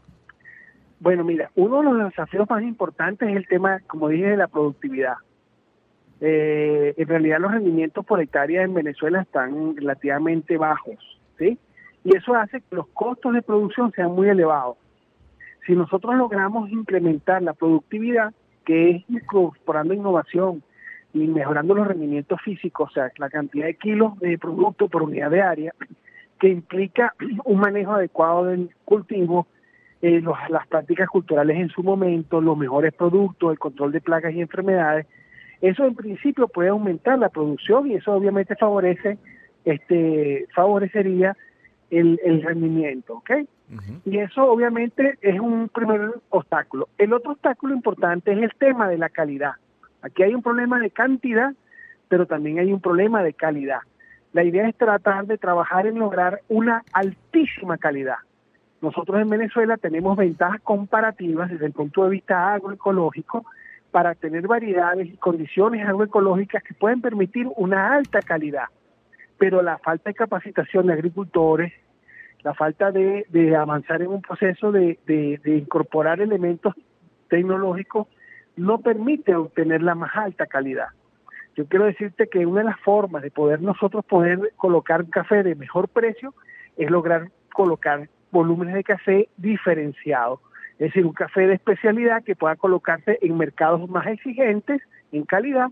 Bueno, 0.99 1.25
mira, 1.25 1.51
uno 1.57 1.79
de 1.79 1.85
los 1.85 2.11
desafíos 2.11 2.49
más 2.49 2.63
importantes 2.63 3.29
es 3.29 3.37
el 3.37 3.47
tema, 3.47 3.81
como 3.87 4.09
dije, 4.09 4.29
de 4.29 4.37
la 4.37 4.49
productividad. 4.49 5.17
Eh, 6.21 6.95
en 6.97 7.09
realidad 7.09 7.39
los 7.41 7.53
rendimientos 7.53 8.05
por 8.07 8.21
hectárea 8.21 8.63
en 8.63 8.73
Venezuela 8.73 9.21
están 9.21 9.77
relativamente 9.77 10.57
bajos, 10.57 10.97
¿sí? 11.39 11.59
Y 12.05 12.17
eso 12.17 12.35
hace 12.35 12.61
que 12.61 12.77
los 12.77 12.87
costos 12.89 13.35
de 13.35 13.43
producción 13.43 13.93
sean 13.93 14.13
muy 14.13 14.29
elevados. 14.29 14.79
Si 15.67 15.75
nosotros 15.75 16.15
logramos 16.15 16.71
incrementar 16.71 17.43
la 17.43 17.53
productividad, 17.53 18.33
que 18.65 18.91
es 18.91 19.05
incorporando 19.11 19.93
innovación 19.93 20.63
y 21.13 21.27
mejorando 21.27 21.75
los 21.75 21.87
rendimientos 21.87 22.41
físicos, 22.43 22.91
o 22.91 22.95
sea, 22.95 23.11
la 23.19 23.29
cantidad 23.29 23.67
de 23.67 23.75
kilos 23.75 24.19
de 24.21 24.39
producto 24.39 24.89
por 24.89 25.03
unidad 25.03 25.31
de 25.31 25.43
área, 25.43 25.75
que 26.39 26.49
implica 26.49 27.15
un 27.45 27.61
manejo 27.61 27.93
adecuado 27.93 28.45
del 28.47 28.71
cultivo, 28.85 29.47
eh, 30.03 30.23
las 30.51 30.67
prácticas 30.67 31.09
culturales 31.09 31.57
en 31.57 31.71
su 31.71 31.83
momento, 31.83 32.41
los 32.41 32.57
mejores 32.57 32.93
productos, 32.93 33.53
el 33.53 33.59
control 33.59 33.93
de 33.93 34.01
plagas 34.01 34.35
y 34.35 34.41
enfermedades. 34.41 35.07
Eso 35.61 35.87
en 35.87 35.95
principio 35.95 36.49
puede 36.49 36.69
aumentar 36.69 37.19
la 37.19 37.31
producción 37.31 37.87
y 37.87 37.95
eso 37.95 38.13
obviamente 38.13 38.57
favorece, 38.57 39.19
este, 39.65 40.47
favorecería 40.55 41.35
el, 41.91 42.43
rendimiento, 42.43 43.15
¿ok? 43.15 43.31
Y 44.05 44.19
eso 44.19 44.45
obviamente 44.45 45.19
es 45.23 45.41
un 45.41 45.69
primer 45.69 46.11
obstáculo. 46.29 46.89
El 46.99 47.13
otro 47.13 47.33
obstáculo 47.33 47.75
importante 47.75 48.33
es 48.33 48.39
el 48.39 48.53
tema 48.59 48.89
de 48.89 48.99
la 48.99 49.09
calidad. 49.09 49.53
Aquí 50.03 50.23
hay 50.23 50.35
un 50.35 50.43
problema 50.43 50.79
de 50.79 50.91
cantidad, 50.91 51.55
pero 52.09 52.27
también 52.27 52.59
hay 52.59 52.73
un 52.73 52.81
problema 52.81 53.23
de 53.23 53.33
calidad. 53.33 53.81
La 54.33 54.45
idea 54.45 54.69
es 54.69 54.77
tratar 54.77 55.27
de 55.27 55.39
trabajar 55.39 55.87
en 55.87 55.99
lograr 55.99 56.43
una 56.49 56.85
altísima 56.93 57.79
calidad 57.79 58.19
nosotros 58.81 59.21
en 59.21 59.31
Venezuela 59.31 59.77
tenemos 59.77 60.17
ventajas 60.17 60.61
comparativas 60.63 61.51
desde 61.51 61.67
el 61.67 61.73
punto 61.73 62.05
de 62.05 62.11
vista 62.11 62.53
agroecológico 62.53 63.45
para 63.91 64.15
tener 64.15 64.47
variedades 64.47 65.09
y 65.09 65.17
condiciones 65.17 65.87
agroecológicas 65.87 66.63
que 66.63 66.75
pueden 66.75 67.01
permitir 67.01 67.49
una 67.57 67.95
alta 67.95 68.21
calidad. 68.21 68.67
Pero 69.39 69.63
la 69.63 69.79
falta 69.79 70.11
de 70.11 70.15
capacitación 70.15 70.87
de 70.87 70.93
agricultores, 70.93 71.73
la 72.43 72.55
falta 72.55 72.93
de, 72.93 73.57
avanzar 73.59 74.03
en 74.03 74.09
un 74.09 74.23
proceso 74.23 74.73
de, 74.73 74.99
de 75.07 75.57
incorporar 75.57 76.21
elementos 76.21 76.75
tecnológicos 77.29 78.09
no 78.57 78.79
permite 78.79 79.35
obtener 79.35 79.83
la 79.83 79.95
más 79.95 80.15
alta 80.15 80.47
calidad. 80.47 80.89
Yo 81.57 81.67
quiero 81.67 81.87
decirte 81.87 82.29
que 82.29 82.45
una 82.45 82.61
de 82.61 82.67
las 82.67 82.81
formas 82.81 83.23
de 83.23 83.31
poder 83.31 83.63
nosotros 83.63 84.05
poder 84.05 84.53
colocar 84.57 85.03
un 85.03 85.11
café 85.11 85.43
de 85.43 85.55
mejor 85.55 85.89
precio 85.89 86.35
es 86.77 86.91
lograr 86.91 87.31
colocar 87.53 88.09
volúmenes 88.31 88.75
de 88.75 88.85
café 88.85 89.29
diferenciados. 89.37 90.41
Es 90.79 90.89
decir, 90.89 91.07
un 91.07 91.13
café 91.13 91.47
de 91.47 91.55
especialidad 91.55 92.23
que 92.23 92.37
pueda 92.37 92.57
colocarse 92.57 93.19
en 93.23 93.37
mercados 93.37 93.89
más 93.89 94.07
exigentes 94.07 94.83
en 95.13 95.25
calidad, 95.25 95.69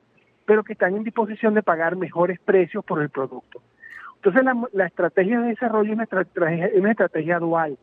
pero 0.47 0.65
que 0.65 0.73
están 0.73 0.97
en 0.97 1.05
disposición 1.05 1.55
de 1.55 1.63
pagar 1.63 1.97
mejores 1.97 2.41
precios 2.41 2.85
por 2.85 3.03
el 3.03 3.11
producto. 3.11 3.63
Entonces, 4.17 4.43
la, 4.73 4.87
estrategia 4.87 5.41
de 5.41 5.49
desarrollo 5.49 5.91
es 5.91 5.95
una 5.95 6.05
estrategia, 6.05 6.71
una 6.75 6.91
estrategia 6.93 7.39
dual, 7.39 7.79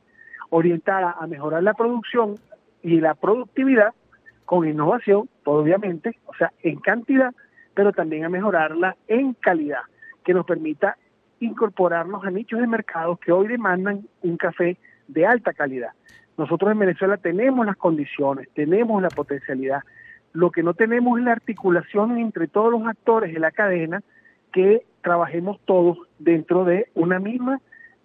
orientada 0.49 1.15
a 1.19 1.28
mejorar 1.28 1.61
la 1.61 1.76
producción 1.76 2.39
y 2.82 2.99
la 2.99 3.13
productividad 3.13 3.93
con 4.45 4.67
innovación, 4.67 5.30
obviamente, 5.45 6.17
o 6.26 6.34
sea, 6.34 6.51
en 6.63 6.80
cantidad, 6.80 7.34
pero 7.74 7.93
también 7.93 8.26
a 8.26 8.30
mejorarla 8.30 8.97
en 9.07 9.34
calidad, 9.34 9.84
que 10.26 10.34
nos 10.34 10.45
permita 10.45 10.97
incorporarnos 11.42 12.24
a 12.24 12.32
nichos 12.32 12.62
de 12.62 12.68
mercados 12.68 13.20
que 13.20 13.32
hoy 13.32 13.48
demandan 13.48 14.08
un 14.22 14.38
café 14.38 14.78
de 15.08 15.26
alta 15.26 15.54
calidad. 15.54 15.92
Nosotros 16.38 16.72
en 16.72 16.80
Venezuela 16.80 17.18
tenemos 17.18 17.66
las 17.66 17.76
condiciones, 17.76 18.48
tenemos 18.54 19.02
la 19.02 19.10
potencialidad. 19.10 19.82
Lo 20.34 20.52
que 20.52 20.64
no 20.64 20.74
tenemos 20.74 21.20
es 21.20 21.26
la 21.26 21.34
articulación 21.34 22.18
entre 22.18 22.48
todos 22.48 22.72
los 22.72 22.88
actores 22.88 23.34
de 23.34 23.39
la 23.39 23.52
cadena 23.52 24.02
que 24.54 24.86
trabajemos 25.02 25.60
todos 25.66 25.98
dentro 26.20 26.64
de 26.64 26.88
una 26.94 27.20
misma 27.20 27.60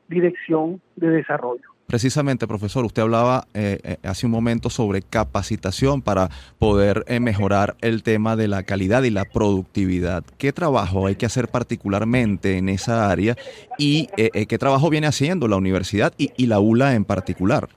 dirección 0.09 0.81
de 0.97 1.11
desarrollo. 1.11 1.76
Precisamente, 1.87 2.49
profesor, 2.49 2.85
usted 2.85 3.03
hablaba 3.03 3.45
eh, 3.55 3.79
eh, 3.85 3.97
hace 4.03 4.27
un 4.27 4.33
momento 4.33 4.71
sobre 4.71 5.03
capacitación 5.03 6.03
para 6.03 6.31
poder 6.59 7.05
eh, 7.07 7.21
mejorar 7.21 7.77
el 7.81 8.03
tema 8.03 8.35
de 8.35 8.49
la 8.49 8.65
calidad 8.65 9.05
y 9.05 9.11
la 9.11 9.25
productividad. 9.25 10.25
¿Qué 10.37 10.53
trabajo 10.53 11.07
hay 11.07 11.15
que 11.15 11.27
hacer 11.27 11.47
particularmente 11.47 12.59
en 12.59 12.69
esa 12.69 13.09
área 13.09 13.37
y 13.79 14.09
qué 14.17 14.59
trabajo 14.59 14.91
viene 14.91 15.07
haciendo 15.07 15.47
la 15.47 15.57
universidad 15.57 16.13
y, 16.19 16.33
y, 16.37 16.47
la 16.47 16.59
ULA 16.59 16.95
en 16.95 17.05
particular? 17.05 17.69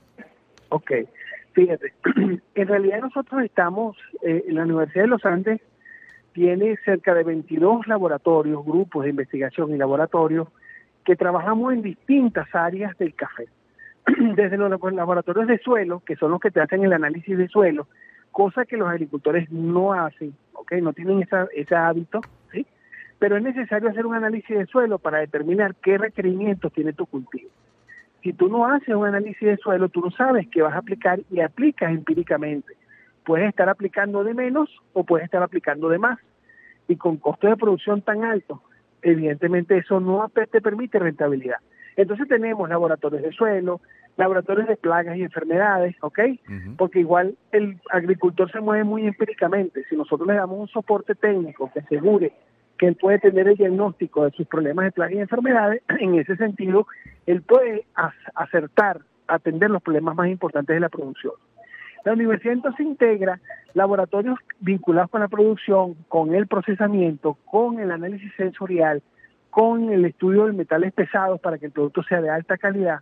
Ok, 0.70 0.90
fíjate, 1.52 1.92
en 2.56 2.68
realidad 2.68 3.00
nosotros 3.02 3.44
estamos, 3.44 3.96
en 4.22 4.54
la 4.56 4.64
Universidad 4.64 5.04
de 5.04 5.08
los 5.08 5.24
Andes 5.24 5.60
tiene 6.32 6.76
cerca 6.84 7.14
de 7.14 7.22
22 7.22 7.86
laboratorios, 7.86 8.64
grupos 8.64 9.04
de 9.04 9.10
investigación 9.10 9.72
y 9.72 9.76
laboratorios 9.76 10.48
que 11.04 11.14
trabajamos 11.14 11.72
en 11.72 11.82
distintas 11.82 12.52
áreas 12.52 12.98
del 12.98 13.14
café 13.14 13.46
desde 14.36 14.56
los 14.56 14.70
laboratorios 14.92 15.46
de 15.46 15.58
suelo, 15.58 16.02
que 16.04 16.16
son 16.16 16.30
los 16.30 16.40
que 16.40 16.50
te 16.50 16.60
hacen 16.60 16.84
el 16.84 16.92
análisis 16.92 17.36
de 17.36 17.48
suelo, 17.48 17.86
cosa 18.30 18.64
que 18.64 18.76
los 18.76 18.88
agricultores 18.88 19.50
no 19.50 19.92
hacen, 19.92 20.34
¿ok? 20.54 20.72
No 20.82 20.92
tienen 20.92 21.22
esa, 21.22 21.46
ese 21.54 21.74
hábito, 21.74 22.20
¿sí? 22.52 22.66
Pero 23.18 23.36
es 23.36 23.42
necesario 23.42 23.90
hacer 23.90 24.06
un 24.06 24.14
análisis 24.14 24.56
de 24.56 24.66
suelo 24.66 24.98
para 24.98 25.18
determinar 25.18 25.74
qué 25.76 25.98
requerimientos 25.98 26.72
tiene 26.72 26.92
tu 26.92 27.06
cultivo. 27.06 27.50
Si 28.22 28.32
tú 28.32 28.48
no 28.48 28.66
haces 28.66 28.94
un 28.94 29.06
análisis 29.06 29.40
de 29.40 29.56
suelo, 29.56 29.88
tú 29.88 30.00
no 30.00 30.10
sabes 30.10 30.46
qué 30.48 30.62
vas 30.62 30.74
a 30.74 30.78
aplicar 30.78 31.20
y 31.30 31.40
aplicas 31.40 31.90
empíricamente. 31.90 32.74
Puedes 33.24 33.48
estar 33.48 33.68
aplicando 33.68 34.24
de 34.24 34.34
menos 34.34 34.68
o 34.92 35.04
puedes 35.04 35.24
estar 35.24 35.42
aplicando 35.42 35.88
de 35.88 35.98
más. 35.98 36.18
Y 36.88 36.96
con 36.96 37.16
costos 37.16 37.50
de 37.50 37.56
producción 37.56 38.02
tan 38.02 38.24
altos, 38.24 38.60
evidentemente 39.02 39.78
eso 39.78 40.00
no 40.00 40.28
te 40.28 40.60
permite 40.60 40.98
rentabilidad. 40.98 41.58
Entonces 41.96 42.28
tenemos 42.28 42.68
laboratorios 42.68 43.22
de 43.22 43.32
suelo, 43.32 43.80
laboratorios 44.16 44.68
de 44.68 44.76
plagas 44.76 45.16
y 45.16 45.22
enfermedades, 45.22 45.96
¿ok? 46.00 46.20
Porque 46.76 47.00
igual 47.00 47.36
el 47.52 47.80
agricultor 47.90 48.50
se 48.50 48.60
mueve 48.60 48.84
muy 48.84 49.06
empíricamente. 49.06 49.84
Si 49.88 49.96
nosotros 49.96 50.28
le 50.28 50.34
damos 50.34 50.58
un 50.58 50.68
soporte 50.68 51.14
técnico 51.14 51.70
que 51.72 51.80
asegure 51.80 52.32
que 52.78 52.88
él 52.88 52.96
puede 52.96 53.18
tener 53.18 53.46
el 53.46 53.56
diagnóstico 53.56 54.24
de 54.24 54.30
sus 54.32 54.46
problemas 54.46 54.86
de 54.86 54.92
plagas 54.92 55.14
y 55.14 55.18
enfermedades, 55.18 55.82
en 56.00 56.14
ese 56.14 56.36
sentido, 56.36 56.86
él 57.26 57.42
puede 57.42 57.84
acertar, 58.34 59.00
atender 59.26 59.70
los 59.70 59.82
problemas 59.82 60.16
más 60.16 60.28
importantes 60.28 60.74
de 60.74 60.80
la 60.80 60.88
producción. 60.88 61.34
La 62.04 62.14
universidad 62.14 62.54
entonces 62.54 62.86
integra 62.86 63.40
laboratorios 63.74 64.38
vinculados 64.60 65.10
con 65.10 65.20
la 65.20 65.28
producción, 65.28 65.94
con 66.08 66.34
el 66.34 66.46
procesamiento, 66.46 67.36
con 67.44 67.78
el 67.78 67.90
análisis 67.90 68.32
sensorial, 68.36 69.02
con 69.50 69.90
el 69.90 70.04
estudio 70.04 70.46
de 70.46 70.52
metales 70.52 70.92
pesados 70.92 71.40
para 71.40 71.58
que 71.58 71.66
el 71.66 71.72
producto 71.72 72.02
sea 72.02 72.20
de 72.20 72.30
alta 72.30 72.56
calidad. 72.56 73.00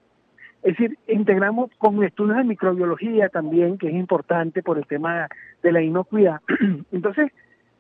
Es 0.62 0.76
decir, 0.76 0.98
integramos 1.06 1.70
con 1.78 2.02
estudios 2.02 2.38
de 2.38 2.44
microbiología 2.44 3.28
también, 3.28 3.78
que 3.78 3.88
es 3.88 3.94
importante 3.94 4.62
por 4.62 4.78
el 4.78 4.86
tema 4.86 5.28
de 5.62 5.72
la 5.72 5.82
inocuidad. 5.82 6.40
Entonces, 6.92 7.30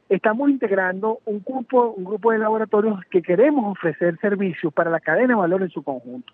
estamos 0.08 0.48
integrando 0.48 1.18
un 1.24 1.42
grupo, 1.44 1.90
un 1.90 2.04
grupo 2.04 2.30
de 2.32 2.38
laboratorios 2.38 3.00
que 3.10 3.22
queremos 3.22 3.72
ofrecer 3.72 4.16
servicios 4.20 4.72
para 4.72 4.90
la 4.90 5.00
cadena 5.00 5.28
de 5.28 5.40
valor 5.40 5.62
en 5.62 5.70
su 5.70 5.82
conjunto. 5.82 6.32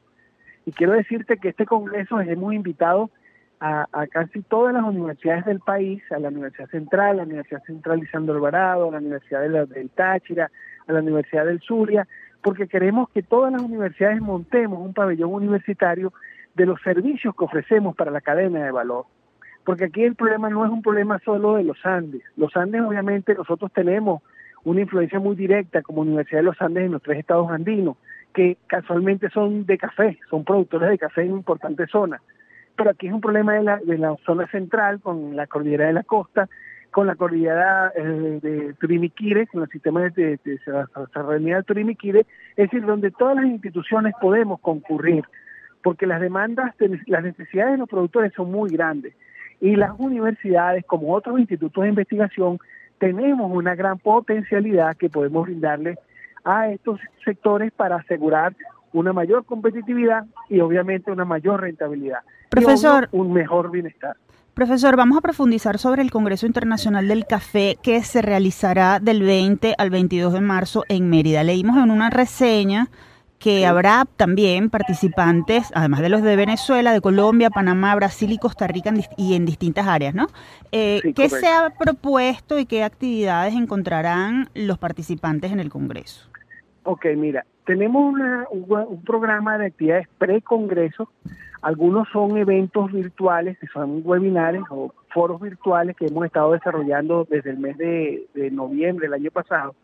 Y 0.67 0.73
quiero 0.73 0.93
decirte 0.93 1.39
que 1.39 1.49
este 1.49 1.67
congreso 1.67 2.21
hemos 2.21 2.53
invitado 2.55 3.11
a, 3.61 3.87
casi 4.11 4.43
todas 4.43 4.75
las 4.75 4.85
universidades 4.85 5.47
del 5.47 5.61
país, 5.61 6.03
a 6.13 6.19
la 6.19 6.29
Universidad 6.29 6.69
Central, 6.69 7.13
a 7.13 7.15
la 7.15 7.23
Universidad 7.23 7.63
Central 7.65 8.01
Lisandro 8.01 8.35
Alvarado, 8.35 8.89
a 8.89 8.93
la 8.93 8.99
Universidad 8.99 9.41
del 9.41 9.91
Táchira, 9.91 10.51
a 10.87 10.93
la 10.93 11.01
Universidad 11.01 11.47
del 11.47 11.61
Zulia, 11.61 12.07
porque 12.43 12.69
queremos 12.69 13.09
que 13.11 13.23
todas 13.23 13.53
las 13.53 13.63
universidades 13.63 14.21
montemos 14.21 14.79
un 14.81 14.93
pabellón 14.93 15.33
universitario 15.33 16.13
de 16.55 16.67
los 16.67 16.81
servicios 16.83 17.35
que 17.35 17.45
ofrecemos 17.45 17.97
para 17.97 18.11
la 18.11 18.21
cadena 18.21 18.65
de 18.65 18.71
valor. 18.71 19.07
Porque 19.65 19.85
aquí 19.85 20.05
el 20.05 20.15
problema 20.15 20.51
no 20.51 20.65
es 20.65 20.71
un 20.71 20.83
problema 20.83 21.19
solo 21.25 21.57
de 21.57 21.65
los 21.65 21.85
Andes. 21.85 22.23
Los 22.37 22.55
Andes 22.57 22.83
obviamente 22.83 23.35
nosotros 23.35 23.73
tenemos 23.73 24.23
una 24.65 24.83
influencia 24.83 25.19
muy 25.19 25.37
directa 25.37 25.83
como 25.83 26.03
Universidad 26.03 26.41
de 26.41 26.45
los 26.45 26.61
Andes 26.61 26.85
en 26.85 26.93
los 26.93 27.03
tres 27.03 27.19
estados 27.19 27.51
andinos, 27.51 27.97
que 28.35 28.59
casualmente 28.67 29.31
son 29.31 29.65
de 29.65 29.79
café, 29.79 30.19
son 30.29 30.45
productores 30.45 30.91
de 30.91 30.99
café 30.99 31.23
en 31.23 31.31
importantes 31.31 31.91
zonas. 31.91 32.21
Pero 32.77 32.91
aquí 32.91 33.07
es 33.07 33.13
un 33.13 33.21
problema 33.21 33.55
de 33.55 33.63
la, 33.63 33.79
de 33.79 33.99
la 33.99 34.17
zona 34.27 34.47
central 34.49 35.01
con 35.01 35.37
la 35.37 35.47
cordillera 35.47 35.87
de 35.87 35.93
la 35.93 36.03
costa, 36.03 36.49
con 36.95 37.09
la 37.09 37.17
cordillera 37.17 37.93
eh, 37.97 38.39
de 38.41 38.75
Turimiquire, 38.75 39.49
con 39.49 39.63
el 39.63 39.69
sistema 39.69 40.03
de, 40.03 40.11
de, 40.11 40.39
de, 40.45 41.63
Turimiquire, 41.67 42.21
es 42.21 42.71
decir, 42.71 42.87
donde 42.87 43.11
todas 43.11 43.35
las 43.35 43.47
instituciones 43.47 44.15
podemos 44.21 44.61
concurrir, 44.61 45.25
porque 45.83 46.07
las 46.07 46.21
demandas, 46.21 46.73
las 47.09 47.25
necesidades 47.25 47.73
de 47.73 47.79
los 47.79 47.89
productores 47.89 48.33
son 48.37 48.53
muy 48.53 48.71
grandes. 48.71 49.13
Y 49.61 49.75
las 49.75 49.91
universidades, 49.99 50.85
como 50.87 51.13
otros 51.13 51.41
institutos 51.41 51.83
de 51.83 51.89
investigación, 51.89 52.61
tenemos 52.99 53.51
una 53.51 53.75
gran 53.75 53.99
potencialidad 53.99 54.97
que 54.97 55.11
podemos 55.11 55.47
brindarle 55.47 55.99
a 56.45 56.71
estos 56.71 57.01
sectores 57.25 57.73
para 57.73 57.97
asegurar 57.97 58.55
una 58.93 59.13
mayor 59.13 59.45
competitividad 59.47 60.27
y 60.49 60.61
obviamente 60.61 61.11
una 61.11 61.25
mayor 61.25 61.63
rentabilidad. 61.63 62.21
Profesor, 62.51 63.09
un 63.11 63.33
mejor 63.33 63.73
bienestar. 63.73 64.15
Profesor, 64.55 64.95
vamos 64.97 65.19
a 65.19 65.21
profundizar 65.21 65.79
sobre 65.79 66.01
el 66.01 66.13
Congreso 66.13 66.47
Internacional 66.47 67.09
del 67.09 67.27
Café 67.27 67.77
que 67.83 68.05
se 68.05 68.23
realizará 68.23 69.01
del 69.01 69.21
20 69.25 69.75
al 69.77 69.91
22 69.91 70.33
de 70.33 70.41
marzo 70.41 70.85
en 70.89 71.11
Mérida. 71.11 71.43
Leímos 71.43 71.77
en 71.77 71.91
una 71.91 72.09
reseña 72.09 72.87
que 73.41 73.67
habrá 73.67 74.05
también 74.17 74.71
participantes, 74.71 75.73
además 75.75 76.03
de 76.03 76.09
los 76.09 76.23
de 76.23 76.37
Venezuela, 76.37 76.93
de 76.93 77.01
Colombia, 77.01 77.51
Panamá, 77.51 77.97
Brasil 77.97 78.31
y 78.31 78.39
Costa 78.39 78.69
Rica 78.69 78.95
y 79.17 79.35
en 79.35 79.45
distintas 79.45 79.89
áreas, 79.89 80.15
¿no? 80.15 80.29
Eh, 80.71 81.01
¿Qué 81.17 81.29
se 81.29 81.49
ha 81.49 81.71
propuesto 81.77 82.57
y 82.57 82.65
qué 82.65 82.85
actividades 82.85 83.55
encontrarán 83.55 84.51
los 84.55 84.79
participantes 84.79 85.51
en 85.51 85.59
el 85.59 85.69
Congreso? 85.69 86.31
Ok, 86.85 87.07
mira, 87.17 87.45
tenemos 87.67 88.15
un, 88.53 89.03
programa 89.05 89.59
de 89.59 89.67
actividades 89.67 90.07
pre-congreso 90.17 91.11
algunos 91.65 92.07
son 92.11 92.37
eventos 92.37 92.93
virtuales, 92.93 93.59
que 93.59 93.67
son 93.69 94.03
webinares 94.05 94.61
o 94.69 94.93
foros 95.09 95.41
virtuales 95.41 95.97
que 95.97 96.05
hemos 96.05 96.27
estado 96.27 96.53
desarrollando 96.53 97.27
desde 97.31 97.49
el 97.49 97.59
mes 97.59 97.79
de, 97.79 98.29
noviembre 98.53 99.07
del 99.07 99.15
año 99.15 99.31
pasado. 99.31 99.75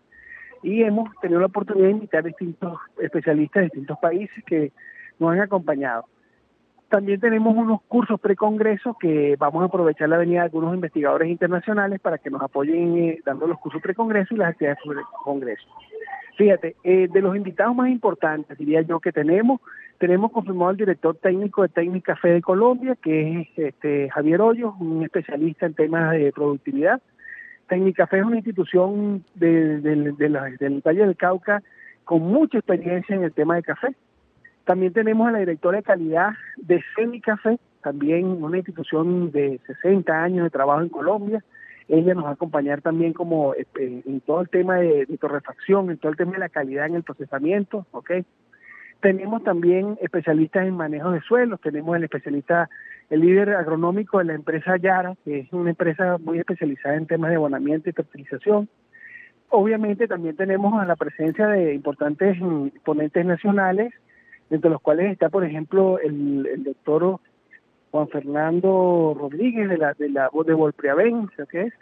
Y 0.62 0.82
hemos 0.82 1.08
tenido 1.22 1.40
la 1.40 1.46
oportunidad 1.46 1.86
de 1.86 1.92
invitar 1.92 2.20
a 2.20 2.28
distintos 2.28 2.78
especialistas 2.98 3.62
de 3.62 3.64
distintos 3.64 3.98
países 3.98 4.44
que 4.44 4.72
nos 5.18 5.32
han 5.32 5.40
acompañado. 5.40 6.04
También 6.90 7.18
tenemos 7.18 7.56
unos 7.56 7.80
cursos 7.88 8.20
pre-congreso 8.20 8.94
que 9.00 9.36
vamos 9.38 9.62
a 9.62 9.66
aprovechar 9.66 10.10
la 10.10 10.18
venida 10.18 10.40
de 10.40 10.46
algunos 10.46 10.74
investigadores 10.74 11.30
internacionales 11.30 11.98
para 11.98 12.18
que 12.18 12.28
nos 12.28 12.42
apoyen 12.42 12.98
eh, 12.98 13.20
dando 13.24 13.46
los 13.46 13.58
cursos 13.58 13.80
pre-congreso 13.80 14.34
y 14.34 14.36
las 14.36 14.50
actividades 14.50 14.82
sobre 14.84 15.00
congreso. 15.24 15.66
Fíjate, 16.36 16.76
eh, 16.84 17.08
de 17.10 17.20
los 17.22 17.34
invitados 17.34 17.74
más 17.74 17.88
importantes, 17.88 18.58
diría 18.58 18.82
yo, 18.82 19.00
que 19.00 19.12
tenemos, 19.12 19.60
tenemos 20.00 20.32
confirmado 20.32 20.70
el 20.70 20.78
director 20.78 21.14
técnico 21.16 21.60
de 21.60 21.68
Técnica 21.68 22.16
Fe 22.16 22.30
de 22.30 22.40
Colombia, 22.40 22.96
que 22.96 23.42
es 23.42 23.48
este, 23.58 24.08
Javier 24.08 24.40
Hoyos, 24.40 24.74
un 24.80 25.04
especialista 25.04 25.66
en 25.66 25.74
temas 25.74 26.12
de 26.12 26.32
productividad. 26.32 27.02
Técnica 27.68 28.06
Fe 28.06 28.20
es 28.20 28.24
una 28.24 28.36
institución 28.36 29.22
de, 29.34 29.78
del 29.82 30.82
Valle 30.82 31.06
del 31.06 31.16
Cauca 31.18 31.62
con 32.04 32.22
mucha 32.22 32.56
experiencia 32.56 33.14
en 33.14 33.24
el 33.24 33.32
tema 33.34 33.56
de 33.56 33.62
café. 33.62 33.94
También 34.64 34.94
tenemos 34.94 35.28
a 35.28 35.32
la 35.32 35.40
directora 35.40 35.76
de 35.76 35.82
calidad 35.82 36.30
de 36.56 36.82
Semicafé, 36.96 37.58
también 37.82 38.42
una 38.42 38.56
institución 38.56 39.30
de 39.30 39.60
60 39.66 40.10
años 40.22 40.44
de 40.44 40.50
trabajo 40.50 40.80
en 40.80 40.88
Colombia. 40.88 41.44
Ella 41.88 42.14
nos 42.14 42.24
va 42.24 42.30
a 42.30 42.32
acompañar 42.32 42.80
también 42.80 43.12
como 43.12 43.52
este, 43.52 44.02
en 44.06 44.20
todo 44.20 44.40
el 44.40 44.48
tema 44.48 44.76
de, 44.76 45.04
de 45.04 45.18
torrefacción, 45.18 45.90
en 45.90 45.98
todo 45.98 46.10
el 46.10 46.16
tema 46.16 46.32
de 46.32 46.38
la 46.38 46.48
calidad 46.48 46.86
en 46.86 46.94
el 46.94 47.02
procesamiento, 47.02 47.84
¿ok? 47.90 48.12
Tenemos 49.00 49.42
también 49.42 49.96
especialistas 50.02 50.66
en 50.66 50.76
manejo 50.76 51.10
de 51.10 51.20
suelos, 51.22 51.60
tenemos 51.60 51.96
el 51.96 52.04
especialista, 52.04 52.68
el 53.08 53.20
líder 53.20 53.54
agronómico 53.54 54.18
de 54.18 54.26
la 54.26 54.34
empresa 54.34 54.76
Yara, 54.76 55.14
que 55.24 55.40
es 55.40 55.52
una 55.52 55.70
empresa 55.70 56.18
muy 56.18 56.38
especializada 56.38 56.96
en 56.96 57.06
temas 57.06 57.30
de 57.30 57.36
abonamiento 57.36 57.88
y 57.88 57.94
fertilización. 57.94 58.68
Obviamente 59.48 60.06
también 60.06 60.36
tenemos 60.36 60.80
a 60.80 60.84
la 60.84 60.96
presencia 60.96 61.46
de 61.48 61.74
importantes 61.74 62.36
ponentes 62.84 63.24
nacionales, 63.24 63.92
entre 64.50 64.70
los 64.70 64.82
cuales 64.82 65.12
está, 65.12 65.30
por 65.30 65.44
ejemplo, 65.44 65.98
el, 65.98 66.62
doctor 66.62 67.20
Juan 67.90 68.08
Fernando 68.08 69.16
Rodríguez 69.18 69.68
de 69.68 69.78
la 69.78 69.94
de 69.94 70.10
la 70.10 70.28
de 70.46 70.54
Volpriaven, 70.54 71.28
que 71.50 71.62
es 71.62 71.74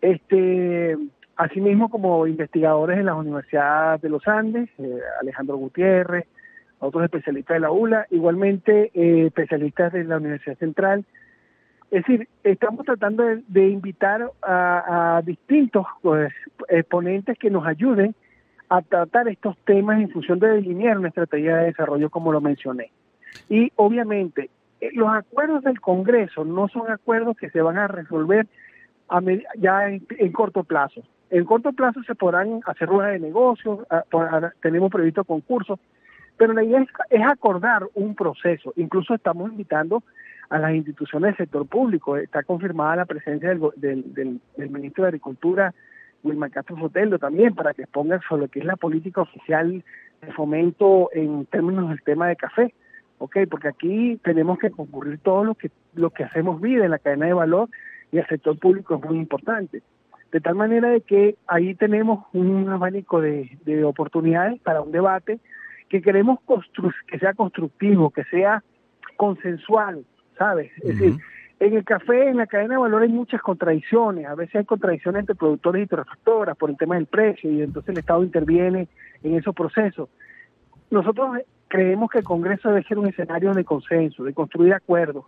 este 0.00 0.96
asimismo 1.36 1.88
como 1.88 2.26
investigadores 2.26 2.98
en 2.98 3.06
las 3.06 3.16
universidades 3.16 4.02
de 4.02 4.08
los 4.10 4.26
Andes, 4.28 4.68
eh, 4.78 5.00
Alejandro 5.20 5.56
Gutiérrez, 5.56 6.26
otros 6.80 7.04
especialistas 7.04 7.56
de 7.56 7.60
la 7.60 7.70
ULA, 7.70 8.06
igualmente 8.10 8.90
eh, 8.94 9.26
especialistas 9.26 9.92
de 9.92 10.04
la 10.04 10.18
Universidad 10.18 10.58
Central. 10.58 11.04
Es 11.90 12.04
decir, 12.04 12.28
estamos 12.44 12.84
tratando 12.84 13.24
de, 13.24 13.68
invitar 13.68 14.30
a, 14.42 15.22
distintos 15.24 15.86
pues, 16.02 16.32
exponentes 16.68 17.38
que 17.38 17.50
nos 17.50 17.66
ayuden 17.66 18.14
a 18.68 18.82
tratar 18.82 19.28
estos 19.28 19.56
temas 19.64 20.00
en 20.00 20.10
función 20.10 20.38
de 20.38 20.48
delinear 20.48 20.98
una 20.98 21.08
estrategia 21.08 21.56
de 21.56 21.66
desarrollo 21.66 22.10
como 22.10 22.30
lo 22.30 22.42
mencioné. 22.42 22.92
Y 23.48 23.72
obviamente, 23.76 24.50
eh, 24.80 24.90
los 24.92 25.08
acuerdos 25.08 25.64
del 25.64 25.80
Congreso 25.80 26.44
no 26.44 26.68
son 26.68 26.90
acuerdos 26.90 27.36
que 27.36 27.50
se 27.50 27.62
van 27.62 27.78
a 27.78 27.88
resolver 27.88 28.46
ya 29.58 29.88
en, 29.88 30.32
corto 30.32 30.64
plazo. 30.64 31.02
En 31.30 31.44
corto 31.44 31.72
plazo 31.72 32.02
se 32.02 32.14
podrán 32.14 32.60
hacer 32.66 32.88
ruedas 32.88 33.12
de 33.12 33.20
negocios, 33.20 33.80
tenemos 34.60 34.90
previsto 34.90 35.24
concursos, 35.24 35.78
pero 36.38 36.52
la 36.52 36.64
idea 36.64 36.86
es, 37.10 37.22
acordar 37.22 37.82
un 37.94 38.14
proceso. 38.14 38.72
Incluso 38.76 39.14
estamos 39.14 39.50
invitando 39.50 40.02
a 40.48 40.58
las 40.58 40.72
instituciones 40.72 41.30
del 41.30 41.46
sector 41.46 41.66
público. 41.66 42.16
Está 42.16 42.42
confirmada 42.44 42.96
la 42.96 43.04
presencia 43.04 43.50
del, 43.50 44.40
ministro 44.56 45.04
de 45.04 45.08
Agricultura, 45.08 45.74
Wilmar 46.22 46.50
Castro 46.50 46.78
Soteldo, 46.78 47.18
también, 47.18 47.54
para 47.54 47.74
que 47.74 47.82
exponga 47.82 48.20
sobre 48.28 48.42
lo 48.42 48.48
que 48.48 48.60
es 48.60 48.64
la 48.64 48.76
política 48.76 49.20
oficial 49.20 49.84
de 50.22 50.32
fomento 50.32 51.10
en 51.12 51.44
términos 51.46 51.88
del 51.90 52.02
tema 52.02 52.28
de 52.28 52.36
café. 52.36 52.72
¿ok? 53.18 53.38
Porque 53.50 53.68
aquí 53.68 54.18
tenemos 54.22 54.58
que 54.58 54.70
concurrir 54.70 55.18
todo 55.18 55.44
lo 55.44 55.54
que, 55.56 55.70
lo 55.94 56.10
que 56.10 56.24
hacemos 56.24 56.60
vida 56.60 56.84
en 56.84 56.92
la 56.92 57.00
cadena 57.00 57.26
de 57.26 57.32
valor 57.32 57.68
y 58.12 58.18
el 58.18 58.26
sector 58.28 58.56
público 58.58 58.94
es 58.94 59.02
muy 59.02 59.18
importante. 59.18 59.82
De 60.30 60.40
tal 60.40 60.54
manera 60.54 60.90
de 60.90 61.00
que 61.00 61.36
ahí 61.48 61.74
tenemos 61.74 62.26
un 62.32 62.68
abanico 62.68 63.20
de, 63.20 63.58
de 63.64 63.82
oportunidades 63.82 64.60
para 64.60 64.82
un 64.82 64.92
debate 64.92 65.40
que 65.88 66.02
queremos 66.02 66.38
que 67.06 67.18
sea 67.18 67.34
constructivo, 67.34 68.10
que 68.10 68.24
sea 68.24 68.62
consensual, 69.16 70.04
¿sabes? 70.36 70.70
Es 70.78 70.98
decir, 70.98 71.18
en 71.60 71.74
el 71.74 71.84
café, 71.84 72.28
en 72.28 72.36
la 72.36 72.46
cadena 72.46 72.74
de 72.74 72.80
valor 72.80 73.02
hay 73.02 73.08
muchas 73.08 73.42
contradicciones, 73.42 74.26
a 74.26 74.34
veces 74.34 74.56
hay 74.56 74.64
contradicciones 74.64 75.20
entre 75.20 75.34
productores 75.34 75.84
y 75.84 75.86
torrefactoras 75.86 76.56
por 76.56 76.70
el 76.70 76.76
tema 76.76 76.94
del 76.94 77.06
precio 77.06 77.50
y 77.50 77.62
entonces 77.62 77.90
el 77.90 77.98
Estado 77.98 78.22
interviene 78.22 78.88
en 79.22 79.34
esos 79.34 79.54
procesos. 79.54 80.08
Nosotros 80.90 81.38
creemos 81.66 82.10
que 82.10 82.18
el 82.18 82.24
Congreso 82.24 82.68
debe 82.68 82.84
ser 82.84 82.98
un 82.98 83.08
escenario 83.08 83.54
de 83.54 83.64
consenso, 83.64 84.24
de 84.24 84.34
construir 84.34 84.72
acuerdos, 84.72 85.24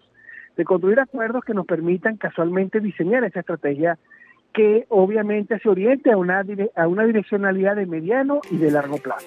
de 0.57 0.65
construir 0.65 1.01
acuerdos 1.01 1.45
que 1.45 1.55
nos 1.55 1.67
permitan 1.67 2.17
casualmente 2.17 2.81
diseñar 2.81 3.25
esa 3.25 3.41
estrategia 3.41 3.99
que 4.53 4.87
obviamente 4.89 5.59
se 5.59 5.69
oriente 5.69 6.13
a 6.13 6.17
una, 6.17 6.45
a 6.77 6.89
una 6.89 7.05
direccionalidad 7.05 7.77
de 7.77 7.87
mediano 7.87 8.41
y 8.51 8.57
de 8.57 8.71
largo 8.71 8.99
plazo. 8.99 9.27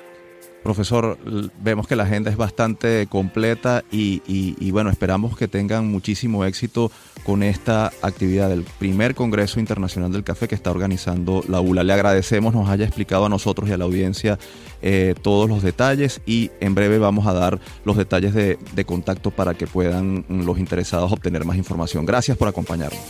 Profesor, 0.63 1.17
vemos 1.61 1.87
que 1.87 1.97
la 1.97 2.03
agenda 2.03 2.31
es 2.31 2.37
bastante 2.37 3.05
completa 3.07 3.83
y, 3.91 4.71
bueno, 4.71 4.89
esperamos 4.89 5.37
que 5.37 5.49
tengan 5.49 5.87
muchísimo 5.87 6.45
éxito 6.45 6.89
con 7.25 7.43
esta 7.43 7.91
actividad 8.01 8.49
del 8.49 8.63
primer 8.63 9.13
Congreso 9.13 9.59
Internacional 9.59 10.11
del 10.11 10.23
Café 10.23 10.47
que 10.47 10.55
está 10.55 10.71
organizando 10.71 11.43
la 11.49 11.59
ULA. 11.59 11.83
Le 11.83 11.93
agradecemos, 11.93 12.53
nos 12.53 12.69
haya 12.69 12.85
explicado 12.85 13.25
a 13.25 13.29
nosotros 13.29 13.69
y 13.69 13.73
a 13.73 13.77
la 13.77 13.83
audiencia 13.83 14.39
eh, 14.81 15.15
todos 15.21 15.49
los 15.49 15.63
detalles 15.63 16.21
y 16.25 16.51
en 16.61 16.75
breve 16.75 16.97
vamos 16.97 17.27
a 17.27 17.33
dar 17.33 17.59
los 17.83 17.97
detalles 17.97 18.33
de, 18.33 18.57
de 18.73 18.85
contacto 18.85 19.31
para 19.31 19.53
que 19.55 19.67
puedan 19.67 20.25
los 20.29 20.57
interesados 20.59 21.11
obtener 21.11 21.43
más 21.43 21.57
información. 21.57 22.05
Gracias 22.05 22.37
por 22.37 22.47
acompañarnos. 22.47 23.01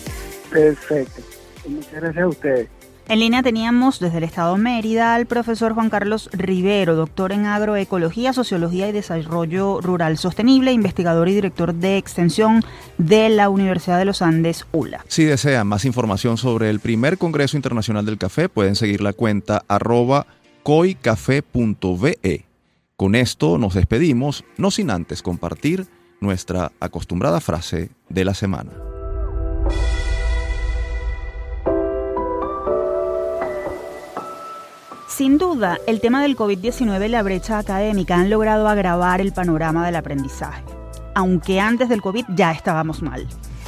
Perfecto. 0.50 1.22
Muchas 1.68 1.94
gracias 1.94 2.24
a 2.24 2.28
ustedes. 2.28 2.83
En 3.10 3.20
línea 3.20 3.44
teníamos 3.44 4.00
desde 4.00 4.20
el 4.20 4.24
Estado 4.24 4.56
Mérida 4.58 5.14
al 5.14 5.26
profesor 5.26 5.74
Juan 5.74 5.90
Carlos 5.90 6.30
Rivero, 6.32 6.96
doctor 6.96 7.34
en 7.34 7.46
agroecología, 7.46 8.32
sociología 8.32 8.88
y 8.88 8.94
desarrollo 8.94 9.82
rural 9.82 10.18
sostenible, 10.18 10.72
investigador 10.72 11.28
y 11.28 11.36
director 11.36 11.74
de 11.74 11.98
extensión 11.98 12.64
de 12.98 13.28
la 13.28 13.50
Universidad 13.50 14.00
de 14.00 14.06
los 14.06 14.22
Andes, 14.22 14.66
ULA. 14.72 15.04
Si 15.10 15.26
desean 15.26 15.68
más 15.68 15.84
información 15.84 16.38
sobre 16.38 16.70
el 16.70 16.80
primer 16.80 17.18
Congreso 17.18 17.58
Internacional 17.58 18.06
del 18.06 18.18
Café, 18.18 18.48
pueden 18.48 18.76
seguir 18.76 19.02
la 19.02 19.12
cuenta 19.12 19.64
arroba 19.68 20.26
coicafe.ve. 20.64 22.46
Con 22.96 23.16
esto 23.16 23.58
nos 23.58 23.74
despedimos, 23.74 24.46
no 24.58 24.72
sin 24.72 24.90
antes 24.90 25.22
compartir 25.22 25.88
nuestra 26.22 26.72
acostumbrada 26.80 27.42
frase 27.42 27.90
de 28.08 28.24
la 28.24 28.34
semana. 28.34 28.72
Sin 35.16 35.38
duda, 35.38 35.78
el 35.86 36.02
tema 36.02 36.24
del 36.24 36.36
COVID-19 36.36 37.06
y 37.06 37.10
la 37.10 37.22
brecha 37.22 37.60
académica 37.60 38.16
han 38.16 38.32
logrado 38.32 38.68
agravar 38.68 39.22
el 39.22 39.32
panorama 39.32 39.86
del 39.86 39.96
aprendizaje, 39.96 40.64
aunque 41.14 41.60
antes 41.60 41.88
del 41.88 42.02
COVID 42.02 42.26
ya 42.30 42.52
estábamos 42.52 43.04
mal. 43.04 43.28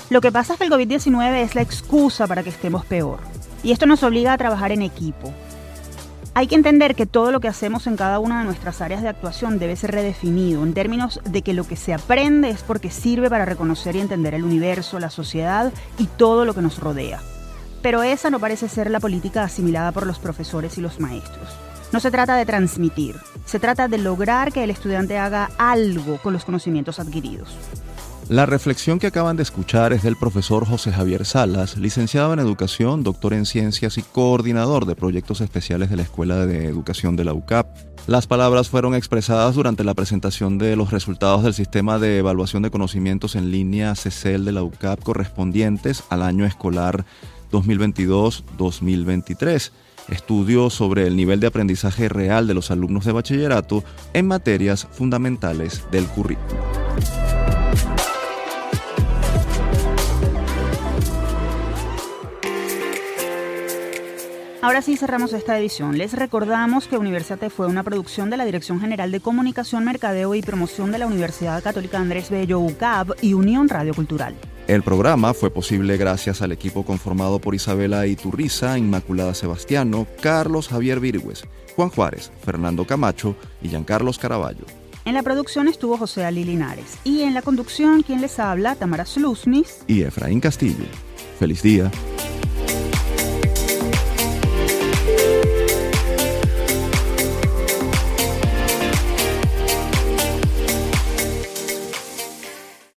Lo 0.09 0.21
que 0.21 0.31
pasa 0.31 0.53
es 0.53 0.59
que 0.59 0.65
el 0.65 0.71
COVID-19 0.71 1.43
es 1.43 1.53
la 1.53 1.61
excusa 1.61 2.25
para 2.25 2.41
que 2.41 2.49
estemos 2.49 2.83
peor, 2.87 3.19
y 3.61 3.73
esto 3.73 3.85
nos 3.85 4.01
obliga 4.01 4.33
a 4.33 4.39
trabajar 4.39 4.71
en 4.71 4.81
equipo. 4.81 5.31
Hay 6.33 6.47
que 6.47 6.55
entender 6.55 6.95
que 6.95 7.05
todo 7.05 7.31
lo 7.31 7.39
que 7.39 7.47
hacemos 7.47 7.85
en 7.85 7.95
cada 7.95 8.17
una 8.17 8.39
de 8.39 8.45
nuestras 8.45 8.81
áreas 8.81 9.03
de 9.03 9.09
actuación 9.09 9.59
debe 9.59 9.75
ser 9.75 9.91
redefinido 9.91 10.63
en 10.63 10.73
términos 10.73 11.21
de 11.25 11.43
que 11.43 11.53
lo 11.53 11.67
que 11.67 11.75
se 11.75 11.93
aprende 11.93 12.49
es 12.49 12.63
porque 12.63 12.89
sirve 12.89 13.29
para 13.29 13.45
reconocer 13.45 13.95
y 13.95 13.99
entender 13.99 14.33
el 14.33 14.45
universo, 14.45 14.99
la 14.99 15.11
sociedad 15.11 15.71
y 15.99 16.07
todo 16.07 16.43
lo 16.43 16.55
que 16.55 16.63
nos 16.63 16.79
rodea. 16.79 17.21
Pero 17.85 18.01
esa 18.01 18.31
no 18.31 18.39
parece 18.39 18.67
ser 18.67 18.89
la 18.89 18.99
política 18.99 19.43
asimilada 19.43 19.91
por 19.91 20.07
los 20.07 20.17
profesores 20.17 20.75
y 20.79 20.81
los 20.81 20.99
maestros. 20.99 21.47
No 21.93 21.99
se 21.99 22.09
trata 22.09 22.35
de 22.35 22.43
transmitir, 22.43 23.15
se 23.45 23.59
trata 23.59 23.87
de 23.87 23.99
lograr 23.99 24.51
que 24.51 24.63
el 24.63 24.71
estudiante 24.71 25.19
haga 25.19 25.51
algo 25.59 26.17
con 26.17 26.33
los 26.33 26.45
conocimientos 26.45 26.99
adquiridos. 26.99 27.55
La 28.27 28.47
reflexión 28.47 28.97
que 28.97 29.05
acaban 29.05 29.37
de 29.37 29.43
escuchar 29.43 29.93
es 29.93 30.01
del 30.01 30.15
profesor 30.15 30.65
José 30.65 30.91
Javier 30.91 31.25
Salas, 31.25 31.77
licenciado 31.77 32.33
en 32.33 32.39
Educación, 32.39 33.03
doctor 33.03 33.35
en 33.35 33.45
Ciencias 33.45 33.99
y 33.99 34.01
coordinador 34.01 34.87
de 34.87 34.95
proyectos 34.95 35.41
especiales 35.41 35.91
de 35.91 35.97
la 35.97 36.01
Escuela 36.01 36.47
de 36.47 36.65
Educación 36.65 37.15
de 37.15 37.25
la 37.25 37.33
UCAP. 37.33 37.67
Las 38.07 38.25
palabras 38.25 38.67
fueron 38.67 38.95
expresadas 38.95 39.53
durante 39.53 39.83
la 39.83 39.93
presentación 39.93 40.57
de 40.57 40.75
los 40.75 40.89
resultados 40.89 41.43
del 41.43 41.53
sistema 41.53 41.99
de 41.99 42.17
evaluación 42.17 42.63
de 42.63 42.71
conocimientos 42.71 43.35
en 43.35 43.51
línea 43.51 43.93
CECEL 43.93 44.43
de 44.43 44.53
la 44.53 44.63
UCAP 44.63 45.03
correspondientes 45.03 46.03
al 46.09 46.23
año 46.23 46.47
escolar 46.47 47.05
2022-2023, 47.55 49.71
estudio 50.09 50.69
sobre 50.69 51.07
el 51.07 51.15
nivel 51.15 51.39
de 51.39 51.47
aprendizaje 51.47 52.09
real 52.09 52.45
de 52.47 52.53
los 52.53 52.69
alumnos 52.71 53.05
de 53.05 53.13
bachillerato 53.13 53.85
en 54.13 54.27
materias 54.27 54.85
fundamentales 54.91 55.85
del 55.91 56.05
currículo. 56.05 56.59
Ahora 64.65 64.81
sí 64.81 64.97
cerramos 64.97 65.31
esta 65.33 65.59
edición. 65.59 65.95
Les 65.95 66.13
recordamos 66.13 66.87
que 66.87 66.97
Universitate 66.97 67.51
fue 67.51 67.67
una 67.67 67.83
producción 67.83 68.31
de 68.31 68.37
la 68.37 68.45
Dirección 68.45 68.81
General 68.81 69.11
de 69.11 69.19
Comunicación, 69.19 69.85
Mercadeo 69.85 70.33
y 70.33 70.41
Promoción 70.41 70.91
de 70.91 70.97
la 70.97 71.05
Universidad 71.05 71.61
Católica 71.61 71.99
Andrés 71.99 72.31
Bello 72.31 72.59
UCAB 72.61 73.13
y 73.21 73.35
Unión 73.35 73.69
Radio 73.69 73.93
Cultural. 73.93 74.33
El 74.65 74.81
programa 74.81 75.35
fue 75.35 75.51
posible 75.51 75.97
gracias 75.97 76.41
al 76.41 76.51
equipo 76.51 76.83
conformado 76.83 77.37
por 77.37 77.53
Isabela 77.53 78.07
Iturriza, 78.07 78.79
Inmaculada 78.79 79.35
Sebastiano, 79.35 80.07
Carlos 80.19 80.67
Javier 80.67 80.99
Virgües, 80.99 81.43
Juan 81.75 81.91
Juárez, 81.91 82.31
Fernando 82.43 82.87
Camacho 82.87 83.35
y 83.61 83.69
Giancarlos 83.69 84.17
Caraballo. 84.17 84.65
En 85.05 85.13
la 85.13 85.21
producción 85.21 85.67
estuvo 85.67 85.95
José 85.95 86.25
Ali 86.25 86.43
Linares 86.43 86.97
y 87.03 87.21
en 87.21 87.35
la 87.35 87.43
conducción 87.43 88.01
quien 88.01 88.19
les 88.19 88.39
habla, 88.39 88.73
Tamara 88.73 89.05
Slusnis 89.05 89.83
y 89.85 90.01
Efraín 90.01 90.39
Castillo. 90.39 90.85
Feliz 91.37 91.61
día. 91.61 91.91